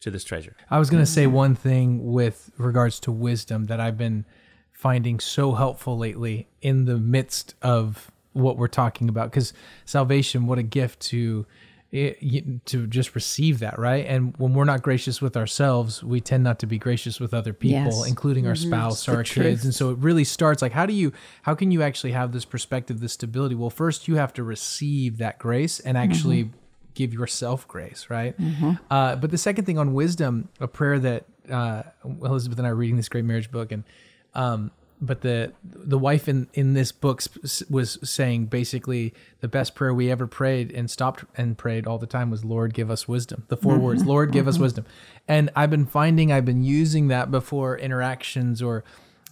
to 0.00 0.10
this 0.10 0.24
treasure. 0.24 0.56
I 0.70 0.78
was 0.78 0.88
going 0.88 1.02
to 1.02 1.10
say 1.10 1.26
one 1.26 1.54
thing 1.54 2.12
with 2.14 2.50
regards 2.56 2.98
to 3.00 3.12
wisdom 3.12 3.66
that 3.66 3.78
I've 3.78 3.98
been 3.98 4.24
finding 4.70 5.20
so 5.20 5.52
helpful 5.52 5.98
lately 5.98 6.48
in 6.62 6.86
the 6.86 6.96
midst 6.96 7.56
of 7.60 8.10
what 8.32 8.56
we're 8.56 8.68
talking 8.68 9.08
about 9.08 9.30
because 9.30 9.52
salvation 9.84 10.46
what 10.46 10.58
a 10.58 10.62
gift 10.62 11.00
to 11.00 11.46
to 12.64 12.86
just 12.86 13.14
receive 13.14 13.58
that 13.58 13.78
right? 13.78 14.06
And 14.06 14.34
when 14.38 14.54
we're 14.54 14.64
not 14.64 14.80
gracious 14.82 15.20
with 15.20 15.36
ourselves 15.36 16.02
we 16.02 16.20
tend 16.22 16.42
not 16.42 16.58
to 16.60 16.66
be 16.66 16.78
gracious 16.78 17.20
with 17.20 17.34
other 17.34 17.52
people 17.52 17.84
Yes. 18.00 18.08
including 18.08 18.46
our 18.46 18.54
spouse 18.54 19.06
or 19.08 19.16
our 19.16 19.24
kids. 19.24 19.64
and 19.64 19.74
so 19.74 19.90
it 19.90 19.98
really 19.98 20.24
starts 20.24 20.62
like 20.62 20.72
how 20.72 20.86
do 20.86 20.94
you 20.94 21.12
how 21.42 21.54
can 21.54 21.70
you 21.70 21.82
actually 21.82 22.12
have 22.12 22.32
this 22.32 22.46
perspective 22.46 23.00
this 23.00 23.12
stability? 23.12 23.54
Well 23.54 23.68
first 23.68 24.08
you 24.08 24.16
have 24.16 24.32
to 24.34 24.42
receive 24.42 25.18
that 25.18 25.38
grace 25.38 25.80
and 25.80 25.98
actually 25.98 26.50
give 26.94 27.12
yourself 27.12 27.68
grace 27.68 28.06
right? 28.08 28.34
Uh, 28.90 29.16
but 29.16 29.30
the 29.30 29.38
second 29.38 29.66
thing 29.66 29.76
on 29.78 29.92
wisdom 29.92 30.48
a 30.60 30.68
prayer 30.68 30.98
that 30.98 31.26
uh, 31.50 31.82
elizabeth 32.04 32.56
and 32.58 32.66
i 32.66 32.70
are 32.70 32.74
reading 32.74 32.96
this 32.96 33.08
great 33.10 33.24
marriage 33.24 33.50
book 33.50 33.70
and 33.72 33.84
um, 34.34 34.70
but 35.02 35.20
the 35.22 35.52
the 35.64 35.98
wife 35.98 36.28
in 36.28 36.48
in 36.54 36.74
this 36.74 36.92
book 36.92 37.20
sp- 37.20 37.68
was 37.68 37.98
saying 38.08 38.46
basically 38.46 39.12
the 39.40 39.48
best 39.48 39.74
prayer 39.74 39.92
we 39.92 40.10
ever 40.10 40.28
prayed 40.28 40.70
and 40.70 40.88
stopped 40.88 41.24
and 41.36 41.58
prayed 41.58 41.86
all 41.86 41.98
the 41.98 42.06
time 42.06 42.30
was 42.30 42.44
lord 42.44 42.72
give 42.72 42.90
us 42.90 43.08
wisdom. 43.08 43.44
The 43.48 43.56
4 43.56 43.74
mm-hmm. 43.74 43.82
words 43.82 44.04
lord 44.04 44.30
give 44.32 44.46
us 44.46 44.54
mm-hmm. 44.54 44.62
wisdom. 44.62 44.86
And 45.26 45.50
i've 45.56 45.70
been 45.70 45.86
finding 45.86 46.30
i've 46.32 46.44
been 46.44 46.62
using 46.62 47.08
that 47.08 47.30
before 47.30 47.76
interactions 47.76 48.62
or 48.62 48.84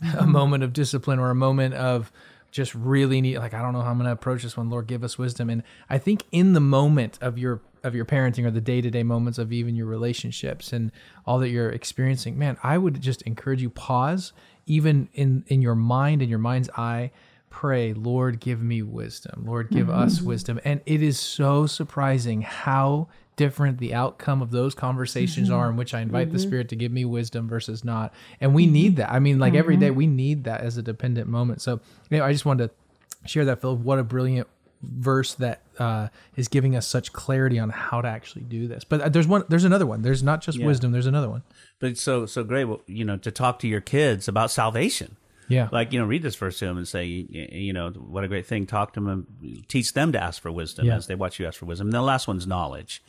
a 0.02 0.06
mm-hmm. 0.06 0.30
moment 0.30 0.64
of 0.64 0.72
discipline 0.72 1.20
or 1.20 1.30
a 1.30 1.37
moment 1.37 1.74
of 1.74 2.11
just 2.50 2.74
really 2.74 3.20
need 3.20 3.38
like 3.38 3.54
i 3.54 3.62
don't 3.62 3.72
know 3.72 3.80
how 3.80 3.90
i'm 3.90 3.96
going 3.96 4.06
to 4.06 4.12
approach 4.12 4.42
this 4.42 4.56
one. 4.56 4.68
Lord 4.68 4.88
give 4.88 5.04
us 5.04 5.16
wisdom. 5.16 5.48
And 5.48 5.62
i 5.88 5.98
think 5.98 6.24
in 6.33 6.52
the 6.52 6.61
moment 6.61 7.16
of 7.22 7.38
your 7.38 7.61
of 7.85 7.94
your 7.94 8.04
parenting 8.04 8.44
or 8.44 8.50
the 8.50 8.61
day-to-day 8.61 9.04
moments 9.04 9.38
of 9.38 9.52
even 9.52 9.74
your 9.74 9.87
relationships 9.87 10.72
and 10.72 10.90
all 11.24 11.38
that 11.38 11.48
you're 11.48 11.70
experiencing 11.70 12.37
man 12.37 12.59
i 12.62 12.76
would 12.76 13.00
just 13.00 13.22
encourage 13.22 13.62
you 13.62 13.70
pause 13.70 14.35
even 14.70 15.09
in 15.12 15.44
in 15.48 15.61
your 15.61 15.74
mind 15.74 16.22
in 16.22 16.28
your 16.28 16.38
mind's 16.38 16.70
eye 16.70 17.11
pray 17.50 17.92
lord 17.92 18.38
give 18.40 18.62
me 18.62 18.80
wisdom. 18.80 19.44
Lord 19.44 19.70
give 19.70 19.88
mm-hmm. 19.88 19.98
us 19.98 20.22
wisdom. 20.22 20.61
And 20.64 20.80
it 20.87 21.02
is 21.02 21.18
so 21.18 21.66
surprising 21.66 22.42
how 22.42 23.09
different 23.35 23.78
the 23.78 23.92
outcome 23.92 24.40
of 24.40 24.52
those 24.52 24.74
conversations 24.74 25.48
mm-hmm. 25.48 25.56
are 25.56 25.70
in 25.70 25.76
which 25.76 25.94
i 25.94 26.00
invite 26.00 26.30
the 26.30 26.38
mm-hmm. 26.38 26.46
spirit 26.46 26.68
to 26.68 26.76
give 26.76 26.92
me 26.92 27.04
wisdom 27.04 27.48
versus 27.48 27.85
not. 27.85 28.14
And 28.40 28.54
we 28.54 28.66
need 28.66 28.96
that. 28.96 29.11
I 29.12 29.18
mean 29.18 29.38
like 29.38 29.54
every 29.54 29.76
day 29.76 29.90
we 29.90 30.06
need 30.06 30.44
that 30.44 30.61
as 30.61 30.76
a 30.76 30.83
dependent 30.83 31.28
moment. 31.28 31.61
So 31.61 31.80
you 32.09 32.18
know, 32.18 32.24
i 32.24 32.33
just 32.33 32.44
wanted 32.44 32.68
to 32.68 33.28
share 33.28 33.44
that 33.44 33.61
phil 33.61 33.76
what 33.76 33.98
a 33.98 34.04
brilliant 34.04 34.46
verse 34.82 35.34
that 35.34 35.60
uh, 35.78 36.08
is 36.36 36.48
giving 36.48 36.74
us 36.76 36.86
such 36.86 37.12
clarity 37.12 37.58
on 37.58 37.68
how 37.70 38.00
to 38.00 38.08
actually 38.08 38.42
do 38.44 38.66
this 38.66 38.82
but 38.84 39.00
uh, 39.00 39.08
there's 39.08 39.26
one 39.26 39.44
there's 39.48 39.64
another 39.64 39.86
one 39.86 40.02
there's 40.02 40.22
not 40.22 40.40
just 40.40 40.58
wisdom 40.62 40.90
there's 40.92 41.06
another 41.06 41.28
one 41.28 41.42
But 41.80 41.90
it's 41.90 42.00
so 42.02 42.26
so 42.26 42.44
great, 42.44 42.64
well, 42.64 42.80
you 42.86 43.04
know, 43.04 43.16
to 43.18 43.30
talk 43.30 43.58
to 43.60 43.68
your 43.68 43.80
kids 43.82 44.26
about 44.28 44.50
salvation. 44.50 45.16
yeah 45.48 45.68
Like, 45.72 45.92
you 45.92 45.98
know, 45.98 46.06
read 46.06 46.22
this 46.22 46.36
verse 46.36 46.58
to 46.60 46.66
them 46.66 46.76
and 46.78 46.86
say, 46.88 47.04
you, 47.04 47.26
you 47.66 47.72
know, 47.72 47.90
what 47.90 48.24
a 48.24 48.28
great 48.28 48.46
thing. 48.46 48.66
Talk 48.66 48.92
to 48.94 49.00
them 49.00 49.08
and 49.42 49.68
teach 49.68 49.92
them 49.92 50.12
to 50.12 50.22
ask 50.22 50.40
for 50.40 50.50
wisdom 50.52 50.86
Yeah. 50.86 50.96
as 50.96 51.06
they 51.08 51.14
watch 51.14 51.38
you 51.40 51.46
ask 51.46 51.58
for 51.58 51.66
wisdom. 51.66 51.88
And 51.88 51.92
the 51.94 52.02
last 52.02 52.26
one's 52.28 52.46
knowledge. 52.46 53.02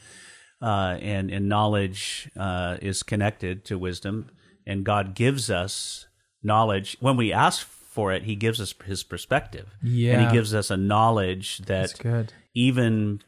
Uh, 0.62 0.97
and, 1.01 1.31
and 1.31 1.49
knowledge 1.49 2.29
uh, 2.38 2.77
is 2.81 3.01
connected 3.03 3.65
to 3.65 3.77
wisdom. 3.77 4.29
And 4.67 4.84
God 4.84 5.15
gives 5.15 5.49
us 5.49 6.07
knowledge. 6.43 6.97
When 6.99 7.17
we 7.17 7.34
ask 7.34 7.65
for 7.65 7.81
it, 8.12 8.23
He 8.23 8.36
gives 8.36 8.60
us 8.60 8.73
His 8.86 9.04
perspective. 9.04 9.67
And 10.17 10.27
He 10.27 10.34
gives 10.34 10.54
us 10.54 10.71
a 10.71 10.77
knowledge 10.77 11.60
that's 11.60 11.93
that 11.93 12.04
good 12.04 12.34
even 12.54 13.21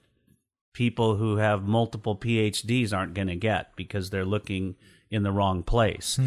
people 0.73 1.15
who 1.15 1.37
have 1.37 1.63
multiple 1.63 2.15
PhDs 2.15 2.93
aren't 2.93 3.13
going 3.13 3.27
to 3.27 3.35
get 3.35 3.75
because 3.75 4.09
they're 4.09 4.25
looking 4.25 4.75
in 5.09 5.21
the 5.21 5.31
wrong 5.31 5.61
place. 5.61 6.19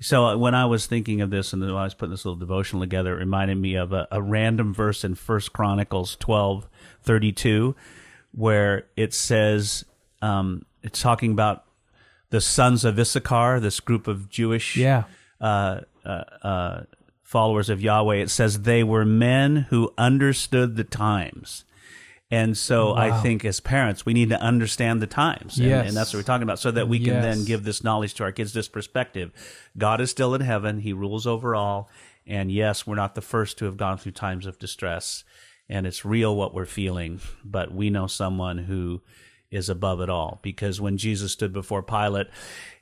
So 0.00 0.26
uh, 0.26 0.36
when 0.36 0.54
I 0.54 0.64
was 0.66 0.86
thinking 0.86 1.20
of 1.20 1.30
this 1.30 1.52
and 1.52 1.64
I 1.64 1.84
was 1.84 1.94
putting 1.94 2.10
this 2.10 2.24
little 2.24 2.38
devotional 2.38 2.82
together, 2.82 3.14
it 3.14 3.20
reminded 3.20 3.56
me 3.58 3.76
of 3.76 3.92
a, 3.92 4.08
a 4.10 4.20
random 4.20 4.74
verse 4.74 5.04
in 5.04 5.14
First 5.14 5.52
Chronicles 5.52 6.16
twelve 6.16 6.68
thirty 7.02 7.32
two, 7.32 7.76
where 8.32 8.86
it 8.96 9.14
says 9.14 9.84
um, 10.20 10.66
it's 10.82 11.00
talking 11.00 11.30
about 11.30 11.64
the 12.30 12.40
sons 12.40 12.84
of 12.84 12.98
Issachar, 12.98 13.60
this 13.60 13.78
group 13.78 14.08
of 14.08 14.28
Jewish 14.28 14.76
yeah 14.76 15.04
uh, 15.40 15.82
uh, 16.04 16.24
uh, 16.42 16.82
followers 17.32 17.68
of 17.70 17.80
Yahweh, 17.82 18.16
it 18.16 18.30
says 18.30 18.62
they 18.62 18.84
were 18.84 19.04
men 19.04 19.66
who 19.70 19.92
understood 19.98 20.76
the 20.76 20.84
times. 20.84 21.64
And 22.30 22.56
so 22.56 22.94
I 22.94 23.20
think 23.20 23.44
as 23.44 23.60
parents, 23.60 24.06
we 24.06 24.14
need 24.14 24.30
to 24.30 24.40
understand 24.40 25.02
the 25.02 25.06
times. 25.06 25.58
And, 25.58 25.66
Yes. 25.68 25.88
and 25.88 25.96
that's 25.96 26.12
what 26.14 26.18
we're 26.20 26.24
talking 26.24 26.44
about, 26.44 26.58
so 26.58 26.70
that 26.70 26.88
we 26.88 26.98
can 26.98 27.14
Yes. 27.14 27.22
then 27.24 27.44
give 27.44 27.64
this 27.64 27.84
knowledge 27.84 28.14
to 28.14 28.24
our 28.24 28.32
kids, 28.32 28.52
this 28.54 28.68
perspective. 28.68 29.32
God 29.76 30.00
is 30.00 30.10
still 30.10 30.34
in 30.34 30.40
heaven, 30.40 30.80
He 30.80 30.92
rules 30.94 31.26
over 31.26 31.54
all. 31.54 31.90
And 32.26 32.50
yes, 32.50 32.86
we're 32.86 32.94
not 32.96 33.14
the 33.14 33.20
first 33.20 33.58
to 33.58 33.64
have 33.66 33.76
gone 33.76 33.98
through 33.98 34.12
times 34.12 34.46
of 34.46 34.58
distress. 34.58 35.24
And 35.68 35.86
it's 35.86 36.04
real 36.04 36.34
what 36.36 36.54
we're 36.54 36.64
feeling, 36.66 37.20
but 37.44 37.72
we 37.74 37.90
know 37.90 38.06
someone 38.06 38.58
who 38.58 39.02
is 39.52 39.68
above 39.68 40.00
it 40.00 40.08
all 40.08 40.40
because 40.42 40.80
when 40.80 40.96
Jesus 40.96 41.30
stood 41.32 41.52
before 41.52 41.82
Pilate 41.82 42.26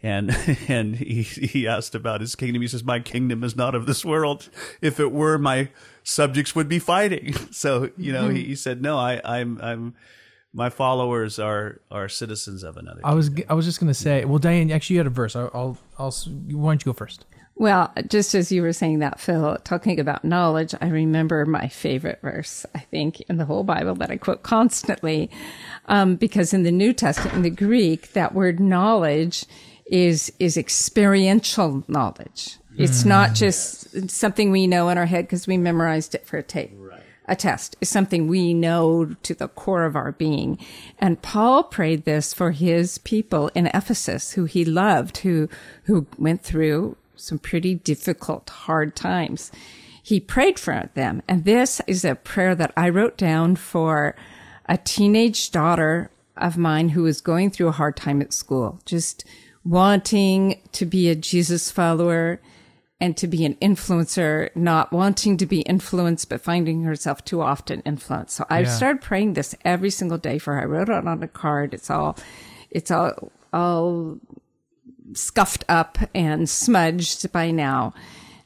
and 0.03 0.31
and 0.69 0.97
he, 0.97 1.23
he 1.23 1.67
asked 1.67 1.95
about 1.95 2.21
his 2.21 2.35
kingdom 2.35 2.63
he 2.63 2.69
says 2.69 2.85
my 2.85 3.01
kingdom 3.01 3.45
is 3.45 3.57
not 3.57 3.75
of 3.75 3.87
this 3.87 4.05
world 4.05 4.49
if 4.81 4.99
it 4.99 5.13
were 5.13 5.37
my 5.37 5.69
subjects 6.03 6.55
would 6.55 6.69
be 6.69 6.79
fighting 6.79 7.35
so 7.51 7.91
you 7.97 8.13
know 8.13 8.29
he, 8.29 8.45
he 8.45 8.55
said 8.55 8.81
no 8.81 8.97
I 8.97 9.21
I'm 9.25 9.61
I'm 9.61 9.95
my 10.53 10.71
followers 10.71 11.39
are 11.39 11.81
are 11.91 12.09
citizens 12.09 12.63
of 12.63 12.77
another 12.77 13.01
I 13.05 13.15
was 13.15 13.31
I 13.49 13.55
was 13.55 13.67
just 13.67 13.79
gonna 13.79 13.95
say. 13.95 14.25
Well, 14.25 14.39
Diane, 14.39 14.71
actually, 14.71 14.95
you 14.95 15.01
had 15.01 15.07
a 15.07 15.11
verse. 15.11 15.37
I'll, 15.37 15.51
I'll, 15.55 15.79
I'll 15.97 16.11
why 16.11 16.73
don't 16.73 16.85
you 16.85 16.93
go 16.93 16.93
first? 16.93 17.25
Well, 17.61 17.92
just 18.09 18.35
as 18.35 18.51
you 18.51 18.62
were 18.62 18.73
saying 18.73 19.01
that, 19.01 19.20
Phil, 19.20 19.59
talking 19.64 20.01
about 20.01 20.25
knowledge, 20.25 20.75
I 20.81 20.88
remember 20.88 21.44
my 21.44 21.68
favorite 21.68 22.18
verse, 22.23 22.64
I 22.75 22.79
think, 22.79 23.20
in 23.29 23.37
the 23.37 23.44
whole 23.44 23.64
Bible 23.64 23.94
that 23.96 24.11
I 24.11 24.16
quote 24.16 24.42
constantly. 24.42 25.31
Um, 25.85 26.16
because 26.16 26.55
in 26.55 26.62
the 26.62 26.73
New 26.73 26.94
Testament, 26.94 27.37
in 27.37 27.42
the 27.42 27.51
Greek, 27.51 28.14
that 28.14 28.35
word 28.35 28.61
knowledge 28.61 29.44
is, 29.85 30.33
is 30.38 30.57
experiential 30.57 31.85
knowledge. 31.87 32.57
It's 32.79 33.05
not 33.05 33.35
just 33.35 34.09
something 34.11 34.51
we 34.51 34.66
know 34.66 34.88
in 34.88 34.96
our 34.96 35.05
head 35.05 35.27
because 35.27 35.46
we 35.46 35.59
memorized 35.59 36.14
it 36.14 36.25
for 36.25 36.38
a 36.38 36.42
tape. 36.42 36.73
A 37.27 37.37
test 37.37 37.77
is 37.83 37.90
something 37.90 38.27
we 38.27 38.55
know 38.55 39.14
to 39.23 39.35
the 39.35 39.49
core 39.49 39.85
of 39.85 39.96
our 39.96 40.12
being. 40.12 40.59
And 40.99 41.20
Paul 41.20 41.64
prayed 41.64 42.07
this 42.07 42.33
for 42.33 42.53
his 42.53 42.96
people 42.96 43.51
in 43.55 43.66
Ephesus, 43.66 44.33
who 44.33 44.46
he 44.46 44.64
loved, 44.64 45.18
who, 45.18 45.51
who 45.85 46.07
went 46.18 46.42
through 46.42 46.96
some 47.21 47.39
pretty 47.39 47.75
difficult, 47.75 48.49
hard 48.51 48.97
times. 48.97 49.51
He 50.03 50.19
prayed 50.21 50.59
for 50.59 50.91
them. 50.95 51.23
And 51.29 51.45
this 51.45 51.81
is 51.87 52.05
a 52.05 52.15
prayer 52.15 52.55
that 52.55 52.73
I 52.77 52.89
wrote 52.89 53.17
down 53.17 53.57
for 53.57 54.17
a 54.66 54.77
teenage 54.79 55.51
daughter 55.51 56.11
of 56.37 56.57
mine 56.57 56.91
who 56.91 57.03
was 57.03 57.21
going 57.21 57.51
through 57.51 57.68
a 57.68 57.73
hard 57.73 57.97
time 57.97 58.21
at 58.23 58.33
school, 58.33 58.81
just 58.87 59.25
wanting 59.64 60.61
to 60.73 60.87
be 60.87 61.09
a 61.09 61.14
Jesus 61.14 61.71
follower 61.71 62.41
and 63.03 63.16
to 63.16 63.27
be 63.27 63.45
an 63.45 63.55
influencer, 63.57 64.55
not 64.55 64.93
wanting 64.93 65.37
to 65.39 65.47
be 65.47 65.61
influenced, 65.62 66.29
but 66.29 66.41
finding 66.41 66.83
herself 66.83 67.25
too 67.25 67.41
often 67.41 67.81
influenced. 67.83 68.37
So 68.37 68.45
I've 68.51 68.66
Yeah. 68.66 68.73
started 68.77 69.03
praying 69.03 69.35
this 69.35 69.55
every 69.64 69.91
single 69.91 70.18
day 70.18 70.39
for 70.39 70.55
her. 70.55 70.62
I 70.62 70.64
wrote 70.66 70.89
it 70.89 71.07
on 71.07 71.23
a 71.23 71.29
card. 71.29 71.73
It's 71.73 71.91
all, 71.91 72.16
it's 72.71 72.91
all, 72.91 73.33
all 73.53 74.18
scuffed 75.15 75.65
up 75.69 75.99
and 76.15 76.49
smudged 76.49 77.31
by 77.33 77.51
now. 77.51 77.95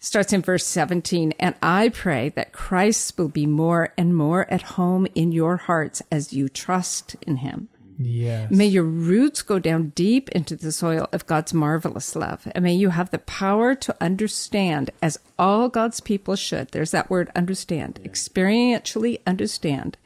Starts 0.00 0.32
in 0.32 0.42
verse 0.42 0.66
17. 0.66 1.32
And 1.40 1.54
I 1.62 1.88
pray 1.88 2.28
that 2.30 2.52
Christ 2.52 3.16
will 3.16 3.28
be 3.28 3.46
more 3.46 3.92
and 3.96 4.14
more 4.14 4.50
at 4.52 4.62
home 4.62 5.06
in 5.14 5.32
your 5.32 5.56
hearts 5.56 6.02
as 6.12 6.32
you 6.32 6.48
trust 6.48 7.16
in 7.22 7.36
him. 7.36 7.68
Yes. 7.98 8.50
May 8.50 8.66
your 8.66 8.84
roots 8.84 9.42
go 9.42 9.58
down 9.58 9.92
deep 9.94 10.28
into 10.30 10.56
the 10.56 10.72
soil 10.72 11.08
of 11.12 11.26
God's 11.26 11.54
marvelous 11.54 12.16
love. 12.16 12.46
And 12.54 12.64
may 12.64 12.74
you 12.74 12.90
have 12.90 13.10
the 13.10 13.18
power 13.18 13.74
to 13.76 13.96
understand, 14.00 14.90
as 15.00 15.18
all 15.38 15.68
God's 15.68 16.00
people 16.00 16.36
should. 16.36 16.68
There's 16.72 16.90
that 16.90 17.08
word 17.08 17.30
understand, 17.36 18.00
experientially 18.04 19.20
understand. 19.26 19.96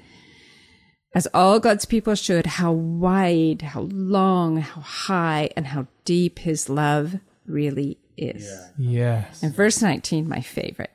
As 1.14 1.26
all 1.32 1.58
God's 1.58 1.84
people 1.84 2.14
should, 2.14 2.46
how 2.46 2.72
wide, 2.72 3.62
how 3.62 3.82
long, 3.82 4.58
how 4.58 4.82
high, 4.82 5.50
and 5.56 5.66
how 5.66 5.86
deep 6.04 6.40
his 6.40 6.68
love 6.68 7.16
really 7.46 7.98
is. 8.16 8.50
Yes. 8.76 9.42
And 9.42 9.54
verse 9.54 9.80
19, 9.80 10.28
my 10.28 10.40
favorite. 10.40 10.92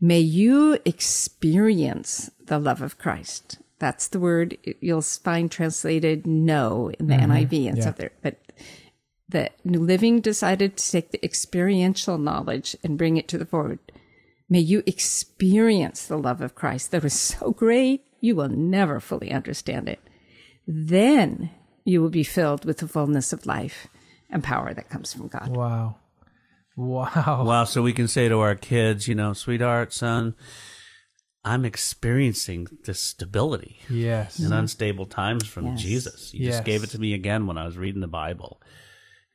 May 0.00 0.20
you 0.20 0.78
experience 0.84 2.30
the 2.46 2.58
love 2.58 2.82
of 2.82 2.98
Christ. 2.98 3.58
That's 3.78 4.08
the 4.08 4.20
word 4.20 4.56
you'll 4.80 5.02
find 5.02 5.50
translated 5.50 6.26
know 6.26 6.90
in 6.98 7.06
the 7.06 7.14
mm-hmm. 7.14 7.30
NIV 7.32 7.68
and 7.68 7.76
Yeah. 7.76 7.82
stuff 7.82 7.96
there. 7.96 8.12
But 8.22 8.38
the 9.28 9.50
New 9.64 9.80
Living 9.80 10.20
decided 10.20 10.76
to 10.76 10.90
take 10.90 11.10
the 11.10 11.24
experiential 11.24 12.18
knowledge 12.18 12.76
and 12.82 12.98
bring 12.98 13.16
it 13.16 13.28
to 13.28 13.38
the 13.38 13.46
forward. 13.46 13.78
May 14.48 14.60
you 14.60 14.82
experience 14.86 16.06
the 16.06 16.16
love 16.18 16.40
of 16.40 16.54
Christ 16.54 16.90
that 16.92 17.02
was 17.02 17.12
so 17.12 17.50
great, 17.50 18.04
you 18.26 18.34
will 18.36 18.48
never 18.48 18.98
fully 19.00 19.30
understand 19.32 19.88
it. 19.88 20.00
Then 20.66 21.50
you 21.84 22.02
will 22.02 22.10
be 22.10 22.24
filled 22.24 22.64
with 22.64 22.78
the 22.78 22.88
fullness 22.88 23.32
of 23.32 23.46
life 23.46 23.86
and 24.30 24.42
power 24.42 24.74
that 24.74 24.90
comes 24.90 25.12
from 25.12 25.28
God. 25.28 25.56
Wow. 25.56 25.96
Wow. 26.76 27.44
Wow. 27.46 27.64
So 27.64 27.80
we 27.82 27.92
can 27.92 28.08
say 28.08 28.28
to 28.28 28.38
our 28.40 28.54
kids, 28.56 29.06
you 29.08 29.14
know, 29.14 29.32
sweetheart, 29.32 29.92
son, 29.92 30.34
I'm 31.44 31.64
experiencing 31.64 32.66
this 32.84 32.98
stability 32.98 33.78
Yes. 33.88 34.40
in 34.40 34.52
unstable 34.52 35.06
times 35.06 35.46
from 35.46 35.66
Yes. 35.68 35.80
Jesus. 35.80 36.34
You 36.34 36.46
Yes. 36.46 36.54
just 36.56 36.64
gave 36.64 36.82
it 36.82 36.90
to 36.90 36.98
me 36.98 37.14
again 37.14 37.46
when 37.46 37.56
I 37.56 37.64
was 37.64 37.76
reading 37.78 38.00
the 38.00 38.08
Bible. 38.08 38.60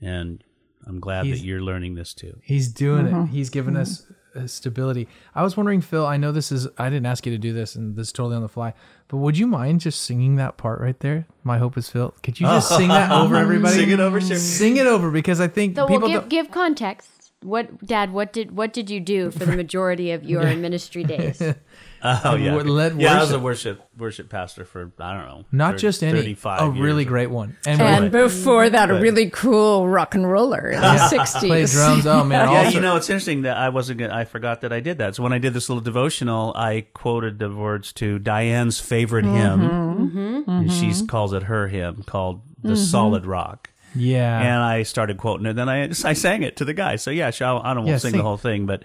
And 0.01 0.43
I'm 0.85 0.99
glad 0.99 1.25
He's- 1.25 1.39
that 1.39 1.45
you're 1.45 1.61
learning 1.61 1.95
this 1.95 2.13
too. 2.13 2.33
He's 2.43 2.67
doing 2.73 3.07
it. 3.07 3.27
He's 3.29 3.49
given 3.49 3.77
us 3.77 4.05
uh, 4.09 4.13
Uh, 4.33 4.47
stability. 4.47 5.09
I 5.35 5.43
was 5.43 5.57
wondering, 5.57 5.81
Phil. 5.81 6.05
I 6.05 6.15
know 6.15 6.31
this 6.31 6.51
is. 6.53 6.65
I 6.77 6.89
didn't 6.89 7.05
ask 7.05 7.25
you 7.25 7.33
to 7.33 7.37
do 7.37 7.51
this, 7.51 7.75
and 7.75 7.97
this 7.97 8.07
is 8.07 8.13
totally 8.13 8.37
on 8.37 8.41
the 8.41 8.47
fly. 8.47 8.73
But 9.09 9.17
would 9.17 9.37
you 9.37 9.45
mind 9.45 9.81
just 9.81 10.03
singing 10.03 10.37
that 10.37 10.55
part 10.55 10.79
right 10.79 10.97
there? 11.01 11.27
My 11.43 11.57
hope 11.57 11.77
is 11.77 11.89
Phil. 11.89 12.13
Could 12.23 12.39
you 12.39 12.47
just 12.47 12.69
sing 12.77 12.87
that 12.87 13.11
over 13.21 13.35
everybody? 13.35 13.75
Sing 13.75 13.89
it 13.89 13.99
over, 13.99 14.21
sure. 14.21 14.37
Sing 14.37 14.77
it 14.77 14.87
over 14.87 15.11
because 15.11 15.41
I 15.41 15.49
think 15.49 15.75
So 15.75 15.85
people. 15.85 16.01
we'll 16.03 16.07
give 16.09 16.21
don't- 16.21 16.29
give 16.29 16.51
context. 16.51 17.20
What, 17.43 17.85
Dad? 17.85 18.11
What 18.13 18.33
did 18.33 18.55
what 18.55 18.73
did 18.73 18.89
you 18.89 18.99
do 18.99 19.31
for 19.31 19.45
the 19.45 19.55
majority 19.55 20.11
of 20.11 20.23
your 20.23 20.43
ministry 20.55 21.03
days? 21.03 21.41
Oh 22.03 22.35
yeah, 22.35 22.51
w- 22.51 22.71
led 22.71 22.99
yeah. 22.99 23.17
I 23.17 23.21
was 23.21 23.31
a 23.31 23.39
worship. 23.39 23.77
worship 23.77 23.97
worship 23.97 24.29
pastor 24.29 24.65
for 24.65 24.91
I 24.99 25.13
don't 25.13 25.27
know, 25.27 25.45
not 25.51 25.71
30 25.73 25.81
just 25.81 26.03
any, 26.03 26.19
35 26.19 26.61
a 26.61 26.81
really 26.81 27.05
great 27.05 27.29
one, 27.29 27.57
and, 27.65 27.79
And 27.79 28.03
we 28.05 28.09
before 28.09 28.69
that, 28.69 28.89
a 28.89 28.95
really 28.95 29.29
cool 29.29 29.87
rock 29.87 30.15
and 30.15 30.29
roller 30.29 30.71
in 30.71 30.81
the 30.81 30.87
60s. 30.87 31.39
play 31.47 31.65
drums. 31.65 32.07
Oh 32.07 32.23
man, 32.23 32.49
Yeah, 32.49 32.57
also, 32.59 32.71
you 32.71 32.79
know, 32.81 32.95
it's 32.95 33.09
interesting 33.09 33.43
that 33.43 33.57
I 33.57 33.69
wasn't. 33.69 33.99
Gonna, 33.99 34.15
I 34.15 34.25
forgot 34.25 34.61
that 34.61 34.73
I 34.73 34.79
did 34.79 34.97
that. 34.97 35.15
So 35.15 35.23
when 35.23 35.33
I 35.33 35.37
did 35.37 35.53
this 35.53 35.69
little 35.69 35.83
devotional, 35.83 36.53
I 36.55 36.87
quoted 36.93 37.37
the 37.37 37.53
words 37.53 37.93
to 37.93 38.17
Diane's 38.17 38.79
favorite 38.79 39.25
hymn, 39.25 39.59
mm-hmm. 39.59 40.03
Mm-hmm. 40.03 40.49
and 40.49 40.71
she 40.71 40.87
mm-hmm. 40.87 41.05
calls 41.05 41.33
it 41.33 41.43
her 41.43 41.67
hymn 41.67 42.03
called 42.03 42.41
"The 42.63 42.75
Solid 42.75 43.27
Rock." 43.27 43.69
Yeah, 43.95 44.39
and 44.39 44.63
I 44.63 44.83
started 44.83 45.17
quoting 45.17 45.45
it. 45.45 45.53
Then 45.53 45.69
I 45.69 45.83
I 46.05 46.13
sang 46.13 46.43
it 46.43 46.57
to 46.57 46.65
the 46.65 46.73
guy. 46.73 46.95
So 46.95 47.11
yeah, 47.11 47.27
I 47.27 47.31
don't 47.31 47.41
Yeah, 47.63 47.73
want 47.75 47.87
to 47.87 47.99
sing, 47.99 48.11
sing. 48.11 48.17
the 48.17 48.23
whole 48.23 48.37
thing, 48.37 48.65
but 48.65 48.83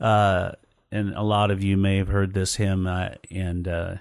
uh, 0.00 0.52
and 0.90 1.14
a 1.14 1.22
lot 1.22 1.50
of 1.50 1.62
you 1.62 1.76
may 1.76 1.96
have 1.98 2.08
heard 2.08 2.34
this 2.34 2.56
hymn, 2.56 2.86
uh, 2.86 3.10
and 3.30 3.66
uh, 3.68 3.94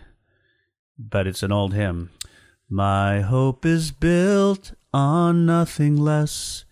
but 0.97 1.27
it's 1.27 1.43
an 1.43 1.51
old 1.51 1.73
hymn. 1.73 2.09
My 2.69 3.21
hope 3.21 3.65
is 3.65 3.91
built 3.91 4.73
on 4.93 5.45
nothing 5.45 5.97
less 5.97 6.65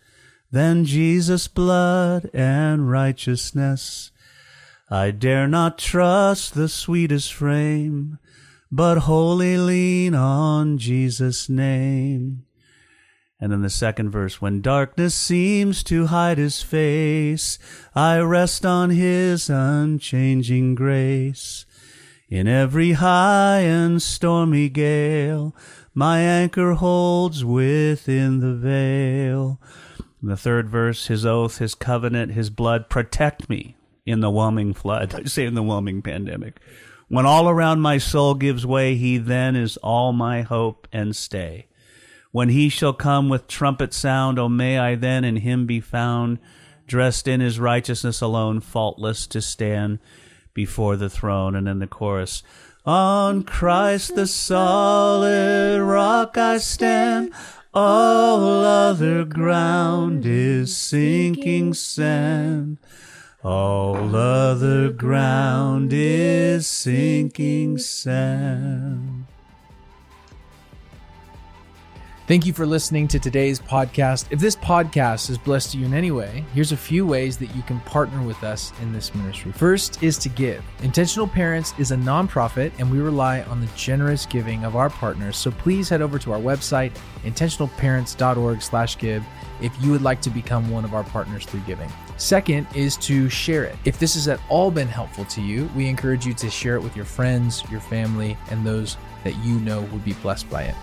than 0.52 0.84
Jesus' 0.86 1.48
blood 1.48 2.30
and 2.34 2.90
righteousness. 2.90 4.12
I 4.90 5.12
dare 5.12 5.48
not 5.48 5.78
trust 5.78 6.54
the 6.56 6.68
sweetest 6.68 7.32
frame, 7.34 8.18
but 8.72 9.00
wholly 9.00 9.58
lean 9.58 10.16
on 10.16 10.78
Jesus' 10.80 11.48
name. 11.50 12.46
And 13.42 13.52
then 13.54 13.62
the 13.62 13.70
second 13.70 14.10
verse, 14.10 14.42
when 14.42 14.62
darkness 14.62 15.16
seems 15.16 15.82
to 15.84 16.08
hide 16.08 16.38
his 16.38 16.62
face, 16.62 17.58
I 17.96 18.20
rest 18.20 18.66
on 18.66 18.90
his 18.90 19.50
unchanging 19.50 20.76
grace. 20.76 21.66
In 22.28 22.48
every 22.48 22.94
high 22.94 23.62
and 23.62 24.02
stormy 24.02 24.68
gale, 24.68 25.56
my 25.94 26.20
anchor 26.20 26.74
holds 26.74 27.46
within 27.46 28.42
the 28.42 28.54
veil. 28.54 29.60
And 30.22 30.30
the 30.30 30.38
third 30.38 30.70
verse, 30.70 31.08
his 31.08 31.26
oath, 31.26 31.60
his 31.60 31.76
covenant, 31.76 32.34
his 32.34 32.50
blood 32.50 32.90
protect 32.90 33.50
me 33.50 33.78
in 34.06 34.20
the 34.20 34.30
whelming 34.30 34.74
flood. 34.74 35.16
I 35.20 35.24
say 35.24 35.46
in 35.46 35.56
the 35.56 35.64
whelming 35.64 36.02
pandemic. 36.02 36.60
When 37.08 37.26
all 37.26 37.50
around 37.50 37.80
my 37.82 37.98
soul 37.98 38.36
gives 38.36 38.66
way, 38.66 38.96
he 38.96 39.18
then 39.18 39.56
is 39.56 39.78
all 39.78 40.12
my 40.14 40.42
hope 40.42 40.88
and 40.92 41.16
stay. 41.16 41.68
When 42.32 42.50
he 42.50 42.70
shall 42.70 42.94
come 42.94 43.28
with 43.28 43.48
trumpet 43.48 43.94
sound, 43.94 44.38
O 44.38 44.48
may 44.48 44.78
I 44.78 44.96
then 44.96 45.24
in 45.24 45.38
him 45.38 45.66
be 45.66 45.80
found, 45.80 46.38
dressed 46.86 47.28
in 47.28 47.40
his 47.40 47.60
righteousness 47.60 48.22
alone, 48.22 48.60
faultless 48.60 49.26
to 49.28 49.42
stand 49.42 49.98
before 50.54 50.96
the 50.96 51.10
throne. 51.10 51.56
And 51.56 51.68
in 51.68 51.80
the 51.80 51.88
chorus, 51.88 52.44
On 52.86 53.44
Christ 53.44 54.16
the 54.16 54.28
solid 54.28 55.82
rock 55.82 56.38
I 56.38 56.60
stand, 56.60 57.34
all 57.74 58.64
other 58.64 59.26
ground 59.26 60.24
is 60.26 60.76
sinking 60.78 61.74
sand. 61.74 62.78
All 63.44 64.16
other 64.16 64.92
ground 64.92 65.92
is 65.94 66.68
sinking 66.68 67.78
sand. 67.78 69.19
Thank 72.30 72.46
you 72.46 72.54
for 72.54 72.66
listening 72.68 73.08
to 73.08 73.18
today's 73.18 73.60
podcast. 73.60 74.28
If 74.30 74.40
this 74.40 74.56
podcast 74.56 75.30
has 75.30 75.40
blessed 75.40 75.74
you 75.74 75.88
in 75.88 75.96
any 75.96 76.12
way, 76.12 76.46
here's 76.54 76.72
a 76.72 76.78
few 76.78 77.04
ways 77.04 77.40
that 77.40 77.56
you 77.56 77.64
can 77.64 77.80
partner 77.80 78.22
with 78.22 78.44
us 78.44 78.72
in 78.84 78.94
this 78.94 79.16
ministry. 79.16 79.52
First 79.52 80.04
is 80.04 80.16
to 80.20 80.30
give. 80.30 80.64
Intentional 80.84 81.28
Parents 81.28 81.74
is 81.80 81.90
a 81.90 81.96
nonprofit 81.96 82.72
and 82.78 82.92
we 82.92 83.00
rely 83.00 83.42
on 83.42 83.62
the 83.62 83.70
generous 83.76 84.28
giving 84.28 84.64
of 84.64 84.76
our 84.76 84.92
partners. 84.92 85.38
So 85.38 85.50
please 85.50 85.90
head 85.90 86.04
over 86.04 86.20
to 86.20 86.32
our 86.32 86.40
website, 86.40 86.92
intentionalparents.org/give 87.24 89.24
if 89.60 89.84
you 89.84 89.90
would 89.90 90.04
like 90.04 90.22
to 90.22 90.30
become 90.30 90.70
one 90.70 90.86
of 90.86 90.94
our 90.94 91.06
partners 91.06 91.48
through 91.48 91.62
giving. 91.62 91.92
Second 92.18 92.68
is 92.76 92.96
to 92.98 93.28
share 93.28 93.64
it. 93.64 93.76
If 93.86 93.98
this 93.98 94.14
has 94.14 94.28
at 94.28 94.40
all 94.50 94.70
been 94.70 94.88
helpful 94.88 95.26
to 95.26 95.42
you, 95.42 95.68
we 95.76 95.88
encourage 95.88 96.28
you 96.28 96.36
to 96.36 96.52
share 96.52 96.76
it 96.76 96.84
with 96.84 96.96
your 96.96 97.06
friends, 97.06 97.64
your 97.72 97.82
family, 97.82 98.38
and 98.52 98.64
those 98.64 98.98
that 99.24 99.36
you 99.44 99.56
know 99.62 99.82
would 99.82 100.06
be 100.06 100.14
blessed 100.14 100.48
by 100.52 100.62
it. 100.62 100.76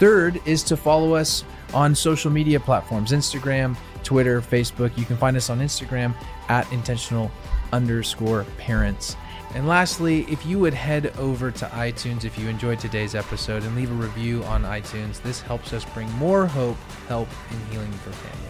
Third 0.00 0.40
is 0.46 0.62
to 0.64 0.78
follow 0.78 1.12
us 1.12 1.44
on 1.74 1.94
social 1.94 2.30
media 2.30 2.58
platforms 2.58 3.12
Instagram, 3.12 3.76
Twitter, 4.02 4.40
Facebook. 4.40 4.96
You 4.96 5.04
can 5.04 5.18
find 5.18 5.36
us 5.36 5.50
on 5.50 5.60
Instagram 5.60 6.14
at 6.48 6.70
intentional 6.72 7.30
underscore 7.70 8.46
parents. 8.56 9.14
And 9.54 9.68
lastly, 9.68 10.22
if 10.22 10.46
you 10.46 10.58
would 10.58 10.72
head 10.72 11.12
over 11.18 11.50
to 11.50 11.66
iTunes 11.66 12.24
if 12.24 12.38
you 12.38 12.48
enjoyed 12.48 12.78
today's 12.78 13.14
episode 13.14 13.62
and 13.62 13.76
leave 13.76 13.90
a 13.90 13.94
review 13.94 14.42
on 14.44 14.62
iTunes, 14.62 15.20
this 15.20 15.42
helps 15.42 15.74
us 15.74 15.84
bring 15.84 16.10
more 16.12 16.46
hope, 16.46 16.78
help, 17.06 17.28
and 17.50 17.72
healing 17.72 17.92
for 17.92 18.10
families. 18.12 18.49